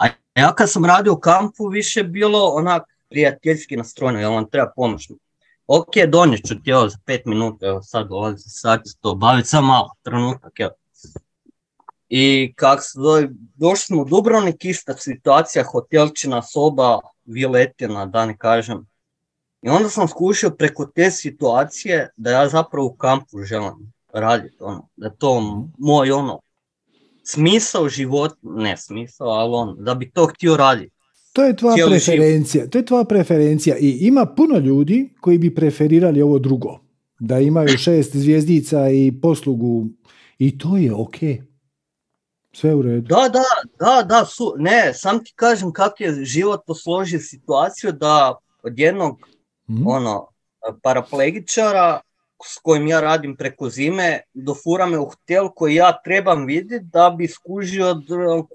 [0.00, 0.06] A
[0.40, 5.10] ja kad sam radio u kampu, više bilo onak prijateljski nastrojeno, jel vam treba pomoć.
[5.66, 9.48] Ok, donijet ću ti evo za pet minuta, evo sad dolazi, sad ću to baviti,
[9.48, 10.72] samo malo, trenutak, evo.
[12.16, 12.80] I kak
[13.56, 18.86] došli smo u Dubrovnik, ista situacija, hotelčina, soba, viletina, da ne kažem.
[19.62, 24.88] I onda sam skušao preko te situacije da ja zapravo u kampu želim raditi, ono,
[24.96, 26.40] da to moj ono,
[27.24, 30.92] smisao života, ne smisao, ali ono, da bi to htio raditi.
[31.32, 32.66] To je tvoja preferencija.
[32.66, 36.80] To je tvoja preferencija i ima puno ljudi koji bi preferirali ovo drugo.
[37.18, 39.86] Da imaju šest zvijezdica i poslugu
[40.38, 41.16] i to je ok.
[42.54, 43.06] Sve u redu.
[43.08, 43.44] Da, da,
[43.78, 49.18] da, da, su, ne, sam ti kažem kako je život posložio situaciju da od jednog
[49.68, 49.86] mm.
[49.86, 50.26] ono,
[50.82, 52.00] paraplegičara
[52.46, 57.14] s kojim ja radim preko zime, dofura me u hotel koji ja trebam vidjeti da
[57.18, 58.02] bi skužio,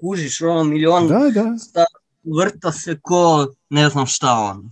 [0.00, 1.18] kužiš ono milion da,
[1.74, 1.84] da
[2.38, 4.70] vrta se ko ne znam šta on.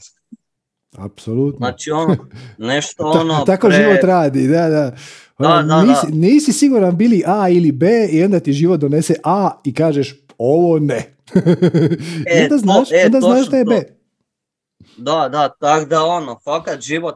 [0.97, 1.59] Apsolutno.
[1.59, 2.17] Znači ono,
[2.59, 3.45] nešto ono...
[3.45, 4.97] Tako život radi, da, da.
[5.39, 9.15] Da, ono, da nisi, nisi, siguran bili A ili B i onda ti život donese
[9.24, 11.15] A i kažeš ovo ne.
[12.27, 13.82] E, onda znaš, e, onda znaš da je B.
[14.97, 17.15] Da, da, tako da ono, fakat život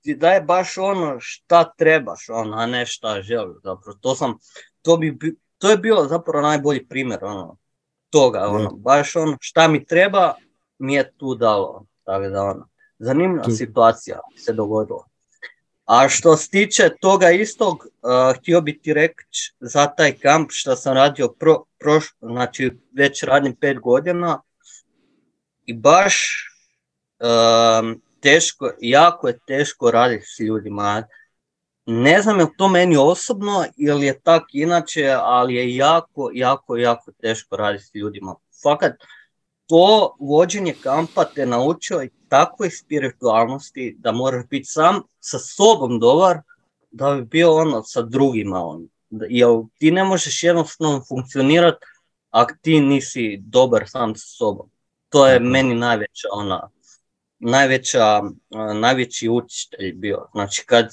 [0.00, 3.56] ti daje baš ono šta trebaš, ono, a ne šta želiš.
[3.62, 4.34] Zapravo, to sam,
[4.82, 5.18] to bi,
[5.58, 7.56] to je bilo zapravo najbolji primjer, ono,
[8.10, 10.34] toga, ono, baš ono, šta mi treba,
[10.78, 12.68] mi je tu dalo, tako da ono,
[12.98, 15.04] zanimljiva situacija se dogodila.
[15.84, 20.76] A što se tiče toga istog, uh, htio bi ti reći za taj kamp što
[20.76, 24.42] sam radio pro, proš, znači već radim pet godina
[25.66, 26.46] i baš
[27.20, 31.02] uh, teško, jako je teško raditi s ljudima.
[31.86, 37.12] Ne znam je to meni osobno ili je tak inače, ali je jako, jako, jako
[37.12, 38.34] teško raditi s ljudima.
[38.62, 38.92] Fakat,
[39.66, 46.38] to vođenje kampa te naučio i takvoj spiritualnosti da moraš biti sam sa sobom dobar
[46.90, 48.64] da bi bio ono sa drugima.
[48.64, 48.88] On.
[49.10, 51.86] Jer ti ne možeš jednostavno funkcionirati
[52.30, 54.70] ako ti nisi dobar sam sa sobom.
[55.08, 56.70] To je meni najveća ona,
[57.38, 58.22] najveća,
[58.74, 60.26] najveći učitelj bio.
[60.32, 60.88] Znači kad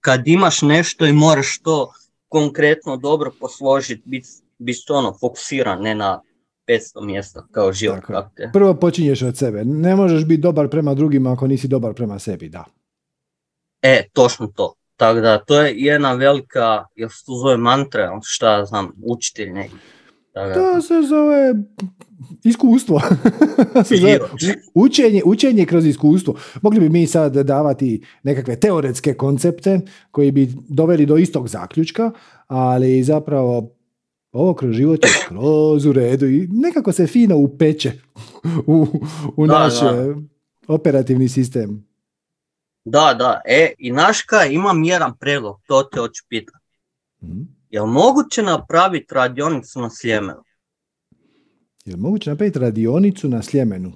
[0.00, 1.92] kad imaš nešto i moraš to
[2.28, 6.20] konkretno dobro posložiti, biti bit ono fokusiran, ne na
[6.68, 7.98] 500 mjesta kao život.
[8.52, 9.64] Prvo počinješ od sebe.
[9.64, 12.64] Ne možeš biti dobar prema drugima ako nisi dobar prema sebi, da.
[13.82, 14.74] E, točno to.
[14.96, 19.74] Tako da, to je jedna velika, jel se to zove mantra, šta znam, učitelj neki.
[20.54, 21.54] To se zove
[22.44, 23.00] iskustvo.
[24.74, 26.34] učenje, učenje kroz iskustvo.
[26.62, 29.80] Mogli bi mi sad davati nekakve teoretske koncepte
[30.10, 32.10] koji bi doveli do istog zaključka,
[32.46, 33.75] ali zapravo
[34.36, 37.92] ovo kroz život je skroz u redu i nekako se fino upeče
[38.66, 38.86] u,
[39.36, 39.72] u naš
[40.68, 41.86] operativni sistem.
[42.84, 46.58] Da, da, e, i Naška, imam jedan predlog, to te hoću pitati.
[47.22, 47.40] Mhm.
[47.70, 50.42] Jel moguće napraviti radionicu na Sljemenu?
[51.84, 53.92] Je moguće napraviti radionicu na Sljemenu?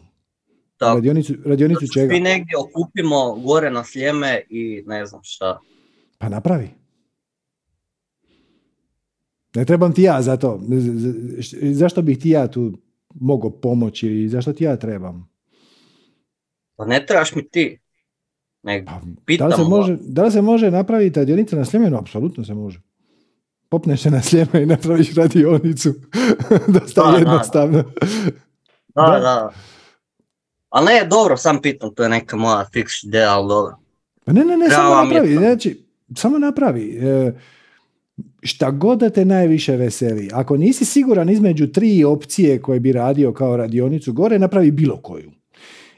[0.76, 0.94] Tako.
[0.94, 2.14] Radionicu, radionicu Da čega?
[2.14, 5.60] Svi negdje okupimo gore na Sljeme i ne znam šta.
[6.18, 6.79] Pa napravi.
[9.54, 10.60] Ne trebam ti ja za to.
[11.72, 12.72] Zašto bih ti ja tu
[13.14, 15.30] mogao pomoći i zašto ti ja trebam?
[16.76, 17.78] Pa ne trebaš mi ti.
[18.62, 18.90] Nego,
[19.26, 21.98] Pa, da, li se može, da li se može napraviti radionica na Sljemenu?
[21.98, 22.80] Apsolutno se može.
[23.68, 25.94] Popneš se na Sljeme i napraviš radionicu.
[26.80, 27.82] Dosta Da, jednostavno.
[28.94, 29.18] Da, Da.
[29.18, 29.52] da.
[30.68, 33.76] Ali ne, dobro, sam pitam, to je neka moja fiks ideja, ali dobro.
[34.24, 35.36] Pa ne, ne, ne, Treba samo napravi.
[35.36, 35.84] Znači,
[36.16, 36.98] samo napravi.
[37.02, 37.32] E,
[38.42, 40.28] šta god da te najviše veseli.
[40.32, 45.30] Ako nisi siguran između tri opcije koje bi radio kao radionicu gore, napravi bilo koju.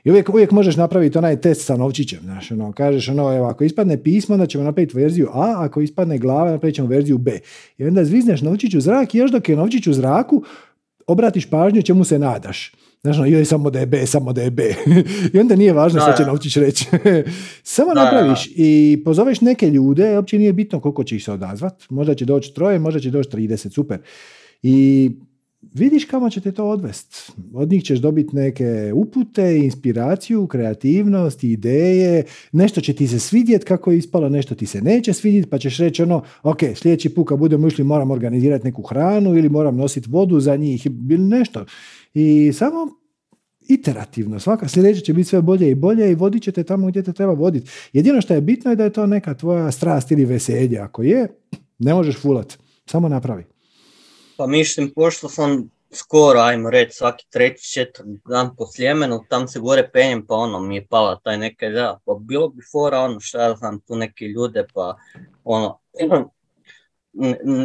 [0.05, 2.21] I uvijek, uvijek možeš napraviti onaj test sa novčićem.
[2.23, 6.19] Znaš, ono, kažeš ono, evo, ako ispadne pismo, onda ćemo napraviti verziju A, ako ispadne
[6.19, 7.39] glava, napravit ćemo verziju B.
[7.79, 10.45] I onda zvizneš novčić u zrak i još dok je novčić u zraku,
[11.07, 12.73] obratiš pažnju čemu se nadaš.
[13.05, 14.63] Znaš, ono, joj, samo da je B, samo da je B.
[15.33, 16.31] I onda nije važno Da, što će da.
[16.31, 16.85] novčić reći.
[17.63, 21.91] samo Da, napraviš i pozoveš neke ljude, uopće nije bitno koliko će ih se odazvat.
[21.91, 23.99] Možda će doći troje, možda će doći 30, super.
[24.63, 25.11] I
[25.75, 27.33] vidiš kamo će te to odvest.
[27.55, 33.91] Od njih ćeš dobiti neke upute, inspiraciju, kreativnost, ideje, nešto će ti se svidjet kako
[33.91, 37.39] je ispalo, nešto ti se neće svidjeti, pa ćeš reći ono, ok, sljedeći put kad
[37.39, 41.65] budemo išli moram organizirati neku hranu ili moram nositi vodu za njih ili nešto.
[42.15, 42.89] I samo
[43.69, 47.03] iterativno, svaka sljedeća će biti sve bolje i bolje i vodit će te tamo gdje
[47.03, 47.71] te treba voditi.
[47.93, 50.79] Jedino što je bitno je da je to neka tvoja strast ili veselje.
[50.79, 51.29] Ako je,
[51.79, 52.59] ne možeš fulat.
[52.87, 53.45] Samo napravi.
[54.37, 59.61] Pa mislim, pošto sam skoro, ajmo reći, svaki treći, četvrti dan po Sljemenu, tam se
[59.61, 63.21] gore penjem, pa ono, mi je pala taj neka ideja, pa bilo bi fora, ono,
[63.21, 64.97] šta ja znam, tu neke ljude, pa
[65.45, 65.79] ono,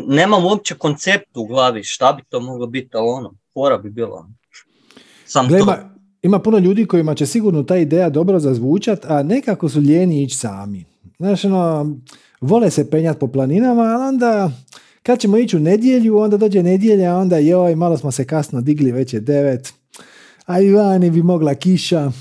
[0.08, 4.30] nemam uopće koncept u glavi šta bi to moglo biti, ali ono, fora bi bilo.
[5.26, 5.64] Sam Gle, to.
[5.64, 5.78] ima,
[6.22, 10.38] ima puno ljudi kojima će sigurno ta ideja dobro zazvučat, a nekako su lijeni ići
[10.38, 10.86] sami.
[11.20, 11.96] Znaš, ono,
[12.42, 14.52] vole se penjat po planinama, a onda
[15.04, 18.92] kad ćemo ići u nedjelju, onda dođe nedjelja, onda joj, malo smo se kasno digli,
[18.92, 19.74] već je devet,
[20.46, 22.12] a i vani bi mogla kiša,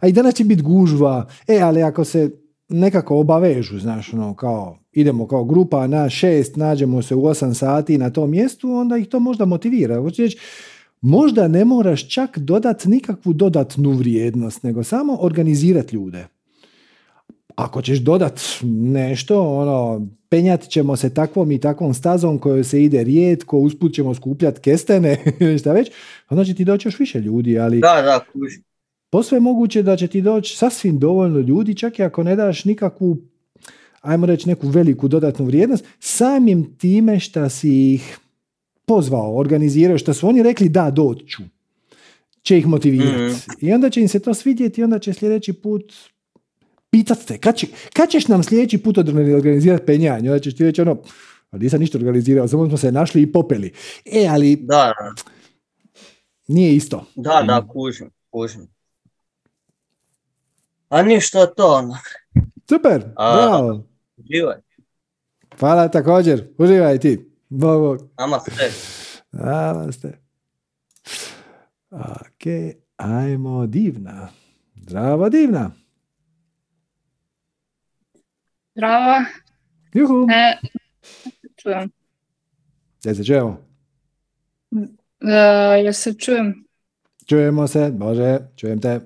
[0.00, 2.30] a i danas će biti gužva, e, ali ako se
[2.68, 7.98] nekako obavežu, znaš, ono, kao, idemo kao grupa na šest, nađemo se u osam sati
[7.98, 10.00] na tom mjestu, onda ih to možda motivira.
[10.00, 10.38] Hoću reći,
[11.02, 16.26] možda ne moraš čak dodat nikakvu dodatnu vrijednost, nego samo organizirati ljude.
[17.56, 23.04] Ako ćeš dodat nešto, ono, penjat ćemo se takvom i takvom stazom kojoj se ide
[23.04, 25.18] rijetko, usput ćemo skupljati kestene,
[25.60, 25.90] šta već,
[26.30, 28.20] onda će ti doći još više ljudi, ali Da, da,
[29.10, 32.64] posve je moguće da će ti doći sasvim dovoljno ljudi, čak i ako ne daš
[32.64, 33.16] nikakvu,
[34.00, 38.18] ajmo reći, neku veliku dodatnu vrijednost, samim time šta si ih
[38.86, 41.42] pozvao, organizirao, što su oni rekli da doću,
[42.42, 43.16] će ih motivirati.
[43.34, 43.66] Mhm.
[43.66, 45.92] I onda će im se to svidjeti i onda će sljedeći put
[46.90, 50.30] pitat te, kad, će, kad ćeš nam sljedeći put organizirati penjanje?
[50.30, 50.96] Onda ćeš ti reći ono,
[51.50, 53.72] "A nisam ništa organizirao, samo smo se našli i popeli.
[54.04, 54.64] E, ali Da,
[54.98, 55.14] da,
[56.48, 57.06] nije isto.
[57.14, 58.66] da, da, kužim, kužim.
[60.88, 61.96] A ništa to, ono,
[62.68, 63.84] Super, A- bravo.
[64.16, 64.56] uživaj,
[65.58, 66.48] Hvala također.
[66.58, 67.31] Uživaj ti.
[67.54, 68.08] Bog, bog.
[68.18, 68.70] nama sve.
[69.32, 70.12] Hvala ste.
[71.90, 72.44] Ok,
[72.96, 74.28] ajmo divna.
[74.76, 75.70] Zdravo divna.
[78.74, 79.24] Zdravo,
[79.94, 80.26] Juhu.
[80.30, 80.56] e,
[81.56, 81.90] čujem.
[83.00, 83.60] Gdje se čujemo?
[85.20, 85.34] E,
[85.84, 86.64] jel se čujem?
[87.28, 88.88] Čujemo se, Bože, čujem te.
[88.88, 89.00] E,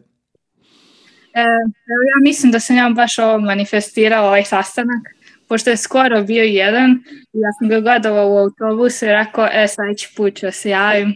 [1.86, 5.15] ja mislim da sam ja baš ovo manifestirala ovaj sastanak,
[5.48, 6.90] pošto je skoro bio jedan
[7.32, 9.66] ja sam ga gledala u autobusu i rekao, e
[10.16, 11.12] put ću se javim.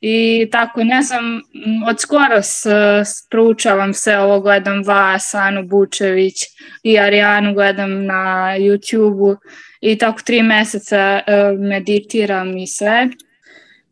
[0.00, 1.40] I tako, ne znam,
[1.88, 2.66] od skoro s,
[3.04, 6.34] s- proučavam sve ovo, gledam vas, Anu Bučević
[6.82, 9.36] i Arijanu gledam na YouTube-u
[9.80, 11.22] i tako tri mjeseca e,
[11.58, 13.08] meditiram i sve.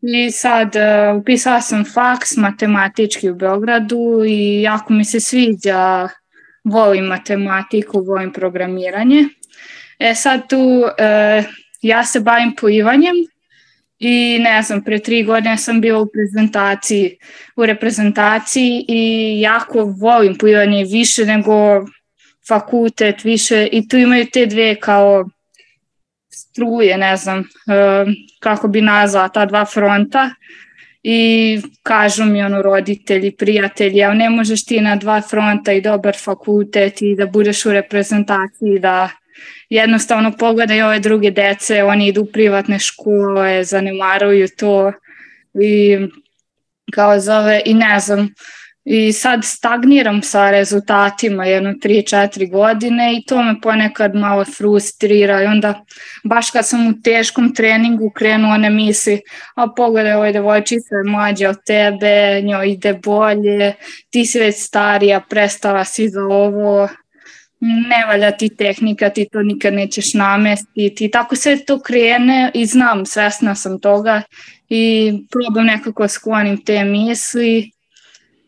[0.02, 6.08] I sad e, upisala sam faks matematički u Beogradu i jako mi se sviđa,
[6.64, 9.24] volim matematiku, volim programiranje.
[9.98, 11.42] E sad tu e,
[11.82, 13.14] ja se bavim plivanjem
[13.98, 17.16] i ne znam, pre tri godine sam bila u prezentaciji,
[17.56, 21.54] u reprezentaciji i jako volim plivanje više nego
[22.48, 25.24] fakultet, više i tu imaju te dve kao
[26.30, 27.44] struje, ne znam e,
[28.40, 30.30] kako bi nazvala ta dva fronta
[31.02, 36.16] i kažu mi ono roditelji, prijatelji, a ne možeš ti na dva fronta i dobar
[36.24, 39.10] fakultet i da budeš u reprezentaciji, da
[39.68, 44.92] jednostavno pogledaj ove druge dece, oni idu u privatne škole, zanemaruju to
[45.54, 45.98] i
[46.92, 48.28] kao zove i ne znam,
[48.88, 55.46] i sad stagniram sa rezultatima jedno 3-4 godine i to me ponekad malo frustrira i
[55.46, 55.84] onda
[56.24, 59.20] baš kad sam u teškom treningu krenuo ne misli
[59.54, 63.74] a pogledaj ovoj devojčica je mlađa od tebe, njoj ide bolje,
[64.10, 66.88] ti si već starija, prestala si za ovo,
[67.60, 73.06] ne valja ti tehnika, ti to nikad nećeš namestiti tako sve to krene i znam,
[73.06, 74.22] svesna sam toga
[74.68, 77.70] i probam nekako sklonim te misli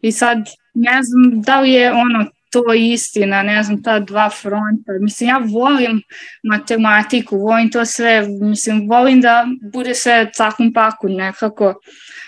[0.03, 0.39] i sad
[0.75, 4.93] ne znam da li je ono to istina, ne znam, ta dva fronta.
[5.01, 6.03] Mislim, ja volim
[6.43, 11.75] matematiku, volim to sve, mislim, volim da bude sve cakum paku nekako,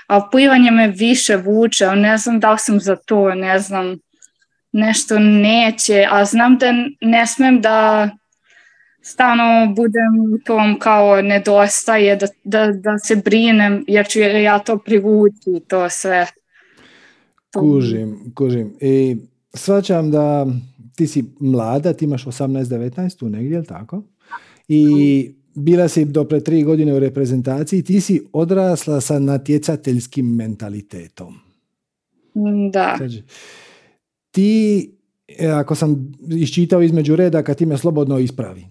[0.07, 3.99] a plivanje me više vuče, ne znam da li sam za to, ne znam,
[4.73, 8.11] nešto neće, a znam da ne smem da
[9.03, 14.79] stalno budem u tom kao nedostaje, da, da, da se brinem jer ću ja to
[14.79, 16.27] privući, to sve.
[17.55, 18.75] Kužim, kužim.
[18.81, 19.17] I
[19.55, 20.47] svačam da
[20.97, 24.03] ti si mlada, ti imaš 18-19 tu negdje, jel tako?
[24.69, 31.35] I bila si do pre tri godine u reprezentaciji, ti si odrasla sa natjecateljskim mentalitetom.
[32.73, 32.99] Da.
[34.31, 34.91] Ti,
[35.39, 38.67] e, ako sam iščitao između reda, kad ti me slobodno ispravi,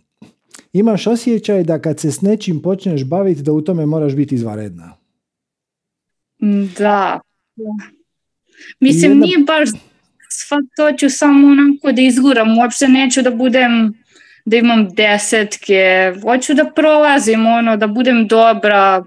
[0.73, 4.97] imaš osjećaj da kad se s nečim počneš baviti, da u tome moraš biti izvaredna.
[6.77, 7.19] Da.
[8.79, 9.69] Mislim, nije baš
[10.75, 13.93] to ću samo onako da izguram, uopšte neću da budem
[14.45, 19.03] da imam desetke, hoću da prolazim, ono, da budem dobra,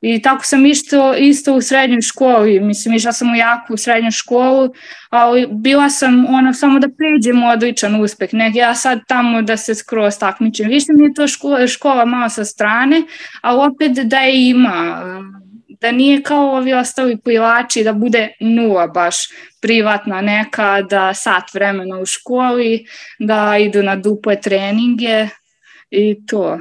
[0.00, 4.72] i tako sam isto, isto u srednjoj školi, mislim išla sam u jaku srednju školu,
[5.10, 9.74] ali bila sam ono samo da pređem odličan uspeh, ne ja sad tamo da se
[9.74, 10.68] skroz takmičim.
[10.68, 13.02] Više mi je to škola, škola malo sa strane,
[13.40, 15.02] ali opet da je ima,
[15.80, 19.16] da nije kao ovi ostali plivači da bude nula baš
[19.60, 22.86] privatna neka, da sat vremena u školi,
[23.18, 25.28] da idu na duple treninge
[25.90, 26.58] i to.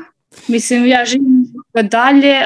[0.47, 1.45] Mislim, ja živim
[1.83, 2.45] dalje,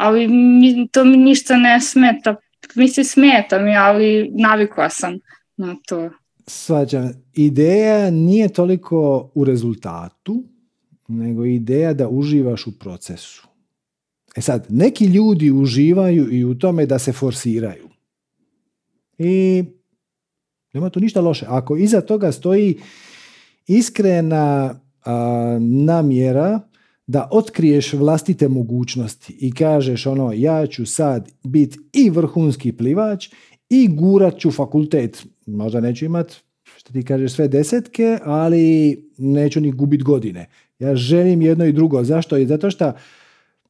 [0.00, 2.36] ali mi, to mi ništa ne smeta.
[2.74, 5.18] Mislim, smeta mi, ali navikla sam
[5.56, 6.10] na to.
[6.46, 7.10] Svađam.
[7.32, 10.44] Ideja nije toliko u rezultatu,
[11.08, 13.48] nego ideja da uživaš u procesu.
[14.36, 17.88] E sad, neki ljudi uživaju i u tome da se forsiraju.
[19.18, 19.64] I
[20.72, 21.46] nema tu ništa loše.
[21.48, 22.78] Ako iza toga stoji
[23.66, 24.80] iskrena
[25.60, 26.60] namjera
[27.10, 33.28] da otkriješ vlastite mogućnosti i kažeš ono ja ću sad biti i vrhunski plivač
[33.70, 35.26] i gurat ću fakultet.
[35.46, 36.36] Možda neću imat
[36.76, 40.48] što ti kažeš sve desetke, ali neću ni gubit godine.
[40.78, 42.04] Ja želim jedno i drugo.
[42.04, 42.36] Zašto?
[42.36, 42.92] I zato što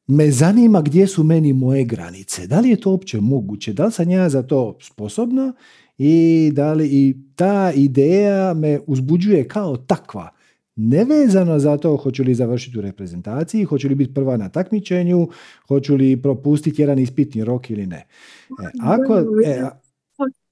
[0.06, 2.46] me zanima gdje su meni moje granice.
[2.46, 3.72] Da li je to uopće moguće?
[3.72, 5.52] Da li sam ja za to sposobna?
[5.98, 10.39] I da li i ta ideja me uzbuđuje kao takva
[10.80, 15.28] nevezano za to hoću li završiti u reprezentaciji, hoću li biti prva na takmičenju,
[15.68, 17.96] hoću li propustiti jedan ispitni rok ili ne.
[17.96, 19.70] E, ako, e,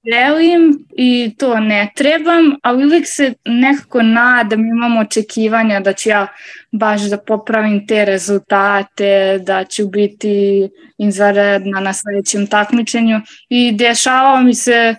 [0.05, 6.27] želim i to ne trebam, ali uvijek se nekako nadam, imam očekivanja da ću ja
[6.71, 14.53] baš da popravim te rezultate, da ću biti izvanredna na sljedećem takmičenju i dešava mi
[14.53, 14.95] se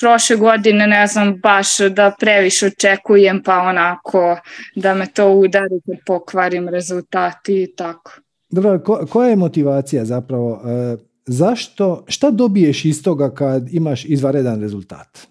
[0.00, 4.36] prošle godine ne znam baš da previše očekujem pa onako
[4.76, 8.12] da me to udari da pokvarim rezultati i tako.
[8.50, 10.62] Dobro, ko, koja je motivacija zapravo?
[10.66, 10.96] E,
[11.26, 15.26] zašto, šta dobiješ iz toga kad imaš izvaredan rezultat?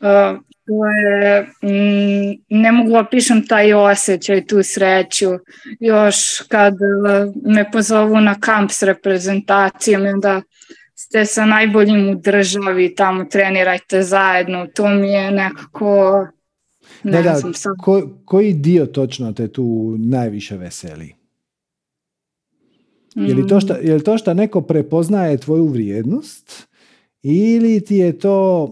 [0.00, 5.30] Uh, to je, mm, ne mogu opišem taj osjećaj, tu sreću.
[5.80, 6.16] Još
[6.48, 6.74] kad
[7.44, 10.42] me pozovu na kamp s reprezentacijom, onda
[11.02, 16.26] ste sa najboljim u državi, tamo trenirajte zajedno, to mi je nekako...
[17.02, 17.72] Ne da, znam, sam...
[18.24, 21.14] koji dio točno te tu najviše veseli?
[23.14, 23.76] Je li to što, mm.
[23.82, 26.68] je li to što neko prepoznaje tvoju vrijednost
[27.22, 28.68] ili ti je to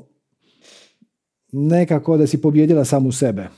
[1.53, 3.49] nekako da si pobjedila samu sebe?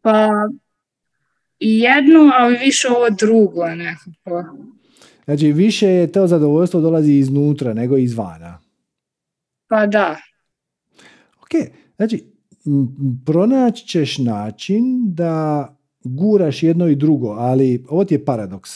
[0.00, 0.28] Pa
[1.58, 4.56] jedno, ali više ovo drugo nekako.
[5.26, 8.58] Znači, više je to zadovoljstvo dolazi iznutra nego izvana.
[9.68, 10.16] Pa da.
[11.42, 11.50] Ok,
[11.96, 12.24] znači,
[13.26, 18.70] pronaći ćeš način da guraš jedno i drugo, ali ovo ti je paradoks.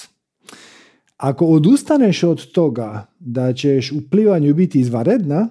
[1.17, 5.49] Ako odustaneš od toga da ćeš u plivanju biti izvaredna,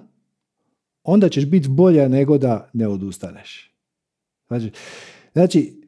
[1.02, 3.74] onda ćeš biti bolja nego da ne odustaneš.
[4.48, 4.70] Znači,
[5.32, 5.82] znači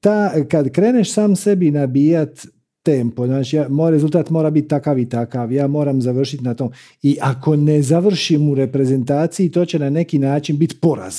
[0.00, 2.46] ta, kad kreneš sam sebi nabijat
[2.84, 6.70] tempo, znači ja, moj rezultat mora biti takav i takav, ja moram završiti na tom.
[7.02, 11.14] I ako ne završim u reprezentaciji, to će na neki način biti poraz.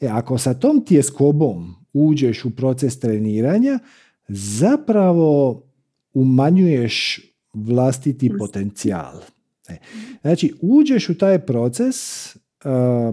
[0.00, 3.78] E, ako sa tom tjeskobom uđeš u proces treniranja,
[4.28, 5.62] zapravo
[6.14, 7.20] umanjuješ
[7.52, 9.20] vlastiti potencijal.
[9.68, 9.76] E,
[10.22, 11.96] znači, uđeš u taj proces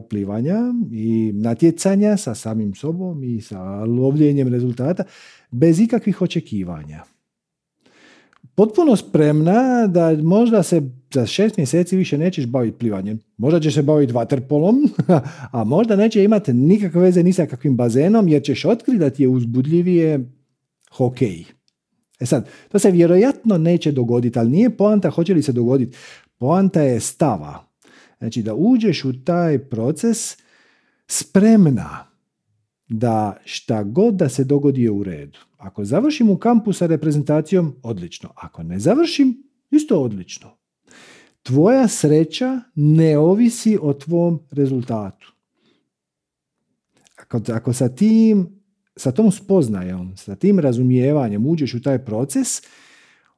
[0.09, 0.57] plivanja
[0.91, 5.03] i natjecanja sa samim sobom i sa lovljenjem rezultata
[5.51, 7.03] bez ikakvih očekivanja.
[8.59, 10.81] Potpuno spremna da možda se
[11.13, 13.19] za šest mjeseci više nećeš baviti plivanjem.
[13.37, 14.89] Možda ćeš se baviti vaterpolom,
[15.51, 19.23] a možda neće imati nikakve veze ni sa kakvim bazenom jer ćeš otkriti da ti
[19.23, 20.31] je uzbudljivije
[20.91, 21.45] hokej.
[22.19, 25.97] E sad, to se vjerojatno neće dogoditi, ali nije poanta hoće li se dogoditi.
[26.37, 27.63] Poanta je stava.
[28.17, 30.37] Znači da uđeš u taj proces
[31.07, 32.08] spremna
[32.89, 35.39] da šta god da se dogodi je u redu.
[35.57, 38.29] Ako završim u kampu sa reprezentacijom, odlično.
[38.35, 40.57] Ako ne završim, isto odlično.
[41.43, 45.33] Tvoja sreća ne ovisi o tvom rezultatu.
[47.17, 48.59] Ako, ako sa tim,
[48.95, 52.47] sa tom spoznajom, sa tim razumijevanjem uđeš u taj proces,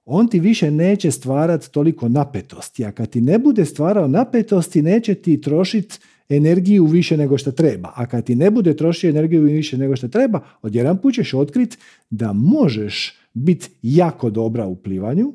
[0.05, 2.85] on ti više neće stvarati toliko napetosti.
[2.85, 5.99] A kad ti ne bude stvarao napetosti, neće ti trošiti
[6.31, 7.91] energiju više nego što treba.
[7.95, 11.77] A kad ti ne bude trošio energiju više nego što treba, odjedan put ćeš otkriti
[12.09, 15.33] da možeš biti jako dobra u plivanju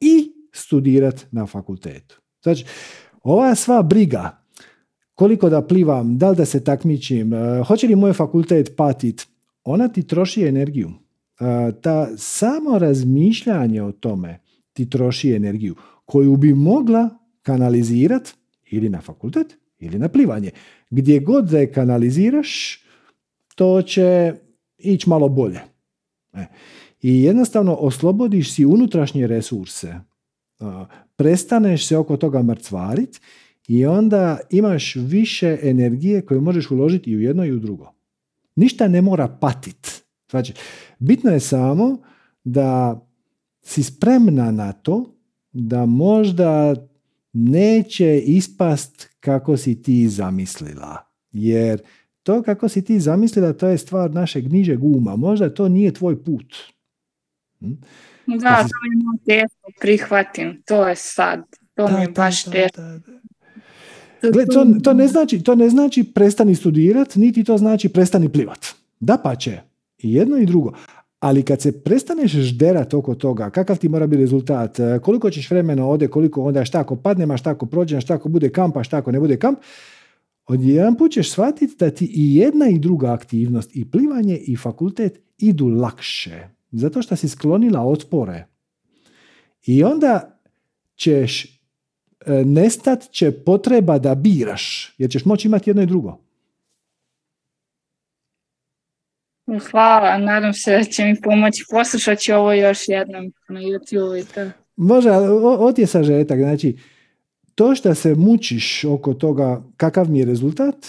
[0.00, 2.20] i studirati na fakultetu.
[2.42, 2.64] Znači,
[3.22, 4.42] ova sva briga,
[5.14, 9.26] koliko da plivam, da li da se takmičim, eh, hoće li moj fakultet patit,
[9.64, 10.90] ona ti troši energiju
[11.80, 14.40] ta samo razmišljanje o tome
[14.72, 15.74] ti troši energiju
[16.04, 17.08] koju bi mogla
[17.42, 18.32] kanalizirati
[18.70, 20.50] ili na fakultet ili na plivanje.
[20.90, 22.82] Gdje god da je kanaliziraš,
[23.54, 24.34] to će
[24.78, 25.60] ići malo bolje.
[26.32, 26.46] E.
[27.02, 29.94] I jednostavno oslobodiš si unutrašnje resurse.
[31.16, 33.18] Prestaneš se oko toga mrcvariti
[33.68, 37.92] i onda imaš više energije koje možeš uložiti i u jedno i u drugo.
[38.56, 40.02] Ništa ne mora patit.
[40.30, 40.52] Znači,
[40.98, 41.98] bitno je samo
[42.44, 43.00] da
[43.62, 45.14] si spremna na to
[45.52, 46.74] da možda
[47.32, 50.96] neće ispast kako si ti zamislila.
[51.32, 51.82] Jer
[52.22, 55.16] to kako si ti zamislila, to je stvar našeg nižeg uma.
[55.16, 56.56] Možda to nije tvoj put.
[57.60, 57.72] Hm?
[58.26, 60.62] Da, to mi je teško prihvatim.
[60.66, 61.44] To je sad.
[61.74, 62.82] To mi je baš teško.
[64.52, 68.66] to, to, ne znači, to ne znači prestani studirati, niti to znači prestani plivat.
[69.00, 69.60] Da pa će.
[69.98, 70.72] I jedno i drugo.
[71.20, 75.50] Ali kad se prestaneš žderat oko toga, kakav ti mora biti rezultat, e, koliko ćeš
[75.50, 78.82] vremena ode, koliko onda šta ako padne, šta ako prođe, šta ako bude kamp, a
[78.82, 79.58] šta ako ne bude kamp,
[80.46, 84.56] od jedan put ćeš shvatiti da ti i jedna i druga aktivnost, i plivanje i
[84.56, 86.48] fakultet idu lakše.
[86.72, 88.46] Zato što si sklonila otpore.
[89.66, 90.40] I onda
[90.96, 96.27] ćeš, e, nestat će potreba da biraš, jer ćeš moći imati jedno i drugo.
[99.70, 101.64] Hvala, nadam se da će mi pomoći.
[101.70, 104.20] Poslušat ću ovo još jednom na YouTube.
[104.20, 106.38] I Može, ali je sažetak.
[106.38, 106.76] Znači,
[107.54, 110.86] to što se mučiš oko toga kakav mi je rezultat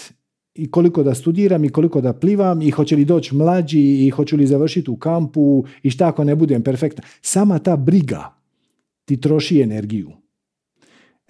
[0.54, 4.36] i koliko da studiram i koliko da plivam i hoće li doći mlađi i hoću
[4.36, 7.02] li završiti u kampu i šta ako ne budem perfekta.
[7.22, 8.34] Sama ta briga
[9.04, 10.10] ti troši energiju.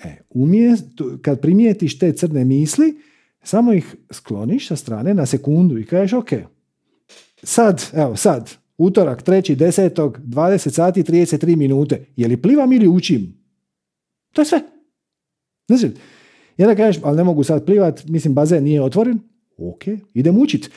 [0.05, 2.95] E, umjesto, kad primijetiš te crne misli,
[3.43, 6.33] samo ih skloniš sa strane na sekundu i kažeš ok,
[7.43, 12.07] sad, evo sad, utorak, treći, desetog, 20 sati, 33 minute.
[12.17, 13.35] Je li plivam ili učim?
[14.33, 14.61] To je sve.
[15.69, 15.91] Znači,
[16.59, 19.19] jedan kažeš, ali ne mogu sad plivat, mislim, bazen nije otvoren.
[19.57, 19.83] Ok,
[20.15, 20.71] idem učit.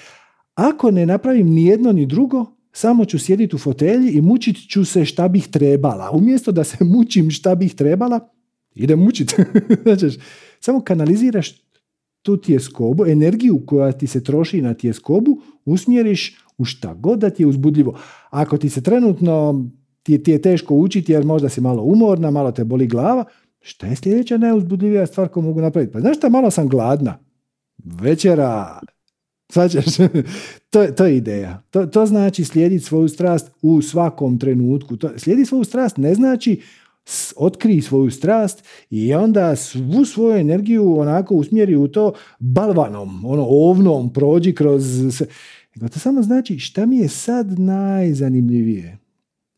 [0.56, 4.86] Ako ne napravim ni jedno ni drugo, samo ću sjediti u fotelji i mučit ću
[4.86, 6.12] se šta bih trebala.
[6.12, 8.30] Umjesto da se mučim šta bih trebala,
[8.76, 9.36] idem učit.
[9.84, 10.20] znači,
[10.60, 11.64] samo kanaliziraš
[12.24, 17.44] tu tjeskobu, energiju koja ti se troši na tjeskobu, usmjeriš u šta god da ti
[17.44, 18.00] je uzbudljivo.
[18.30, 19.66] Ako ti se trenutno
[20.04, 23.26] ti, ti je teško učiti jer možda si malo umorna, malo te boli glava,
[23.62, 25.94] šta je sljedeća najuzbudljivija stvar koju mogu napraviti?
[25.94, 27.20] Pa znaš šta, malo sam gladna.
[27.84, 28.80] Večera.
[29.52, 29.86] Svađaš?
[30.72, 31.64] to, to je ideja.
[31.70, 34.98] To, to znači slijediti svoju strast u svakom trenutku.
[34.98, 36.62] To, slijediti svoju strast ne znači
[37.36, 44.14] otkrij svoju strast i onda svu svoju energiju onako usmjeri u to balvanom, ono ovnom,
[44.14, 45.02] prođi kroz...
[45.76, 48.98] Nego to samo znači šta mi je sad najzanimljivije.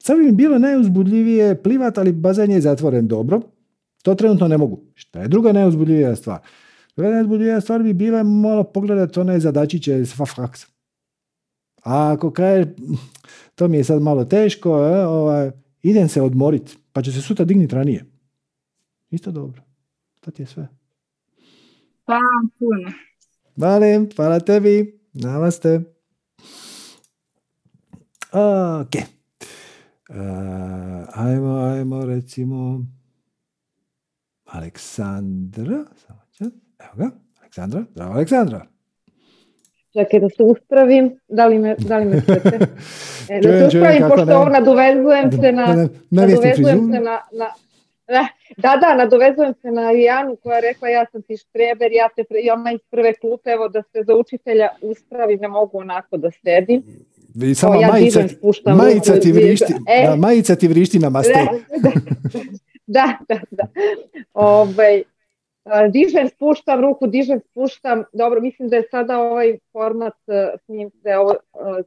[0.01, 3.41] Sad bi mi bilo najuzbudljivije plivat, ali bazen je zatvoren dobro.
[4.03, 4.81] To trenutno ne mogu.
[4.93, 6.39] Šta je druga najuzbudljivija stvar?
[6.95, 10.67] Druga najuzbudljivija stvar bi bila malo pogledati one zadačiće iz faksa.
[11.83, 12.65] A ako kaže,
[13.55, 15.51] to mi je sad malo teško, e, ovaj,
[15.89, 18.05] idem se odmorit, pa će se sutra digniti ranije.
[19.09, 19.61] Isto dobro.
[20.21, 20.67] To ti je sve.
[22.05, 22.91] Hvala puno.
[23.55, 24.99] Valim, hvala tebi.
[25.13, 25.81] Namaste.
[28.31, 28.95] Ok.
[30.09, 30.15] Uh,
[31.13, 32.85] ajmo, ajmo, recimo
[34.45, 35.85] Aleksandra.
[35.95, 36.19] Samo
[36.79, 37.85] Evo ga, Aleksandra.
[37.91, 38.74] Zdravo, Aleksandra.
[39.97, 42.59] Čekaj da se uspravim, da li me, da li me čujete?
[43.29, 45.87] E, da se uspravim, pošto ovo nadovezujem se na...
[46.11, 47.47] Nadovezujem se na, na,
[48.57, 52.23] da, da, nadovezujem se na Janu koja je rekla ja sam ti štreber, ja te
[52.23, 56.31] pre, ja iz prve klupe, evo da se za učitelja uspravi, ne mogu onako da
[56.31, 56.83] sedim.
[57.43, 58.19] I sama ja majica,
[58.77, 61.45] majica, ti vrišti, e, da, majica ti vrišti na maste.
[62.87, 63.41] Da, da, da.
[63.51, 63.81] da.
[64.33, 65.03] Ove, ovaj,
[65.91, 68.03] dižem, spuštam ruku, dižem, spuštam.
[68.13, 70.13] Dobro, mislim da je sada ovaj format
[70.65, 71.35] s njim da je ovo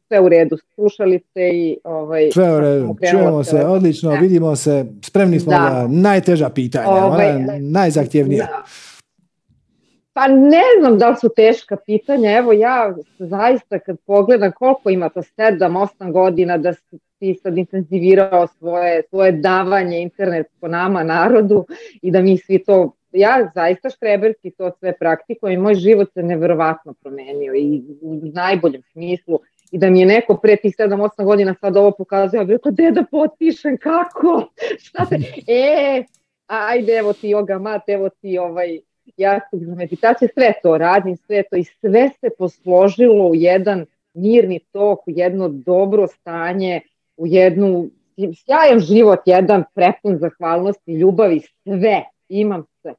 [0.08, 0.56] sve u redu.
[0.74, 2.30] Slušali ste i ovaj...
[2.32, 4.16] Sve u redu, čujemo se, odlično, da.
[4.16, 5.58] vidimo se, spremni smo da.
[5.58, 8.46] na najteža pitanja, ovaj, ona, najzahtjevnija.
[8.46, 8.87] Da.
[10.18, 15.08] Pa ne znam da li su teška pitanja, evo ja zaista kad pogledam koliko ima
[15.08, 21.66] to 7-8 godina da si ti sad intenzivirao svoje, svoje davanje internet po nama, narodu
[22.02, 26.22] i da mi svi to ja zaista štreberski to sve praktikujem i moj život se
[26.22, 29.40] neverovatno promenio i u najboljem smislu.
[29.70, 32.90] I da mi je neko pre tih 7-8 godina sad ovo pokazuje, ja bih rekao,
[32.90, 34.48] da potpišem, kako,
[34.84, 35.16] šta se,
[35.46, 36.04] e,
[36.46, 38.78] ajde, evo ti yoga mat, evo ti ovaj
[39.16, 44.60] jastuk za meditacije, sve to radim, sve to i sve se posložilo u jedan mirni
[44.72, 46.80] tok, u jedno dobro stanje,
[47.16, 47.90] u jednu
[48.44, 52.94] sjajan život, jedan prepun zahvalnosti, ljubavi, sve, imam sve.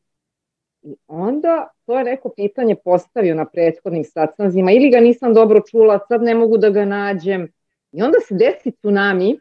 [0.81, 5.99] I onda to je neko pitanje postavio na prethodnim satsnazima ili ga nisam dobro čula,
[6.07, 7.51] sad ne mogu da ga nađem.
[7.91, 9.39] I onda se desi tsunami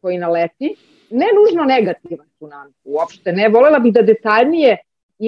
[0.00, 0.74] koji naleti,
[1.10, 3.48] ne nužno negativan tsunami, uopšte ne.
[3.48, 4.76] Volela bih da detaljnije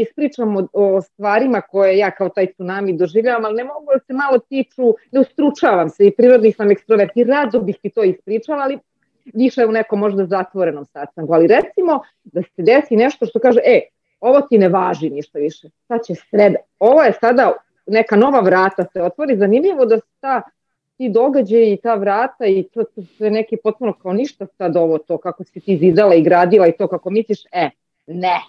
[0.00, 4.12] ispričam o, o stvarima koje ja kao taj tsunami doživljavam, ali ne mogu da se
[4.12, 8.62] malo tiču, ne ustručavam se i prirodni sam ekstrovert i rado bih ti to ispričala,
[8.62, 8.78] ali
[9.34, 11.34] više u nekom možda zatvorenom sastanku.
[11.34, 13.80] Ali recimo da se desi nešto što kaže, e,
[14.20, 16.56] ovo ti ne važi ništa više, sad će sreda.
[16.78, 17.52] Ovo je sada
[17.86, 20.42] neka nova vrata se otvori, zanimljivo da ta
[20.96, 24.98] ti događaji i ta vrata i to, to sve neki potpuno kao ništa sad ovo
[24.98, 27.70] to kako si ti zidala i gradila i to kako misliš, e,
[28.06, 28.40] ne,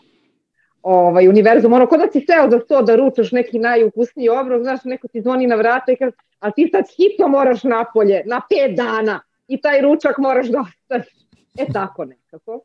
[0.83, 4.83] ovaj, univerzum, ono, kod da si seo za to da ručaš neki najukusniji obrok, znaš,
[4.83, 8.75] neko ti zvoni na vrata i kaže, a ti sad hitno moraš napolje, na pet
[8.77, 11.13] dana, i taj ručak moraš da ostaviš.
[11.57, 12.61] E tako nekako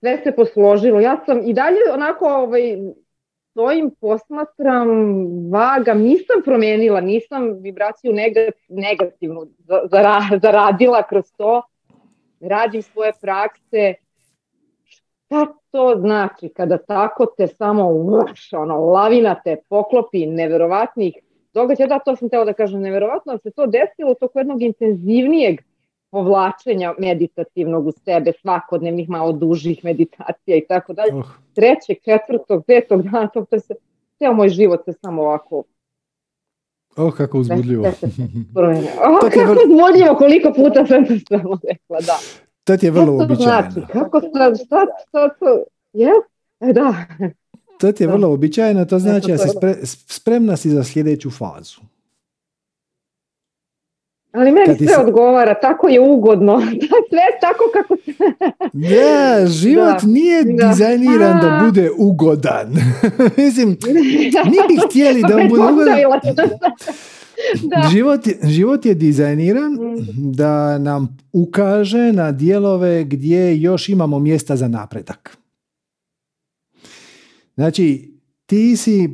[0.00, 1.00] sve se posložilo.
[1.00, 2.78] Ja sam i dalje onako ovaj,
[3.52, 4.88] svojim posmatram
[5.52, 8.12] vaga, nisam promenila, nisam vibraciju
[8.68, 9.46] negativnu
[10.42, 11.62] zaradila kroz to,
[12.40, 13.94] radim svoje prakse,
[14.84, 21.14] šta to znači kada tako te samo uš, ono, lavina te poklopi neverovatnih
[21.54, 25.60] događaja, da to sam teo da kažem neverovatno, se to desilo toko jednog intenzivnijeg
[26.10, 31.14] povlačenja meditativnog u sebe, svakodnevnih malo dužih meditacija i tako dalje.
[31.14, 31.24] Uh.
[31.54, 33.74] Trećeg, četvrtog, petog dana, to, to se,
[34.18, 35.64] ceo moj život se samo ovako
[36.96, 37.84] Oh, kako uzbudljivo.
[39.10, 42.18] oh, kako uzbudljivo, koliko puta sam to samo rekla, da.
[42.64, 43.70] To ti je vrlo uobičajeno.
[43.70, 46.10] Znači, kako sad, šta, šta to, je?
[46.60, 46.94] E, da.
[47.80, 51.80] To ti je vrlo uobičajeno, to znači da si spre, spremna si za sljedeću fazu.
[54.32, 55.00] Ali meni sve se...
[55.00, 56.60] odgovara, tako je ugodno.
[57.10, 58.12] sve tako kako se...
[58.72, 60.68] ja, život da, nije da.
[60.68, 61.40] dizajniran A.
[61.40, 62.74] da bude ugodan.
[63.36, 63.68] Mislim,
[64.52, 66.48] mi bi htjeli da on bude ugodan.
[67.70, 67.88] Da.
[67.92, 70.32] Život, život je dizajniran mm.
[70.32, 75.38] da nam ukaže na dijelove gdje još imamo mjesta za napredak.
[77.54, 78.14] Znači,
[78.46, 79.08] ti si,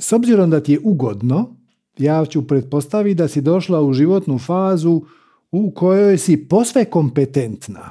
[0.00, 1.56] s obzirom da ti je ugodno,
[1.98, 5.02] ja ću pretpostaviti da si došla u životnu fazu
[5.50, 7.90] u kojoj si posve kompetentna.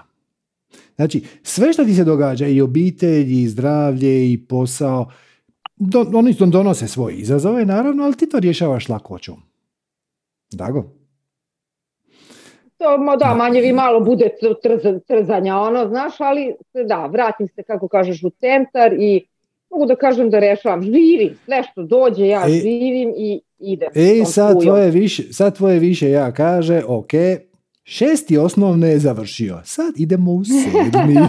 [0.96, 5.12] Znači, sve što ti se događa, i obitelj, i zdravlje, i posao,
[5.76, 9.53] do, oni donose svoje izazove, naravno, ali ti to rješavaš lakoćom.
[10.58, 10.84] Dago?
[12.78, 14.30] To, da, manje vi malo bude
[15.08, 16.56] trzanja, ono, znaš, ali
[16.88, 19.26] da, vratim se, kako kažeš, u centar i
[19.70, 23.88] mogu da kažem da rešavam, živim, nešto dođe, ja živim i ide.
[23.96, 27.12] Ej, sad tvoje, više, sad tvoje više ja kaže, ok,
[27.86, 29.62] Šesti osnovne je završio.
[29.64, 31.16] Sad idemo u sedmi.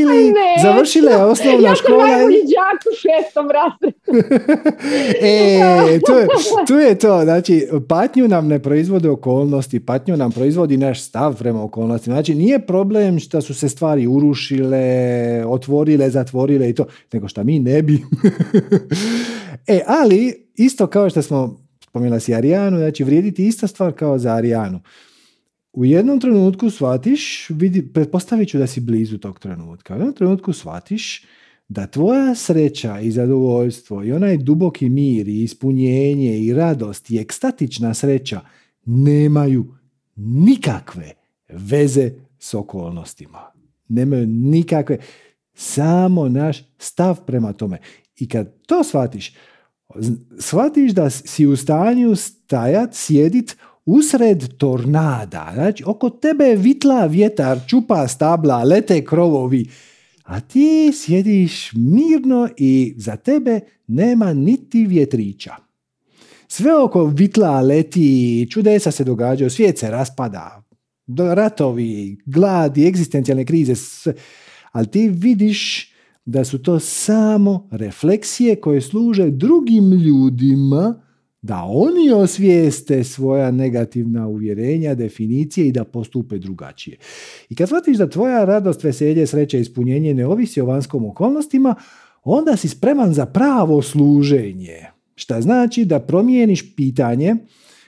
[0.00, 2.08] Ili završila je osnovna škola.
[2.08, 2.18] Ja
[2.82, 3.46] sam u šestom
[5.22, 6.26] e, tu je,
[6.66, 7.20] tu je to.
[7.24, 12.16] Znači, patnju nam ne proizvode okolnosti, patnju nam proizvodi naš stav prema okolnostima.
[12.16, 17.58] Znači, nije problem što su se stvari urušile, otvorile, zatvorile i to, nego što mi
[17.58, 18.02] ne bi.
[19.66, 21.65] e, ali, isto kao što smo
[21.96, 24.80] spomenula si Arijanu, znači vrijediti ista stvar kao za Arijanu.
[25.72, 30.52] U jednom trenutku shvatiš, vidi, pretpostavit ću da si blizu tog trenutka, u jednom trenutku
[30.52, 31.24] shvatiš
[31.68, 37.94] da tvoja sreća i zadovoljstvo i onaj duboki mir i ispunjenje i radost i ekstatična
[37.94, 38.40] sreća
[38.84, 39.74] nemaju
[40.16, 41.12] nikakve
[41.48, 43.40] veze s okolnostima.
[43.88, 44.98] Nemaju nikakve,
[45.54, 47.78] samo naš stav prema tome.
[48.16, 49.32] I kad to shvatiš,
[50.38, 55.50] shvatiš da si u stanju stajat, sjedit usred tornada.
[55.54, 59.70] Znači, oko tebe vitla vjetar, čupa stabla, lete krovovi,
[60.24, 65.54] a ti sjediš mirno i za tebe nema niti vjetrića.
[66.48, 70.62] Sve oko vitla leti, čudesa se događaju, svijet se raspada,
[71.34, 73.74] ratovi, glad i egzistencijalne krize,
[74.72, 75.92] ali ti vidiš
[76.26, 81.02] da su to samo refleksije koje služe drugim ljudima
[81.42, 86.96] da oni osvijeste svoja negativna uvjerenja, definicije i da postupe drugačije.
[87.48, 91.74] I kad shvatiš da tvoja radost, veselje, sreća ispunjenje ne ovisi o vanjskom okolnostima,
[92.24, 94.86] onda si spreman za pravo služenje.
[95.14, 97.36] Šta znači da promijeniš pitanje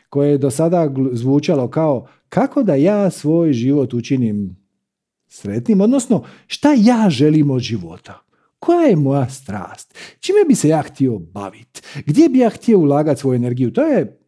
[0.09, 4.57] koje je do sada zvučalo kao kako da ja svoj život učinim
[5.27, 8.28] sretnim, odnosno šta ja želim od života.
[8.59, 9.99] Koja je moja strast?
[10.21, 11.81] Čime bi se ja htio baviti?
[12.07, 13.73] Gdje bi ja htio ulagati svoju energiju?
[13.73, 14.19] To je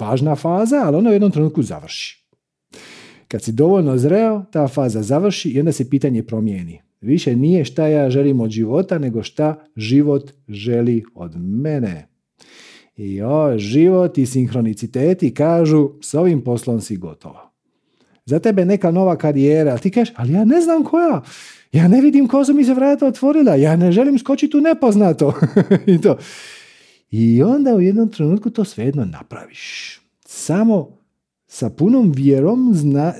[0.00, 2.26] važna faza, ali ona u jednom trenutku završi.
[3.28, 6.82] Kad si dovoljno zreo, ta faza završi i onda se pitanje promijeni.
[7.00, 12.08] Više nije šta ja želim od života, nego šta život želi od mene.
[12.96, 17.55] I o, život i sinhroniciteti kažu s ovim poslom si gotovo.
[18.26, 21.22] Za tebe neka nova karijera, ti kažeš, ali ja ne znam koja.
[21.72, 25.34] Ja ne vidim ko su mi se vrata otvorila, ja ne želim skočiti u nepoznato.
[25.86, 26.18] I, to.
[27.10, 30.00] I onda u jednom trenutku to svejedno napraviš.
[30.26, 30.98] Samo
[31.46, 33.14] sa punom vjerom zna,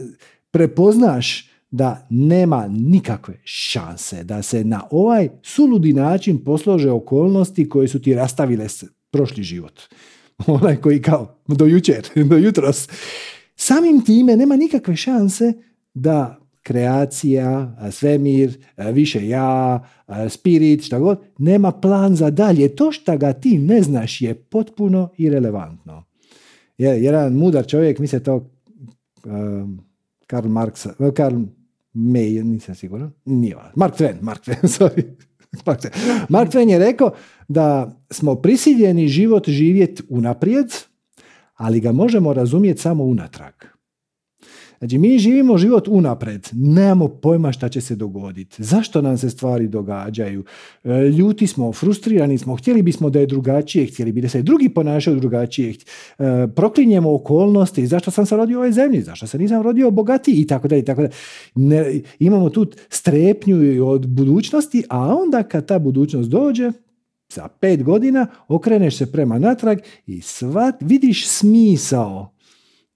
[0.51, 8.03] prepoznaš da nema nikakve šanse da se na ovaj suludi način poslože okolnosti koje su
[8.03, 8.67] ti rastavile
[9.11, 9.81] prošli život.
[10.47, 12.89] Onaj koji kao do jučer, do jutros.
[13.57, 15.53] Samim time nema nikakve šanse
[15.95, 18.59] da kreacija, svemir,
[18.93, 19.85] više ja,
[20.29, 22.77] spirit, šta god, nema plan za dalje.
[22.77, 26.05] To što ga ti ne znaš je potpuno irelevantno.
[26.79, 28.51] Jedan mudar čovjek, misle to
[29.25, 29.81] um,
[30.27, 31.37] Karl Marx, uh, Karl
[31.95, 35.05] May, nisam siguran, nije Mark Twain, Mark Twain, sorry.
[36.29, 37.11] Mark Twain je rekao
[37.49, 40.67] da smo prisiljeni život živjeti unaprijed,
[41.57, 43.55] ali ga možemo razumjeti samo unatrag.
[44.79, 49.69] Znači, mi živimo život unapred, nemamo pojma šta će se dogoditi, zašto nam se stvari
[49.69, 50.45] događaju,
[50.85, 54.69] e, ljuti smo, frustrirani smo, htjeli bismo da je drugačije, htjeli bi da se drugi
[54.69, 55.75] ponašaju drugačije, e,
[56.57, 60.35] proklinjemo okolnosti, zašto sam se rodio u ovoj zemlji, zašto se nisam rodio bogatiji?
[60.35, 60.85] I tako dalje.
[60.85, 61.03] Tako
[62.19, 66.73] imamo tu strepnju od budućnosti, a onda kad ta budućnost dođe,
[67.29, 72.37] za pet godina okreneš se prema natrag i svat, vidiš smisao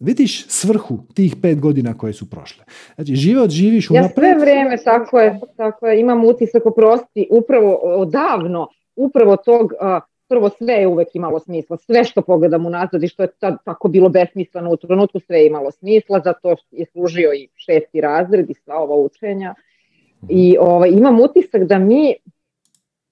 [0.01, 2.65] vidiš svrhu tih pet godina koje su prošle.
[2.95, 4.29] Znači, život živiš unaprijed.
[4.29, 9.73] Ja sve vrijeme, tako je, tako je, imam utisak oprosti, upravo odavno, upravo tog,
[10.29, 13.89] prvo sve je uvek imalo smisla, sve što pogledam unazad i što je tad tako
[13.89, 18.55] bilo besmisleno u trenutku, sve je imalo smisla, zato je služio i šesti razred i
[18.55, 19.55] sva ova učenja.
[20.29, 22.15] I ovaj, imam utisak da mi,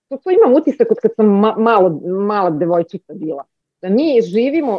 [0.08, 1.26] to, to imam utisak od kad sam
[1.58, 3.44] malo, mala devojčica bila,
[3.82, 4.78] da mi živimo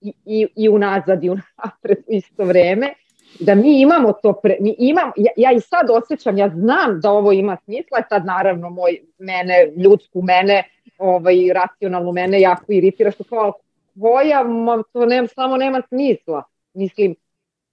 [0.00, 2.94] i, i, i unazad i unapred u isto vreme,
[3.40, 7.10] da mi imamo to, pre, mi imam, ja, ja i sad osjećam, ja znam da
[7.10, 10.62] ovo ima smisla, sad naravno moj, mene, ljudsku mene,
[10.98, 13.52] ovaj, racionalnu mene jako iritira što kao
[14.00, 14.44] koja,
[14.92, 16.42] to nema, samo nema smisla,
[16.74, 17.14] mislim,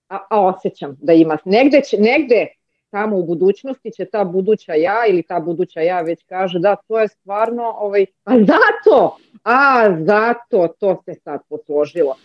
[0.10, 2.48] a, a osjećam da ima, negde, će, negde
[2.96, 7.00] tamo u budućnosti će ta buduća ja ili ta buduća ja već kaže da to
[7.00, 12.16] je stvarno ovaj, a zato, a zato to se sad posložilo.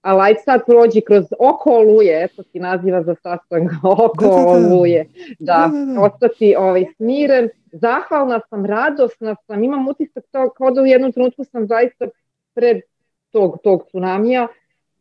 [0.00, 3.72] A light sad prođi kroz oko oluje, eto ti naziva za sastanak
[4.04, 5.06] oko oluje,
[5.38, 5.70] da,
[6.00, 11.44] ostati ovaj, smiren, zahvalna sam, radosna sam, imam utisak to kao da u jednom trenutku
[11.44, 12.06] sam zaista
[12.54, 12.80] pred
[13.30, 14.48] tog, tog tsunamija,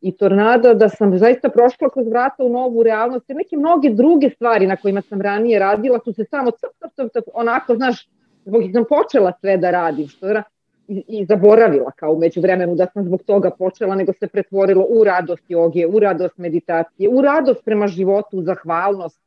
[0.01, 3.29] i tornada, da sam zaista prošla kroz vrata u novu realnost.
[3.29, 7.13] I neke mnoge druge stvari na kojima sam ranije radila su se samo cp, cp,
[7.13, 8.09] cp, onako, znaš,
[8.45, 10.43] zbog sam počela sve da radim, što je,
[10.87, 15.03] i, i zaboravila kao umeđu vremenu da sam zbog toga počela, nego se pretvorilo u
[15.03, 19.21] radost joge, u radost meditacije, u radost prema životu, u zahvalnost,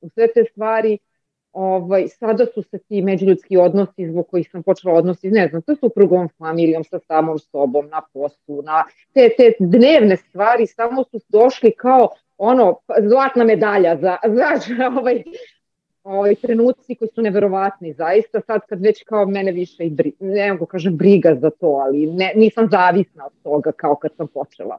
[0.00, 0.98] u sve te stvari
[1.52, 5.74] ovaj, sada su se ti međuljudski odnosi zbog kojih sam počela odnosi, ne znam, sa
[5.74, 11.72] suprugom, familijom, sa samom sobom, na poslu, na te, te dnevne stvari samo su došli
[11.76, 12.08] kao
[12.38, 14.16] ono, zlatna medalja za,
[14.66, 15.22] za ovaj,
[16.04, 20.52] ovaj, trenuci koji su neverovatni, zaista sad kad već kao mene više i bri, ne
[20.52, 24.78] mogu kažem briga za to, ali ne, nisam zavisna od toga kao kad sam počela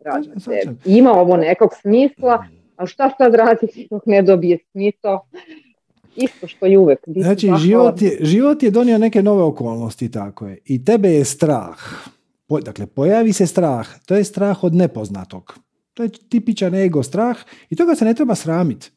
[0.00, 0.40] rađati.
[0.84, 2.44] Ima ovo nekog smisla,
[2.76, 5.26] a šta sad raditi dok ne dobije smisao?
[6.16, 6.98] Isto što i uvek.
[7.06, 10.58] Znači, život je, život je donio neke nove okolnosti, tako je.
[10.64, 11.78] I tebe je strah.
[12.46, 13.88] Po, dakle, pojavi se strah.
[14.06, 15.58] To je strah od nepoznatog.
[15.94, 17.36] To je tipičan ego strah
[17.70, 18.90] i toga se ne treba sramiti.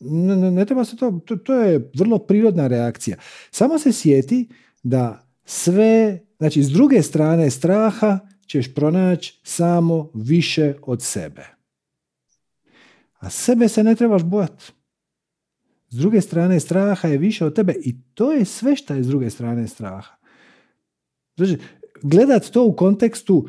[0.00, 3.16] Ne, ne, ne treba se to, to, to je vrlo prirodna reakcija.
[3.50, 4.48] Samo se sjeti
[4.82, 11.46] da sve, znači s druge strane straha ćeš pronaći samo više od sebe.
[13.18, 14.72] A sebe se ne trebaš bojati.
[15.88, 19.06] S druge strane straha je više od tebe i to je sve što je s
[19.06, 20.16] druge strane straha.
[21.36, 21.56] Znači,
[22.02, 23.48] gledat to u kontekstu,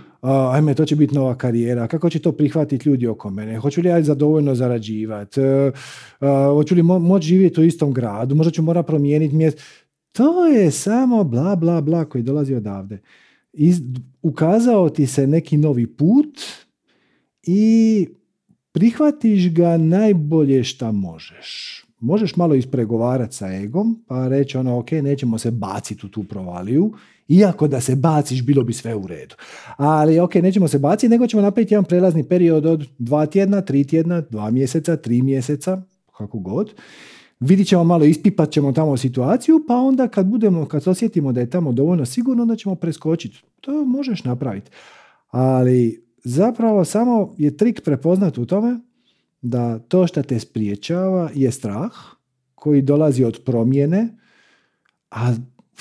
[0.52, 3.90] ajme, to će biti nova karijera, kako će to prihvatiti ljudi oko mene, hoću li
[3.90, 5.72] ja zadovoljno zarađivati, e,
[6.54, 9.62] hoću li mo- moći živjeti u istom gradu, možda ću mora promijeniti mjesto.
[10.12, 13.02] To je samo bla, bla, bla koji dolazi odavde.
[13.54, 13.82] Iz,
[14.22, 16.40] ukazao ti se neki novi put
[17.44, 18.08] i
[18.72, 25.38] prihvatiš ga najbolje šta možeš možeš malo ispregovarati sa egom, pa reći ono, ok, nećemo
[25.38, 26.94] se baciti u tu provaliju,
[27.28, 29.36] iako da se baciš, bilo bi sve u redu.
[29.78, 33.84] Ali, ok, nećemo se baciti, nego ćemo napraviti jedan prelazni period od dva tjedna, tri
[33.84, 35.82] tjedna, dva mjeseca, tri mjeseca,
[36.18, 36.74] kako god.
[37.40, 41.50] Vidit ćemo malo, ispipat ćemo tamo situaciju, pa onda kad budemo, kad osjetimo da je
[41.50, 43.44] tamo dovoljno sigurno, onda ćemo preskočiti.
[43.62, 44.72] To možeš napraviti.
[45.30, 48.80] Ali zapravo samo je trik prepoznat u tome
[49.50, 51.92] da to što te spriječava je strah
[52.56, 54.18] koji dolazi od promjene,
[55.12, 55.34] a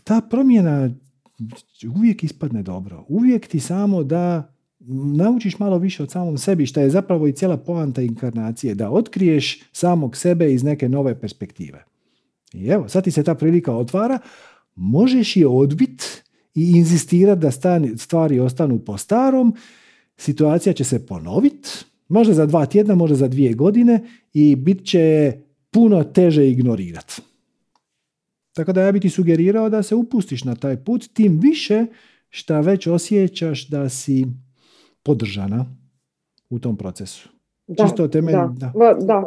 [0.04, 0.90] ta promjena
[1.96, 3.04] uvijek ispadne dobro.
[3.08, 4.52] Uvijek ti samo da
[5.16, 9.62] naučiš malo više od samom sebi, što je zapravo i cijela poanta inkarnacije, da otkriješ
[9.72, 11.84] samog sebe iz neke nove perspektive.
[12.52, 14.18] I evo, sad ti se ta prilika otvara,
[14.74, 16.22] možeš je odbit
[16.54, 17.50] i inzistirati da
[17.96, 19.56] stvari ostanu po starom,
[20.16, 21.68] situacija će se ponoviti,
[22.08, 24.00] Možda za dva tjedna, možda za dvije godine
[24.32, 25.32] i bit će
[25.70, 27.22] puno teže ignorirati.
[28.52, 31.86] Tako da ja bi ti sugerirao da se upustiš na taj put, tim više
[32.30, 34.26] šta već osjećaš da si
[35.02, 35.66] podržana
[36.50, 37.28] u tom procesu.
[37.66, 38.72] Da, Čisto temelj, da.
[39.00, 39.24] da.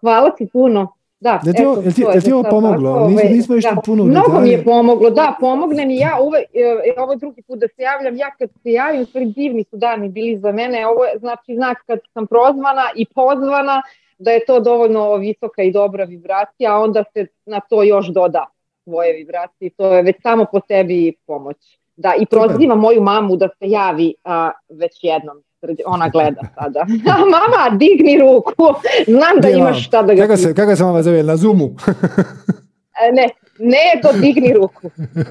[0.00, 1.01] Hvala ti puno.
[1.22, 2.92] Da, je ti, eto, je ti, ovo pomoglo?
[2.92, 6.44] Tako, nismo, ovaj, nismo išli puno Mnogo mi je pomoglo, da, pomogne mi ja, uvek,
[6.54, 10.08] e, ovo drugi put da se javljam, ja kad se javim, stvari divni su dani
[10.08, 13.82] bili za mene, ovo je znači znak kad sam prozvana i pozvana,
[14.18, 18.46] da je to dovoljno visoka i dobra vibracija, a onda se na to još doda
[18.84, 21.56] svoje vibracije, to je već samo po sebi pomoć.
[21.96, 25.42] Da, i prozivam moju mamu da se javi a, već jednom
[25.86, 26.86] ona gleda sada.
[27.34, 28.74] Mama, digni ruku,
[29.06, 30.22] znam da imaš šta da ga...
[30.22, 31.70] Kako se, kako se mama zove, na Zoomu?
[33.08, 33.28] E, ne,
[33.58, 34.90] ne, to digni ruku.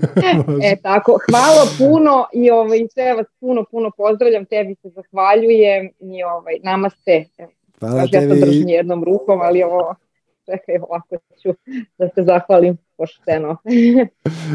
[0.64, 6.24] e, tako, hvala puno i ovaj, sve vas puno, puno pozdravljam, tebi se zahvaljujem i
[6.24, 7.26] ovaj, namaste.
[7.80, 8.26] Hvala tebi.
[8.26, 9.96] Ja to držim jednom rukom, ali ovo,
[10.46, 11.50] čekaj, ovako ću
[11.98, 13.58] da se zahvalim pošteno.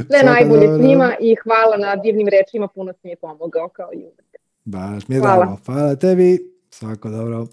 [0.08, 4.04] sve najbolje svima i hvala na divnim rečima, puno si mi je pomogao kao i
[4.04, 4.35] uvek.
[4.66, 5.58] Baš mi je Hvala.
[5.66, 6.38] Hvala tebi.
[6.70, 7.46] Svako dobro.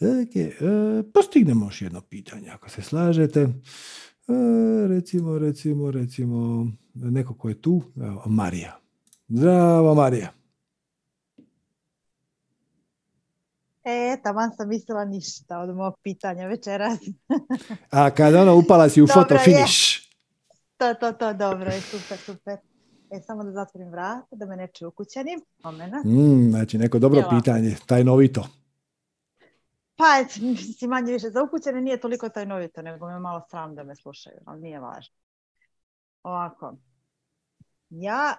[0.00, 0.50] Okay.
[1.00, 3.40] E, postignemo još jedno pitanje, ako se slažete.
[3.40, 3.48] E,
[4.88, 8.78] recimo, recimo, recimo, neko ko je tu, evo, Marija.
[9.28, 10.32] Zdravo, Marija.
[13.84, 16.98] E, taman sam mislila ništa od mog pitanja večeras.
[17.90, 20.08] A kada ono upala si u foto finish.
[20.76, 22.73] To, to, to, dobro je, super, super.
[23.10, 25.36] E, samo da zatvorim vrat, da me ne čuju kućani.
[26.04, 27.30] Mm, znači, neko dobro Jela.
[27.30, 28.46] pitanje, tajnovito.
[29.96, 30.04] Pa,
[30.42, 34.38] mislim, manje više za ukućene nije toliko tajnovito, nego me malo sram da me slušaju,
[34.44, 35.14] ali nije važno.
[36.22, 36.76] Ovako,
[37.90, 38.34] ja,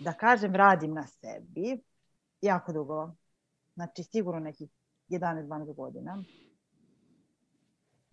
[0.00, 1.82] da kažem, radim na sebi
[2.40, 3.10] jako dugo.
[3.74, 4.70] Znači, sigurno nekih
[5.08, 6.24] 11-12 godina.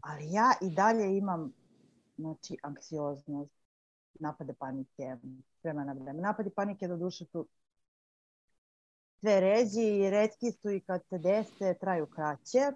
[0.01, 1.53] Ali ja i dalje imam
[2.17, 3.53] znači, anksioznost,
[4.19, 5.15] napade panike,
[5.63, 6.21] vremena vremena.
[6.21, 7.47] Napadi panike do duše su
[9.19, 12.71] sve ređi i redki su i kad se dese traju kraće,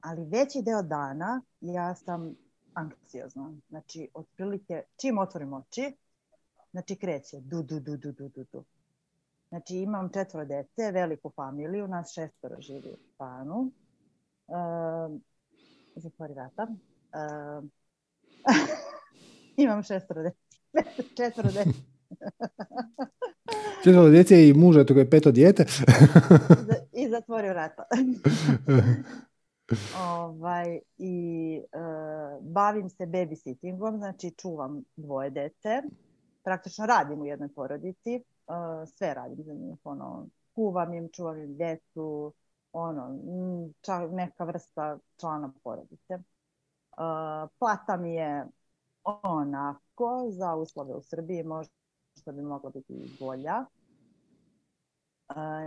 [0.00, 2.34] ali veći deo dana ja sam
[2.74, 3.52] anksiozna.
[3.68, 5.96] Znači, otprilike, čim otvorim oči,
[6.70, 8.64] znači kreće du, du, du, du, du, du, du.
[9.48, 13.72] Znači, imam četvoro dece, veliku familiju, nas šestoro živi u stanu.
[14.46, 15.22] Um,
[15.96, 16.66] zatvori vrata.
[17.52, 17.70] Um,
[19.64, 20.49] imam šestoro dece.
[21.16, 21.70] Četvoro dece.
[23.84, 25.64] Četvoro djece i muža, toga je peto dijete.
[27.00, 27.84] I zatvori vrata.
[30.18, 35.82] ovaj, I uh, bavim se babysittingom, znači čuvam dvoje dece.
[36.44, 38.22] Praktično radim u jednoj porodici.
[38.46, 39.78] Uh, sve radim za njih.
[39.84, 42.32] Ono, kuvam im, čuvam im djecu,
[42.72, 43.18] ono,
[43.80, 46.14] čak neka vrsta člana porodice.
[46.14, 46.20] Uh,
[47.58, 48.46] plata mi je
[49.04, 53.64] onako za uslove u Srbiji možda bi mogla biti bolja.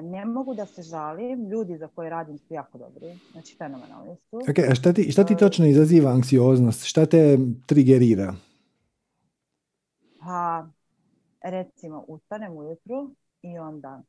[0.03, 4.35] Ne mogu da se žalim, ljudi za koje radim su jako dobri, znači fenomenalni su.
[4.35, 6.83] Okay, a šta ti, šta ti točno izaziva anksioznost?
[6.83, 8.33] Šta te trigerira?
[10.19, 10.67] Pa,
[11.43, 14.01] recimo, ustanem ujutru i onda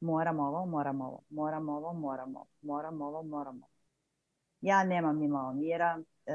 [0.00, 3.68] moram ovo, moram ovo, moram ovo, moram ovo, moram ovo, moram ovo.
[4.60, 6.32] Ja nemam ni malo mira, e,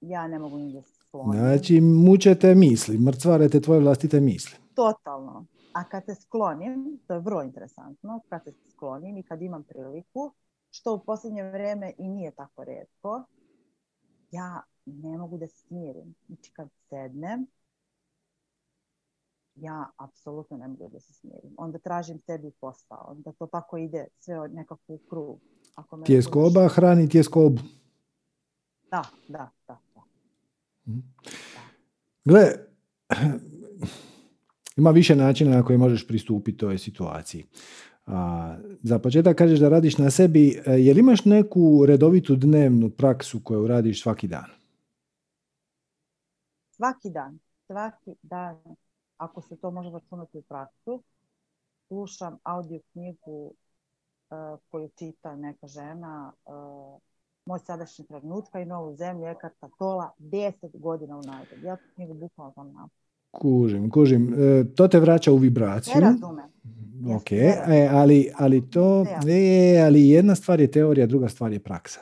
[0.00, 0.82] ja ne mogu ni da
[1.16, 1.40] se sklonim.
[1.40, 4.58] Znači, mučete misli, mrcvarete tvoje vlastite misli.
[4.74, 5.46] Totalno.
[5.72, 10.32] A kad se sklonim, to je vrlo interesantno, kad se sklonim i kad imam priliku,
[10.70, 13.24] što u posljednje vrijeme i nije tako redko,
[14.30, 16.14] ja ne mogu da se smirim.
[16.26, 17.46] Znači kad sednem,
[19.54, 21.54] ja apsolutno ne mogu da se smirim.
[21.56, 23.06] Onda tražim sebi posao.
[23.08, 25.40] Onda to tako ide sve od nekako u krug.
[25.74, 27.62] Ako tjeskoba hrani tjeskobu.
[28.90, 29.85] Da, da, da.
[32.24, 32.52] Gle,
[34.76, 37.44] ima više načina na koje možeš pristupiti toj situaciji.
[38.06, 40.62] A, za početak kažeš da radiš na sebi.
[40.66, 44.50] E, je li imaš neku redovitu dnevnu praksu koju radiš svaki dan?
[46.70, 47.38] Svaki dan.
[47.66, 48.56] Svaki dan.
[49.16, 51.02] Ako se to može računati u praksu,
[51.88, 53.54] slušam audio knjigu
[54.30, 57.00] uh, koju čita neka žena uh,
[57.46, 61.62] moj sadašnji trenutka i novu zemlju Ekarta Tola 10 godina unazad.
[61.62, 62.88] Ja tu knjigu bukvalno znam
[63.30, 64.34] Kužim, kužim.
[64.34, 65.94] E, to te vraća u vibraciju.
[65.94, 66.44] Ne razumem.
[67.16, 72.00] Ok, e, ali, ali to, e, ali jedna stvar je teorija, druga stvar je praksa.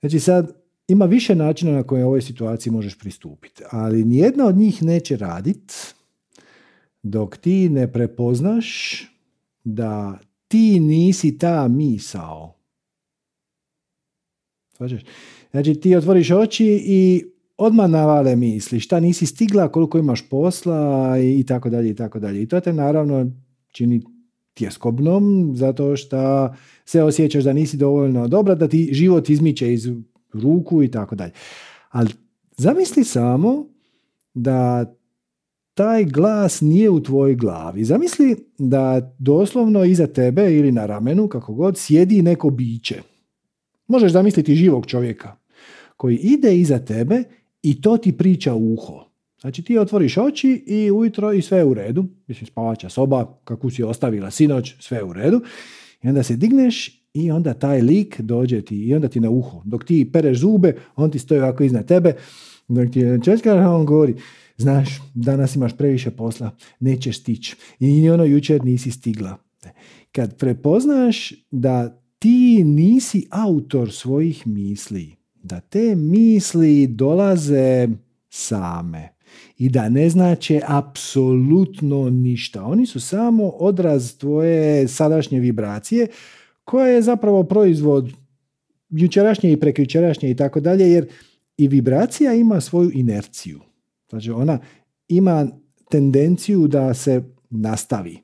[0.00, 0.56] Znači sad,
[0.88, 5.94] ima više načina na koje ovoj situaciji možeš pristupiti, ali nijedna od njih neće radit
[7.02, 9.02] dok ti ne prepoznaš
[9.64, 10.18] da
[10.48, 12.54] ti nisi ta misao.
[15.50, 17.24] Znači ti otvoriš oči i
[17.56, 22.42] odmah navale misli, šta nisi stigla, koliko imaš posla i tako dalje i tako dalje.
[22.42, 23.30] I to te naravno
[23.72, 24.02] čini
[24.54, 26.54] tjeskobnom zato što
[26.84, 29.88] se osjećaš da nisi dovoljno dobra, da ti život izmiče iz
[30.32, 31.32] ruku i tako dalje.
[31.90, 32.10] Ali
[32.56, 33.66] zamisli samo
[34.34, 34.92] da
[35.74, 37.84] taj glas nije u tvojoj glavi.
[37.84, 43.02] Zamisli da doslovno iza tebe ili na ramenu, kako god, sjedi neko biće.
[43.92, 45.36] Možeš zamisliti živog čovjeka
[45.96, 47.22] koji ide iza tebe
[47.62, 49.04] i to ti priča u uho.
[49.40, 53.70] Znači ti otvoriš oči i ujutro i sve je u redu, mislim spavača soba, kako
[53.70, 55.40] si ostavila sinoć, sve je u redu.
[56.02, 59.62] I onda se digneš i onda taj lik dođe ti i onda ti na uho.
[59.64, 62.14] Dok ti pereš zube, on ti stoji ovako iznad tebe,
[62.68, 64.14] dok ti česka, on govori,
[64.56, 66.50] znaš, danas imaš previše posla,
[66.80, 67.56] nećeš stići.
[67.80, 69.36] I ono jučer nisi stigla.
[70.12, 77.88] Kad prepoznaš da ti nisi autor svojih misli, da te misli dolaze
[78.30, 79.08] same
[79.58, 82.64] i da ne znače apsolutno ništa.
[82.64, 86.06] Oni su samo odraz tvoje sadašnje vibracije
[86.64, 88.12] koja je zapravo proizvod
[88.90, 91.08] jučerašnje i prekjučerašnje i tako dalje, jer
[91.56, 93.60] i vibracija ima svoju inerciju.
[94.10, 94.58] Znači ona
[95.08, 95.46] ima
[95.90, 98.18] tendenciju da se nastavi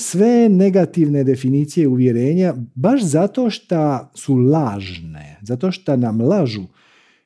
[0.00, 6.62] sve negativne definicije uvjerenja, baš zato što su lažne, zato što nam lažu,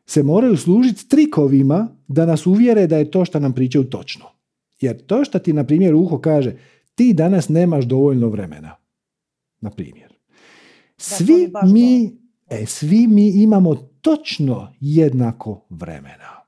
[0.06, 4.24] se moraju služiti trikovima da nas uvjere da je to što nam pričaju točno.
[4.80, 6.54] Jer to što ti, na primjer, uho kaže,
[6.94, 8.76] ti danas nemaš dovoljno vremena.
[9.60, 10.14] Na primjer.
[10.96, 12.16] Svi mi,
[12.50, 16.42] e, svi mi imamo točno jednako vremena.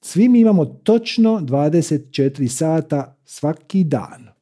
[0.00, 4.37] Svi mi imamo točno 24 sata svaki dan.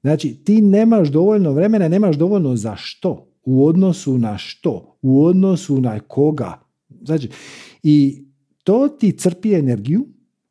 [0.00, 5.80] Znači, ti nemaš dovoljno vremena, nemaš dovoljno za što, u odnosu na što, u odnosu
[5.80, 6.60] na koga.
[7.02, 7.28] Znači,
[7.82, 8.24] i
[8.64, 10.06] to ti crpi energiju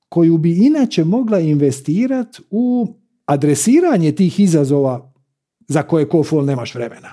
[0.10, 2.88] koju bi inače mogla investirati u
[3.26, 5.14] adresiranje tih izazova
[5.68, 7.10] za koje ko fol nemaš vremena.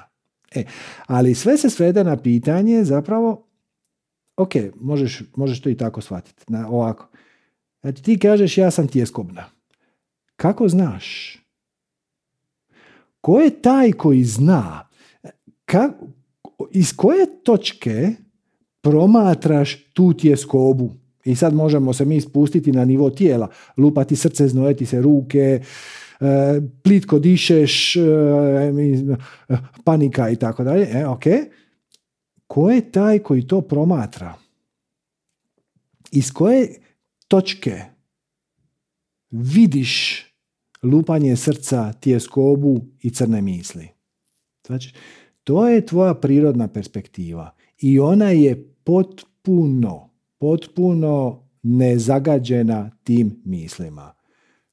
[0.54, 0.64] E,
[1.06, 3.46] ali sve se svede na pitanje zapravo,
[4.36, 7.08] ok, možeš, možeš to i tako shvatiti, na, ovako.
[7.80, 9.44] Znači ti kažeš ja sam tjeskobna.
[10.36, 11.38] Kako znaš?
[13.24, 14.88] Ko je taj koji zna?
[15.64, 15.92] Ka,
[16.70, 18.10] iz koje točke
[18.80, 20.92] promatraš tu tjeskobu?
[21.24, 25.60] I sad možemo se mi spustiti na nivo tijela, lupati srce, znojeti se ruke,
[26.20, 28.00] e, plitko dišeš, e,
[29.84, 30.88] panika i tako dalje.
[30.92, 31.24] E, ok.
[32.46, 34.34] Ko je taj koji to promatra?
[36.10, 36.74] Iz koje
[37.28, 37.82] točke
[39.30, 40.24] vidiš
[40.84, 43.88] lupanje srca, tjeskobu i crne misli?
[44.66, 44.94] Znači,
[45.44, 54.14] to je tvoja prirodna perspektiva i ona je potpuno, potpuno nezagađena tim mislima.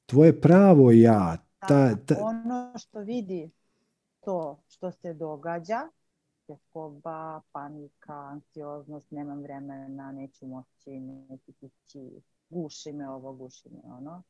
[0.06, 1.36] Tvoje pravo ja,
[1.68, 2.16] ta, ta...
[2.20, 3.50] Ono što vidi
[4.24, 5.88] to što se događa,
[6.46, 14.22] tjeskoba, panika, anksioznost, nemam vremena, neću moći, neću tići, guši me ovo, guši me ono.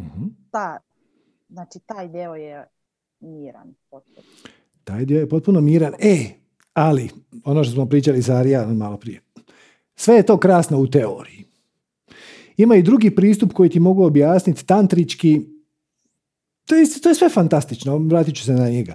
[0.00, 0.24] Mhm.
[0.50, 0.78] Ta,
[1.48, 2.66] znači, taj deo je
[3.20, 3.74] miran.
[3.90, 4.26] potpuno.
[4.84, 5.92] Taj dio je potpuno miran.
[5.98, 6.28] E,
[6.72, 7.10] ali,
[7.44, 9.20] ono što smo pričali sa Arijanom malo prije.
[9.96, 11.44] Sve je to krasno u teoriji.
[12.56, 15.40] Ima i drugi pristup koji ti mogu objasniti tantrički.
[16.64, 18.94] To je, to je sve fantastično, vratit ću se na njega.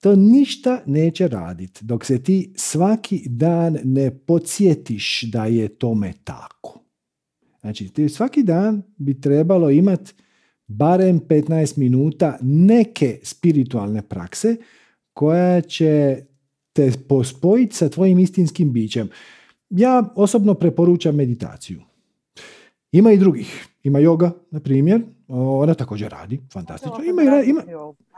[0.00, 6.84] To ništa neće raditi dok se ti svaki dan ne podsjetiš da je tome tako.
[7.60, 10.12] Znači, ti svaki dan bi trebalo imati
[10.70, 14.56] barem 15 minuta neke spiritualne prakse
[15.12, 16.22] koja će
[16.72, 19.08] te pospojiti sa tvojim istinskim bićem.
[19.70, 21.80] Ja osobno preporučam meditaciju.
[22.92, 23.68] Ima i drugih.
[23.82, 25.02] Ima yoga, na primjer.
[25.28, 26.40] Ona također radi.
[26.52, 27.04] Fantastično.
[27.04, 27.60] Ima, i ra- ima...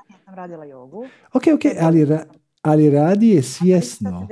[0.09, 1.05] Ja sam radila jogu.
[1.33, 2.25] Ok, ok, ali, ra-
[2.63, 4.29] ali radi je svjesno.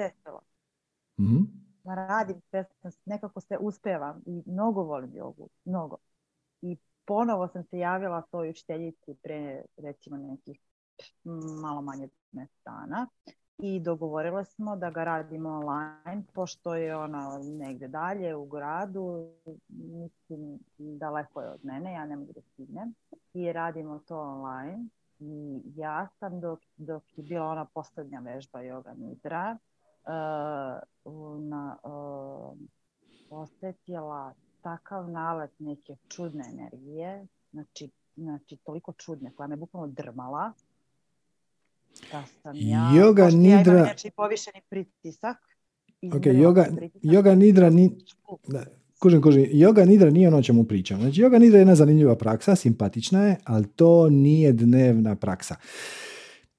[1.21, 1.37] Mhm.
[1.85, 5.97] Ma radim svjesno, nekako se uspevam i mnogo volim jogu, mnogo.
[6.63, 6.77] I
[7.07, 10.61] ponovo sam se javila toj učiteljici pre recimo nekih
[11.25, 13.07] mm, malo manje od 15 dana
[13.63, 19.33] i dogovorila smo da ga radimo online, pošto je ona negdje dalje u gradu,
[19.69, 22.95] mislim daleko je od mene, ja ne mogu da stignem
[23.35, 24.85] i radimo to online.
[25.19, 29.59] I ja sam dok, dok je bila ona posljednja vežba Yoga Nidra,
[30.05, 32.59] uh, na, uh,
[33.31, 40.53] osjetila takav nalet neke čudne energije, znači, znači toliko čudne, koja me bukvalno drmala,
[42.13, 45.37] da sam ja, Yoga ja imam nidra- inače i povišeni pritisak,
[46.03, 47.91] Ok, yoga, pritisak, yoga nidra ni,
[48.49, 48.65] da,
[48.99, 49.45] kužim, kužim.
[49.45, 51.01] Yoga nidra nije ono o čemu pričam.
[51.01, 55.57] Znači, yoga nidra je jedna zanimljiva praksa, simpatična je, ali to nije dnevna praksa.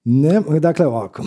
[0.04, 1.24] Ne, dakle, ovako.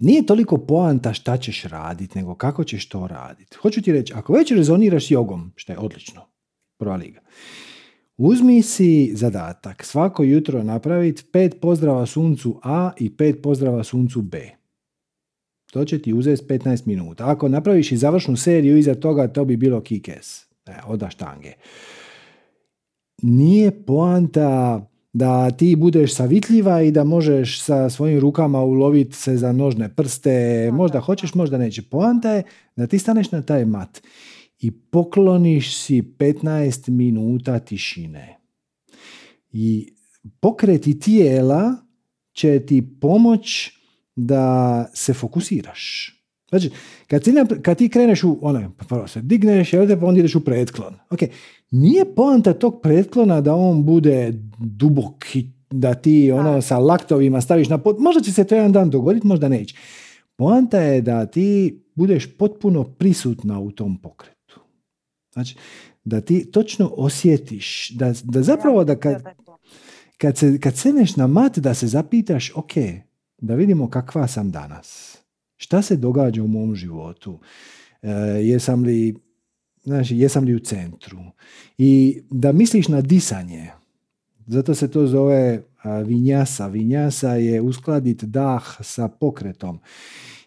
[0.00, 3.56] Nije toliko poanta šta ćeš raditi, nego kako ćeš to raditi.
[3.56, 6.22] Hoću ti reći, ako već rezoniraš jogom, što je odlično,
[6.78, 7.20] prva liga,
[8.16, 14.50] uzmi si zadatak svako jutro napraviti pet pozdrava suncu A i pet pozdrava suncu B.
[15.72, 17.30] To će ti uzeti 15 minuta.
[17.30, 20.42] Ako napraviš i završnu seriju iza toga, to bi bilo kikes.
[20.66, 21.52] E, oda štange.
[23.22, 24.80] Nije poanta
[25.12, 30.70] da ti budeš savitljiva i da možeš sa svojim rukama uloviti se za nožne prste.
[30.72, 31.82] Možda hoćeš, možda neće.
[31.82, 32.42] Poanta je
[32.76, 34.02] da ti staneš na taj mat
[34.58, 38.38] i pokloniš si 15 minuta tišine.
[39.52, 39.94] I
[40.40, 41.76] pokreti tijela
[42.32, 43.70] će ti pomoć
[44.16, 46.16] da se fokusiraš.
[46.50, 46.70] Znači,
[47.06, 50.20] kad ti, kad ti kreneš u, onaj, pa prvo se digneš, jel te, pa onda
[50.20, 50.94] ideš u pretklon.
[51.10, 51.18] Ok,
[51.70, 57.68] nije poanta tog pretklona da on bude dubok i da ti ono sa laktovima staviš
[57.68, 57.96] na pod...
[58.00, 59.76] Možda će se to jedan dan dogoditi, možda neće.
[60.36, 64.60] Poanta je da ti budeš potpuno prisutna u tom pokretu.
[65.32, 65.56] Znači,
[66.04, 69.24] da ti točno osjetiš, da, da zapravo da kad,
[70.18, 72.72] kad, se, kad sedneš na mat da se zapitaš, ok,
[73.38, 75.19] da vidimo kakva sam danas.
[75.60, 77.38] Šta se događa u mom životu?
[78.02, 78.10] E,
[78.42, 79.14] jesam li
[79.82, 81.18] znači, jesam li u centru?
[81.78, 83.70] I da misliš na disanje.
[84.46, 85.62] Zato se to zove
[86.04, 86.66] vinjasa.
[86.66, 89.78] Vinjasa je uskladiti dah sa pokretom.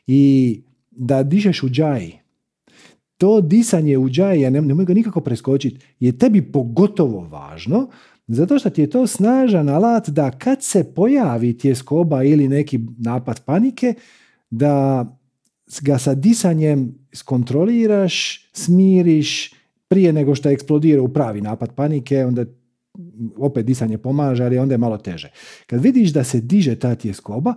[0.07, 0.61] I
[0.91, 2.19] da dišeš u džaji.
[3.17, 7.89] To disanje u džaji, ja ne, nemoj ga nikako preskočiti, je tebi pogotovo važno,
[8.27, 13.45] zato što ti je to snažan alat da kad se pojavi tjeskoba ili neki napad
[13.45, 13.93] panike,
[14.53, 15.05] da
[15.81, 19.53] ga sa disanjem skontroliraš, smiriš
[19.87, 22.45] prije nego što eksplodira u pravi napad panike, onda
[23.37, 25.31] opet disanje pomaže, ali onda je malo teže.
[25.67, 27.53] Kad vidiš da se diže ta tjeskoba,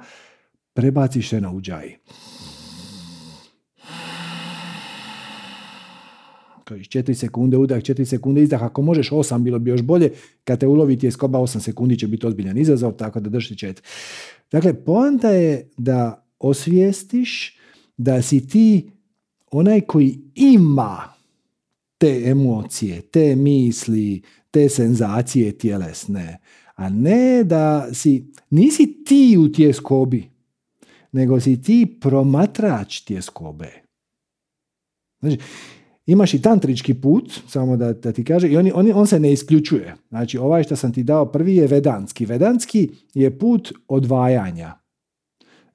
[0.72, 1.96] prebaciš se na uđaji.
[6.64, 10.10] Kažeš 4 sekunde udah, 4 sekunde izdah, ako možeš 8 bilo bi još bolje,
[10.44, 13.80] kad te ulovi tjeskoba 8 sekundi će biti ozbiljan izazov, tako da drži 4.
[14.50, 17.58] Dakle, poanta je da osvijestiš
[17.96, 18.90] da si ti
[19.50, 21.14] onaj koji ima
[21.98, 26.38] te emocije, te misli, te senzacije tjelesne,
[26.74, 30.30] a ne da si, nisi ti u tjeskobi,
[31.12, 33.72] nego si ti promatrač tjeskobe.
[35.20, 35.38] Znači,
[36.06, 39.32] imaš i tantrički put, samo da, da ti kaže, i on, on, on se ne
[39.32, 39.94] isključuje.
[40.08, 42.26] Znači, ovaj što sam ti dao prvi je vedanski.
[42.26, 44.85] Vedanski je put odvajanja.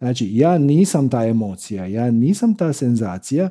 [0.02, 3.49] Znači, ja nisam ta emocija, ja nisam ta senzacija,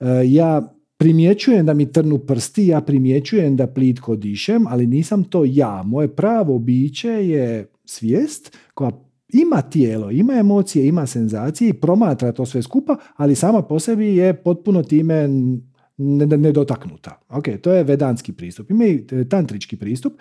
[0.00, 5.44] e, ja primjećujem da mi trnu prsti, ja primjećujem da plitko dišem, ali nisam to
[5.46, 5.82] ja.
[5.82, 8.90] Moje pravo biće je svijest koja
[9.32, 14.16] ima tijelo, ima emocije, ima senzacije i promatra to sve skupa, ali sama po sebi
[14.16, 15.28] je potpuno time
[15.96, 17.20] nedotaknuta.
[17.28, 18.70] Ok, to je vedanski pristup.
[18.70, 20.12] Ima i tantrički pristup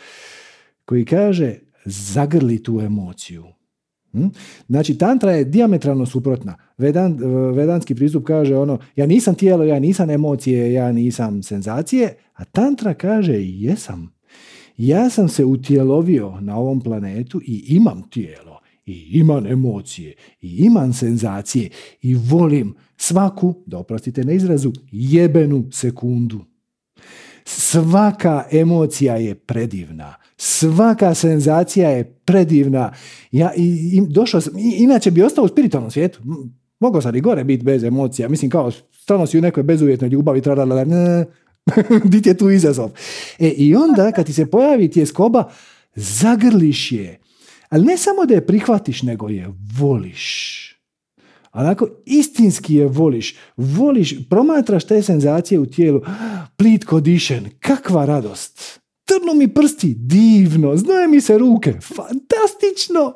[0.85, 1.55] koji kaže
[1.85, 3.52] zagrli tu emociju.
[4.13, 4.27] Hm?
[4.67, 6.55] Znači, tantra je diametralno suprotna.
[6.77, 7.17] Vedan,
[7.53, 12.93] vedanski pristup kaže ono, ja nisam tijelo, ja nisam emocije, ja nisam senzacije, a tantra
[12.93, 14.13] kaže jesam.
[14.77, 20.93] Ja sam se utjelovio na ovom planetu i imam tijelo, i imam emocije, i imam
[20.93, 21.69] senzacije,
[22.01, 26.45] i volim svaku, da oprostite na izrazu, jebenu sekundu.
[27.45, 30.15] Svaka emocija je predivna.
[30.45, 32.93] Svaka senzacija je predivna.
[33.31, 36.19] Ja, i, i, došao sam, inače bi ostao u spiritualnom svijetu.
[36.79, 38.29] Mogao sam i gore biti bez emocija.
[38.29, 41.25] Mislim, kao, stalno si u nekoj bezuvjetnoj ljubavi, tralala, ne,
[42.25, 42.91] je tu izazov.
[43.39, 45.49] E, I onda, kad ti se pojavi tjeskoba,
[45.95, 47.19] zagrliš je.
[47.69, 49.49] Ali ne samo da je prihvatiš, nego je
[49.79, 50.59] voliš.
[51.53, 53.35] Onako, istinski je voliš.
[53.57, 56.01] Voliš, promatraš te senzacije u tijelu.
[56.57, 58.82] Plitko dišen, kakva radost.
[59.05, 63.13] Trnu mi prsti, divno, znaje mi se ruke, fantastično.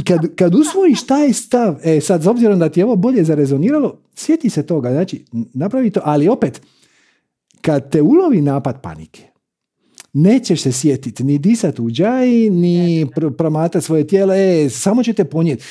[0.00, 3.24] I kad, kad usvojiš taj stav, e sad, s obzirom da ti je ovo bolje
[3.24, 6.62] zarezoniralo, sjeti se toga, znači, napravi to, ali opet,
[7.60, 9.22] kad te ulovi napad panike,
[10.12, 15.24] nećeš se sjetiti ni disati u džaji, ni pr- promatrati svoje tijelo, e, samo ćete
[15.24, 15.64] ponijeti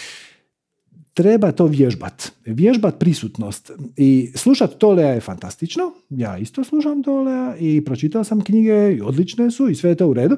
[1.15, 2.31] treba to vježbat.
[2.45, 3.71] Vježbat prisutnost.
[3.97, 5.91] I slušat Tolea je fantastično.
[6.09, 10.07] Ja isto slušam Tolea i pročitao sam knjige i odlične su i sve je to
[10.07, 10.37] u redu.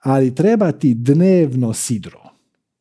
[0.00, 2.20] Ali treba ti dnevno sidro.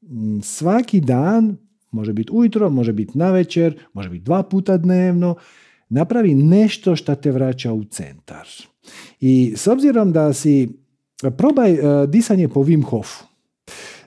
[0.02, 1.58] Mm, svaki dan,
[1.92, 5.36] može biti ujutro, može biti navečer, može biti dva puta dnevno,
[5.90, 8.48] napravi nešto što te vraća u centar.
[9.20, 10.70] I s obzirom da si,
[11.38, 13.33] probaj uh, disanje po Wim Hofu.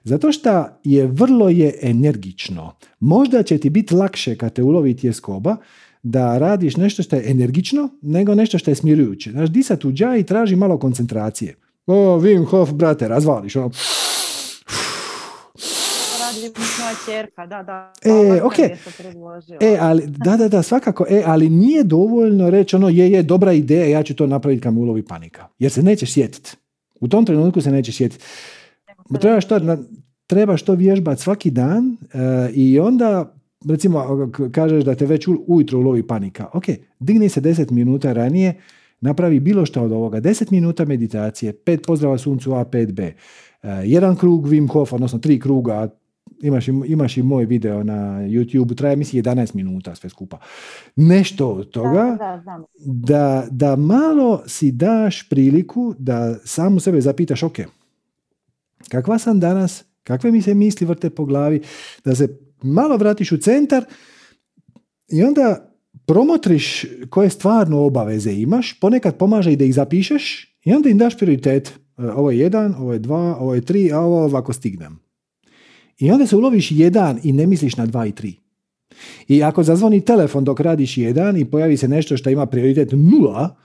[0.07, 2.73] Zato što je vrlo je energično.
[3.01, 5.57] Možda će ti biti lakše kad te ulovi tjeskoba
[6.03, 9.31] da radiš nešto što je energično nego nešto što je smirujuće.
[9.31, 11.55] Znaš, disat u i traži malo koncentracije.
[11.87, 13.57] O, Wim Hof, brate, razvališ.
[13.57, 13.71] Ono.
[17.07, 17.93] čerka, da, da.
[18.05, 18.59] E, ok.
[19.61, 21.07] E, ali, da, da, da, svakako.
[21.09, 24.75] E, ali nije dovoljno reći ono, je, je, dobra ideja, ja ću to napraviti kad
[24.75, 25.49] me ulovi panika.
[25.59, 26.57] Jer se nećeš sjetiti.
[27.01, 28.25] U tom trenutku se nećeš sjetiti.
[29.21, 29.61] Trebaš to,
[30.27, 33.35] trebaš to vježbati svaki dan e, i onda
[33.69, 36.47] recimo kažeš da te već ujutro ulovi panika.
[36.53, 36.65] Ok,
[37.01, 38.55] digni se 10 minuta ranije,
[39.01, 40.21] napravi bilo što od ovoga.
[40.21, 43.13] 10 minuta meditacije, pet pozdrava suncu A, 5B, e,
[43.85, 45.89] jedan krug Wim Hof, odnosno tri kruga,
[46.43, 50.39] imaš, imaš i moj video na YouTube, traje misli 11 minuta sve skupa.
[50.97, 52.43] Nešto od toga da,
[52.87, 57.59] da, da malo si daš priliku da sam u sebe zapitaš, ok,
[58.89, 61.63] kakva sam danas, kakve mi se misli vrte po glavi,
[62.05, 63.85] da se malo vratiš u centar
[65.09, 65.73] i onda
[66.07, 71.19] promotriš koje stvarno obaveze imaš, ponekad pomaže i da ih zapišeš i onda im daš
[71.19, 71.73] prioritet.
[71.99, 74.99] E, ovo je jedan, ovo je dva, ovo je tri, a ovo ovako stignem.
[75.99, 78.35] I onda se uloviš jedan i ne misliš na dva i tri.
[79.29, 83.57] I ako zazvoni telefon dok radiš jedan i pojavi se nešto što ima prioritet nula,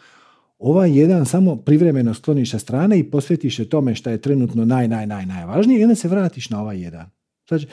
[0.62, 4.88] ovaj jedan samo privremeno skloniš sa strane i posvetiš se tome što je trenutno naj,
[4.88, 7.10] naj, naj, najvažnije i onda se vratiš na ovaj jedan.
[7.48, 7.68] Znači,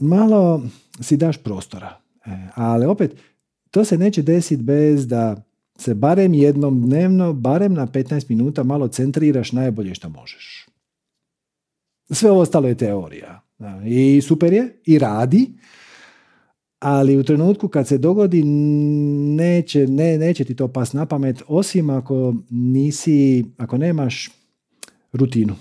[0.00, 0.62] malo
[1.00, 2.00] si daš prostora.
[2.26, 3.16] E, ali opet,
[3.70, 5.42] to se neće desiti bez da
[5.78, 10.66] se barem jednom dnevno, barem na 15 minuta malo centriraš najbolje što možeš.
[12.10, 13.42] Sve ostalo je teorija.
[13.86, 15.52] I super je, i radi,
[16.78, 18.42] ali u trenutku kad se dogodi
[19.36, 24.30] neće, ne, neće ti to pas na pamet, osim ako nisi, ako nemaš
[25.12, 25.54] rutinu.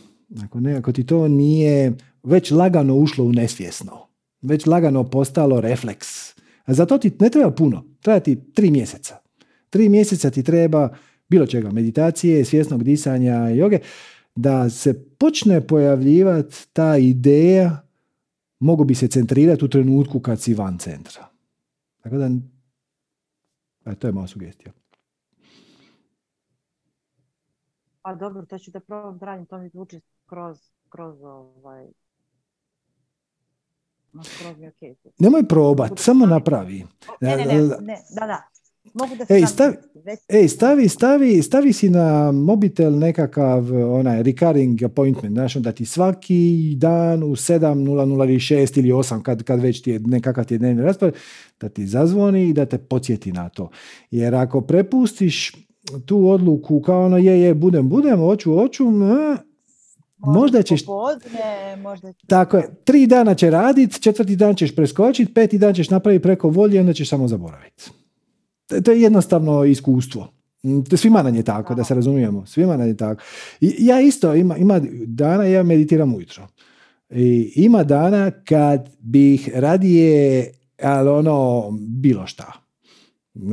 [0.43, 1.93] Ako, ne, ako ti to nije
[2.23, 4.07] već lagano ušlo u nesvjesno,
[4.41, 6.07] već lagano postalo refleks,
[6.65, 9.17] a za to ti ne treba puno, treba ti tri mjeseca.
[9.69, 10.89] Tri mjeseca ti treba
[11.29, 13.79] bilo čega, meditacije, svjesnog disanja, joge,
[14.35, 17.84] da se počne pojavljivati ta ideja
[18.59, 21.27] mogu bi se centrirati u trenutku kad si van centra.
[22.01, 22.29] Tako da,
[23.83, 24.71] a to je moja sugestija.
[28.01, 30.57] A dobro, to ću da probam da to mi zvuči kroz,
[30.89, 31.87] kroz ovaj,
[34.23, 34.95] skroz mi okay.
[35.19, 36.85] Nemoj probat, samo napravi.
[37.21, 38.54] Ne, ne, ne, ne, da, da.
[38.93, 39.75] Mogu da ej, stavi,
[40.29, 46.73] ej, stavi, stavi, stavi si na mobitel nekakav onaj recurring appointment, znaš, da ti svaki
[46.77, 50.57] dan u 7.00 ili 6 ili 8, kad, kad već ti je nekakav ti je
[50.57, 51.13] dnevni raspored,
[51.61, 53.69] da ti zazvoni i da te podsjeti na to.
[54.11, 55.51] Jer ako prepustiš
[56.05, 58.85] tu odluku kao ono je, je, budem, budem, oću, oću,
[60.17, 60.85] možda ćeš...
[60.85, 65.89] Popodne, možda Tako je, tri dana će radit, četvrti dan ćeš preskočiti, peti dan ćeš
[65.89, 67.91] napraviti preko volje, onda ćeš samo zaboraviti.
[68.83, 70.27] To je jednostavno iskustvo.
[70.97, 72.45] Svima nam je tako, da se razumijemo.
[72.45, 73.21] Svima nam je tako.
[73.61, 76.47] Ja isto, ima, ima dana, ja meditiram ujutro.
[77.09, 80.51] I ima dana kad bih radije,
[80.81, 82.51] ali ono, bilo šta.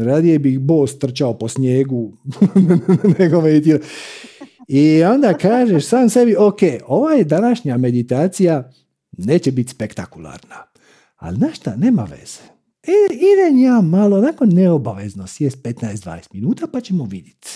[0.05, 2.13] Radije bih bos trčao po snijegu
[3.19, 3.81] nego meditirao.
[4.69, 8.71] I onda kažeš sam sebi, ok, ova je današnja meditacija
[9.19, 10.57] neće biti spektakularna.
[11.17, 12.52] Ali znaš šta, nema veze.
[12.87, 17.49] E, idem ja malo, onako neobavezno sjest 15-20 minuta pa ćemo vidjeti.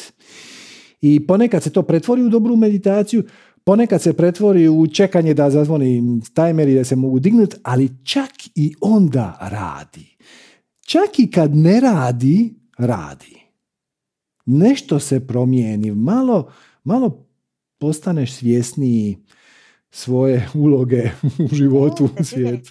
[1.00, 3.24] I ponekad se to pretvori u dobru meditaciju,
[3.64, 8.30] ponekad se pretvori u čekanje da zazvoni tajmer i da se mogu dignuti, ali čak
[8.54, 10.16] i onda radi.
[10.86, 13.42] Čak i kad ne radi, radi.
[14.46, 16.52] Nešto se promijeni, malo,
[16.84, 17.26] malo
[17.78, 19.16] postaneš svjesniji
[19.90, 22.70] svoje uloge u životu u svijetu.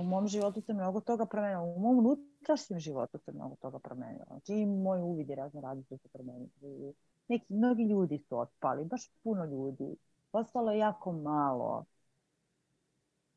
[0.00, 1.64] U mom životu se mnogo toga promijenilo.
[1.64, 4.24] U mom unutrašnjem životu se mnogo toga promijenilo.
[4.28, 6.94] Znači i moji uvidi razne radi su se promijenili.
[7.28, 9.96] Neki, mnogi ljudi su otpali, baš puno ljudi.
[10.32, 11.84] Ostalo je jako malo.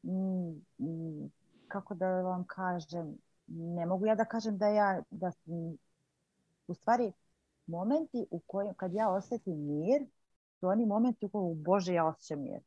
[0.04, 0.50] Mm,
[0.80, 1.32] mm,
[1.68, 3.18] kako da vam kažem,
[3.48, 5.78] ne mogu ja da kažem da ja, da sam,
[6.68, 7.12] u stvari,
[7.68, 10.08] momenti u kojim, kad ja osjetim mir,
[10.60, 12.62] su oni momenti u kojima, Bože, ja osjećam mir.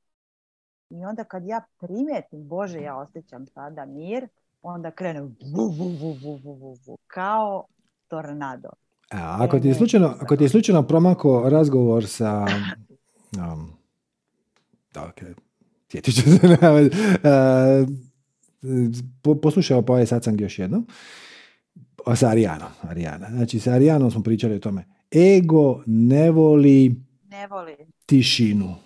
[0.91, 4.29] I onda kad ja primetim, Bože, ja osjećam sada mir,
[4.63, 5.69] onda krene vu,
[6.87, 7.67] vu, kao
[8.09, 8.69] tornado.
[9.11, 12.47] A, ako, ti je slučajno, ako ti je slučajno promako razgovor sa...
[13.39, 13.73] Um,
[14.95, 15.35] okay,
[15.89, 16.39] sjetit ću se.
[18.63, 20.87] uh, poslušao pa ovaj satsang još jednom.
[22.15, 22.69] Sa Arijanom.
[22.83, 23.27] Arijana.
[23.31, 24.85] Znači, sa Arijanom smo pričali o tome.
[25.37, 27.77] Ego ne voli, ne voli.
[28.07, 28.86] tišinu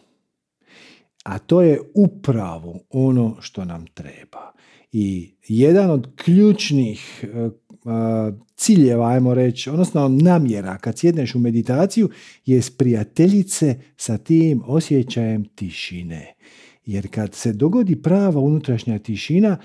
[1.24, 4.52] a to je upravo ono što nam treba.
[4.92, 7.50] I jedan od ključnih e,
[8.56, 12.10] ciljeva, ajmo reći, odnosno namjera kad sjedneš u meditaciju
[12.46, 16.34] je prijateljice sa tim osjećajem tišine.
[16.86, 19.58] Jer kad se dogodi prava unutrašnja tišina,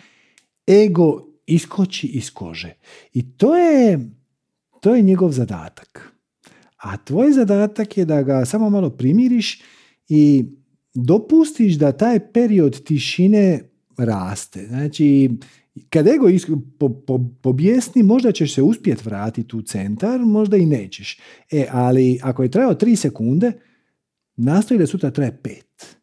[0.85, 2.73] ego iskoči iz kože.
[3.13, 4.09] I to je,
[4.81, 6.11] to je njegov zadatak.
[6.77, 9.61] A tvoj zadatak je da ga samo malo primiriš
[10.09, 10.45] i
[10.95, 13.59] dopustiš da taj period tišine
[13.97, 14.67] raste.
[14.67, 15.29] Znači,
[15.89, 16.27] kad ego
[16.79, 21.19] po, po, pobjesni, možda ćeš se uspjeti vratiti u centar, možda i nećeš.
[21.51, 23.51] E, ali ako je trajao tri sekunde,
[24.35, 25.97] nastoji da sutra traje pet.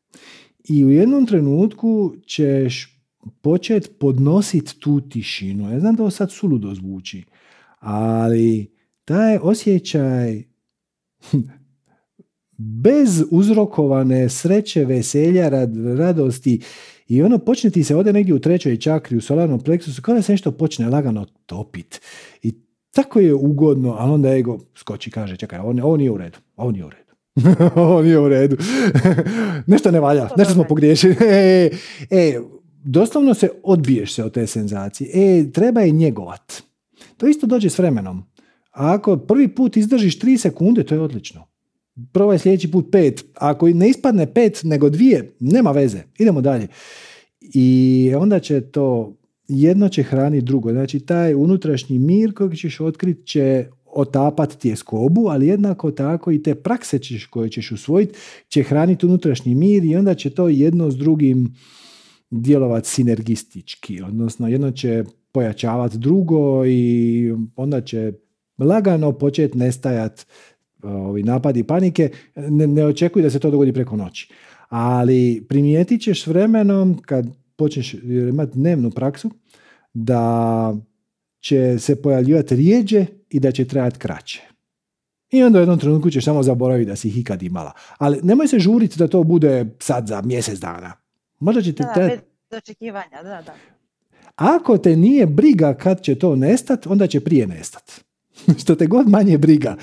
[0.69, 2.99] I u jednom trenutku ćeš
[3.41, 5.71] početi podnositi tu tišinu.
[5.71, 7.25] Ja znam da ovo sad suludo zvuči,
[7.79, 8.73] ali
[9.05, 10.43] taj osjećaj
[12.83, 15.49] bez uzrokovane sreće, veselja,
[15.99, 16.61] radosti
[17.09, 20.23] i ono počne ti se ode negdje u trećoj čakri, u solarnom pleksusu, kao da
[20.23, 22.01] se nešto počne lagano topit.
[22.43, 22.53] I
[22.91, 26.85] tako je ugodno, a onda ego skoči kaže, čekaj, ovo, nije u redu, ovo nije
[26.85, 27.13] u redu.
[27.83, 28.57] ovo nije u redu.
[29.67, 31.17] nešto ne valja, nešto smo pogriješili.
[31.21, 31.71] e,
[32.11, 32.41] e,
[32.85, 35.11] doslovno se odbiješ se od te senzacije.
[35.15, 36.63] E, treba je njegovat.
[37.17, 38.23] To isto dođe s vremenom.
[38.71, 41.52] A ako prvi put izdržiš tri sekunde, to je odlično
[42.13, 43.25] probaj sljedeći put pet.
[43.35, 46.03] Ako ne ispadne pet nego dvije, nema veze.
[46.19, 46.67] Idemo dalje.
[47.41, 49.17] I onda će to,
[49.49, 50.71] jedno će hraniti drugo.
[50.73, 56.55] Znači taj unutrašnji mir kojeg ćeš otkriti će otapati tjeskobu, ali jednako tako i te
[56.55, 58.15] prakse ćeš, koje ćeš usvojiti
[58.49, 61.55] će hraniti unutrašnji mir i onda će to jedno s drugim
[62.31, 64.03] djelovati sinergistički.
[64.03, 68.13] Odnosno jedno će pojačavati drugo i onda će
[68.59, 70.25] lagano početi nestajati
[70.83, 74.29] ovi napadi panike, ne, ne očekuj da se to dogodi preko noći.
[74.69, 77.27] Ali primijetit ćeš s vremenom, kad
[77.57, 79.31] počneš imati dnevnu praksu,
[79.95, 80.77] da
[81.41, 84.43] će se pojavljivati rijeđe i da će trajati kraće.
[85.31, 87.73] I onda u jednom trenutku ćeš samo zaboraviti da si ih ikad imala.
[87.99, 90.93] Ali nemoj se žuriti da to bude sad za mjesec dana.
[91.41, 92.19] Možda će te Da, bez
[92.59, 93.55] očekivanja, da, da.
[94.37, 97.93] ako te nije briga kad će to nestat, onda će prije nestat.
[98.61, 99.77] Što te god manje briga.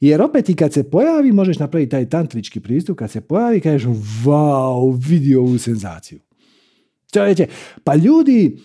[0.00, 3.88] Jer opet i kad se pojavi, možeš napraviti taj tantrički pristup, kad se pojavi, kažeš,
[4.24, 6.18] wow, vidio ovu senzaciju.
[7.12, 7.46] Čovječe,
[7.84, 8.58] pa ljudi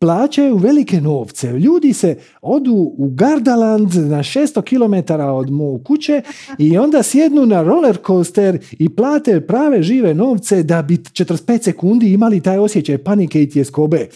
[0.00, 1.52] plaćaju velike novce.
[1.52, 6.22] Ljudi se odu u Gardaland na 600 km od mog kuće
[6.58, 12.12] i onda sjednu na roller coaster i plate prave žive novce da bi 45 sekundi
[12.12, 14.08] imali taj osjećaj panike i tjeskobe.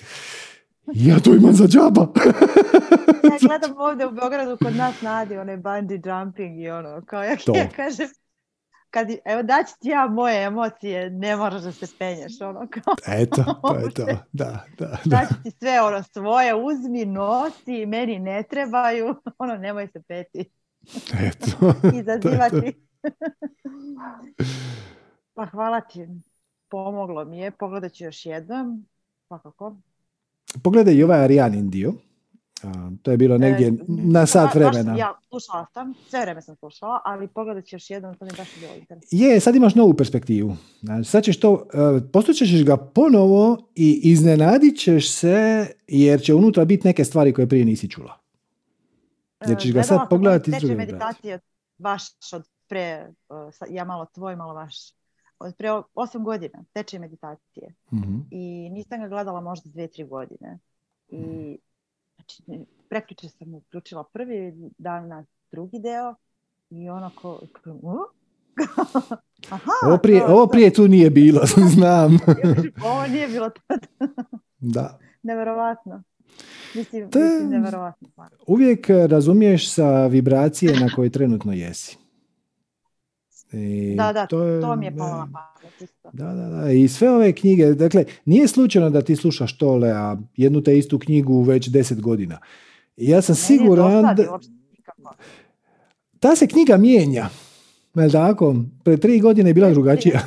[0.94, 2.06] Ja to imam za džaba.
[3.32, 7.36] Ja gledam ovdje u Beogradu kod nas nadi onaj bungee jumping i ono, kao ja,
[7.76, 8.08] kažem,
[8.90, 13.44] kad, evo daći ti ja moje emocije, ne moraš da se penješ, ono, kao, Eto,
[13.68, 14.04] to je to.
[14.06, 14.98] Da, da, da.
[15.04, 20.50] daći ti sve ono svoje, uzmi, nosi, meni ne trebaju, ono, nemoj se peti,
[21.20, 21.74] Eto.
[21.94, 22.72] izazivati.
[25.34, 26.06] pa hvala ti,
[26.68, 28.86] pomoglo mi je, pogledat ću još jednom,
[29.26, 29.76] svakako.
[30.62, 31.92] Pogledaj i ovaj Arianin dio.
[33.02, 34.96] To je bilo negdje E, na sat baš- baš vremena.
[34.98, 38.36] Ja slušala sam, sve vreme sam slušala, ali pogledat ću još jednom, to mi je
[38.36, 39.18] baš bilo interesantno.
[39.18, 40.56] Je, sad imaš novu perspektivu.
[40.80, 46.34] Znači, sad ćeš to, e, poslušat ćeš ga ponovo i iznenadit ćeš se jer će
[46.34, 48.18] unutra biti neke stvari koje prije nisi čula.
[49.48, 51.38] Jer ćeš ga sad Gledala pogledati one iz druge meditacije
[51.78, 53.36] baš od pre, uh,
[53.70, 54.74] ja malo tvoj, malo vaš,
[55.38, 57.74] od pre osam godina, tečaj meditacije.
[57.92, 58.18] Mhm.
[58.30, 60.58] I nisam ga gledala možda dvije, tri godine.
[61.08, 61.58] I
[62.16, 62.42] znači,
[62.88, 66.14] prekjučer sam uključila prvi dan na drugi deo
[66.70, 67.96] i onako, ko- "U?"
[69.50, 71.40] aha, Ovo prije, to- ovo prije tu nije bilo,
[71.74, 72.18] znam.
[72.84, 73.86] ovo nije bilo tad.
[74.74, 74.98] da.
[75.22, 76.02] Neverovatno.
[76.74, 78.08] Mislim, mislim neverovatno.
[78.46, 81.98] Uvijek razumiješ sa vibracije na kojoj trenutno jesi.
[83.54, 85.90] I Da, da, je- to mi je na pamet.
[86.12, 86.70] Da, da, da.
[86.70, 90.98] I sve ove knjige, dakle, nije slučajno da ti slušaš tole, a jednu te istu
[90.98, 92.38] knjigu već deset godina.
[92.96, 94.38] I ja sam Meni siguran da
[96.20, 97.28] ta se knjiga mijenja.
[97.94, 98.54] Jel tako?
[98.84, 100.20] Pre tri godine je bila drugačija.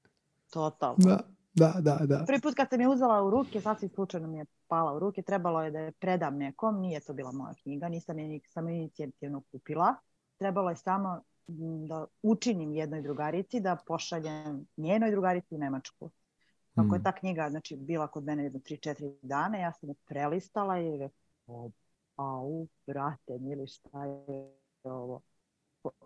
[0.52, 0.96] Totalno.
[0.98, 1.20] Da,
[1.54, 2.24] da, da, da.
[2.26, 5.22] Prvi put kad sam je uzela u ruke, sasvim slučajno mi je pala u ruke,
[5.22, 8.68] trebalo je da je predam nekom, nije to bila moja knjiga, nisam je ni samo
[8.68, 9.94] inicijativno kupila.
[10.38, 11.20] Trebalo je samo
[11.88, 16.10] da učinim jednoj drugarici, da pošaljem njenoj drugarici u Nemačku.
[16.74, 17.02] Kako je Mm.
[17.02, 21.70] ta knjiga znači, bila kod mene jedno 3-4 dana, ja sam je prelistala i rekao,
[22.16, 24.54] au, brate, mili, šta je
[24.84, 25.20] ovo?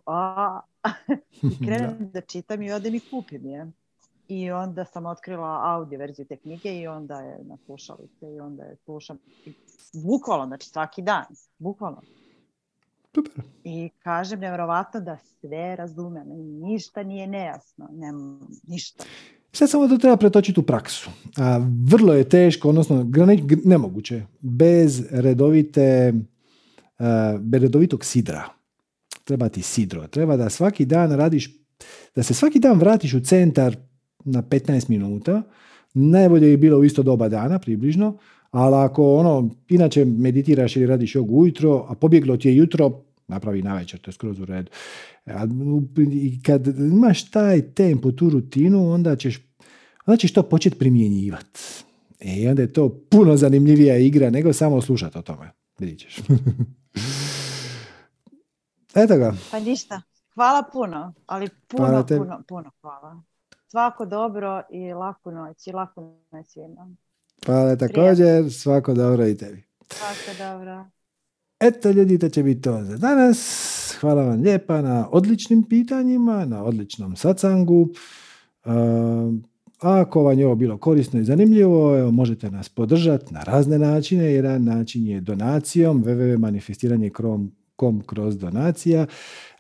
[0.07, 0.61] A,
[1.43, 3.71] i krenem da čitam i odem i kupim je.
[4.29, 8.65] I onda sam otkrila audio verziju te knjige i onda je na slušalice i onda
[8.65, 9.19] je slušam
[9.93, 11.25] bukvalno, znači svaki dan,
[11.59, 12.03] bukvalno.
[13.15, 13.45] Super.
[13.65, 16.27] I kažem, nevjerovatno da sve razumem,
[16.63, 19.05] ništa nije nejasno, nem, ništa.
[19.53, 21.11] Sad samo to treba pretočiti u praksu.
[21.37, 21.61] A,
[21.91, 26.13] vrlo je teško, odnosno grani- g- nemoguće, bez redovite,
[26.99, 28.45] a, bez redovitog sidra.
[29.25, 30.07] Treba ti sidro.
[30.07, 31.51] Treba da svaki dan radiš,
[32.17, 33.77] da se svaki dan vratiš u centar
[34.25, 35.43] na 15 minuta.
[35.95, 38.19] Najbolje je bilo u isto doba dana, približno.
[38.55, 43.63] Ali ako ono, inače meditiraš ili radiš jogu ujutro, a pobjeglo ti je jutro, napravi
[43.63, 44.71] navečer, to je skroz u redu.
[46.13, 49.39] I kad imaš taj tempo, tu rutinu, onda ćeš,
[50.07, 51.61] onda ćeš to početi primjenjivati.
[52.21, 55.51] E, I onda je to puno zanimljivija igra nego samo slušati o tome.
[55.79, 56.19] Vidit ćeš.
[59.03, 59.35] Eto ga.
[59.51, 60.03] Pa ništa,
[60.35, 62.19] hvala puno, ali Hvala puno, tebi.
[62.19, 63.23] puno, puno hvala.
[63.67, 66.95] Svako dobro i laku noć i laku noć svima.
[67.47, 68.53] Hvala također.
[68.53, 69.63] Svako dobro i tebi.
[69.91, 70.85] Svako dobro.
[71.61, 73.71] Eto ljudi, to će biti to za danas.
[74.01, 77.89] Hvala vam lijepa na odličnim pitanjima, na odličnom sacangu.
[78.65, 79.45] Um,
[79.79, 84.25] ako vam je ovo bilo korisno i zanimljivo, evo, možete nas podržati na razne načine.
[84.25, 87.53] Jedan način je donacijom www.manifestiranje.com
[88.07, 89.07] kroz donacija.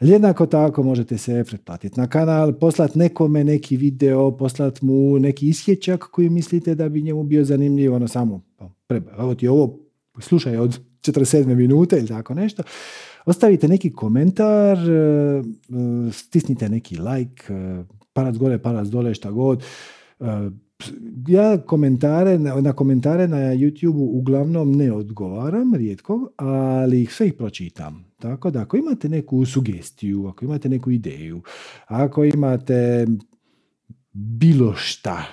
[0.00, 6.04] Jednako tako možete se pretplatiti na kanal, poslati nekome neki video, poslati mu neki isječak
[6.04, 9.78] koji mislite da bi njemu bio zanimljiv, ono samo, pa, preba, evo ti ovo,
[10.20, 12.62] slušaj od 47 minute ili tako nešto.
[13.26, 15.42] Ostavite neki komentar, e, e,
[16.12, 19.64] stisnite neki like, e, palac gore, palac dole, šta god.
[21.28, 28.04] Ja komentare, na komentare na YouTube uglavnom ne odgovaram, rijetko, ali ih sve ih pročitam.
[28.18, 31.42] Tako da ako imate neku sugestiju, ako imate neku ideju,
[31.86, 33.06] ako imate
[34.12, 35.24] bilo šta,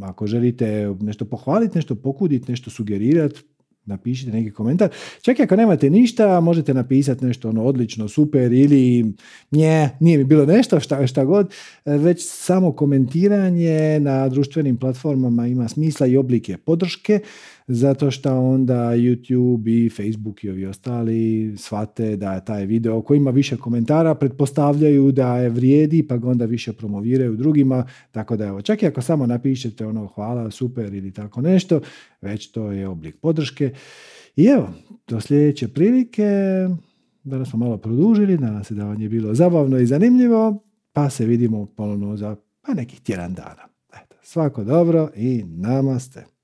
[0.00, 3.40] ako želite nešto pohvaliti, nešto pokuditi, nešto sugerirati,
[3.86, 4.88] napišite neki komentar.
[5.22, 9.12] Čak i ako nemate ništa, možete napisati nešto ono odlično, super ili
[9.50, 11.52] nje, nije mi bilo nešto, šta, šta god.
[11.84, 17.20] Već samo komentiranje na društvenim platformama ima smisla i oblike podrške
[17.72, 23.16] zato što onda YouTube i Facebook i ovi ostali shvate da je taj video koji
[23.16, 28.46] ima više komentara pretpostavljaju da je vrijedi pa ga onda više promoviraju drugima, tako da
[28.46, 31.80] evo, čak i ako samo napišete ono hvala, super ili tako nešto,
[32.20, 33.72] već to je oblik podrške.
[34.36, 34.68] I evo,
[35.08, 36.28] do sljedeće prilike,
[37.24, 41.26] danas smo malo produžili, nadam se da vam je bilo zabavno i zanimljivo, pa se
[41.26, 42.36] vidimo ponovno za
[42.66, 43.68] pa nekih tjedan dana.
[43.92, 46.39] Eto, svako dobro i namaste.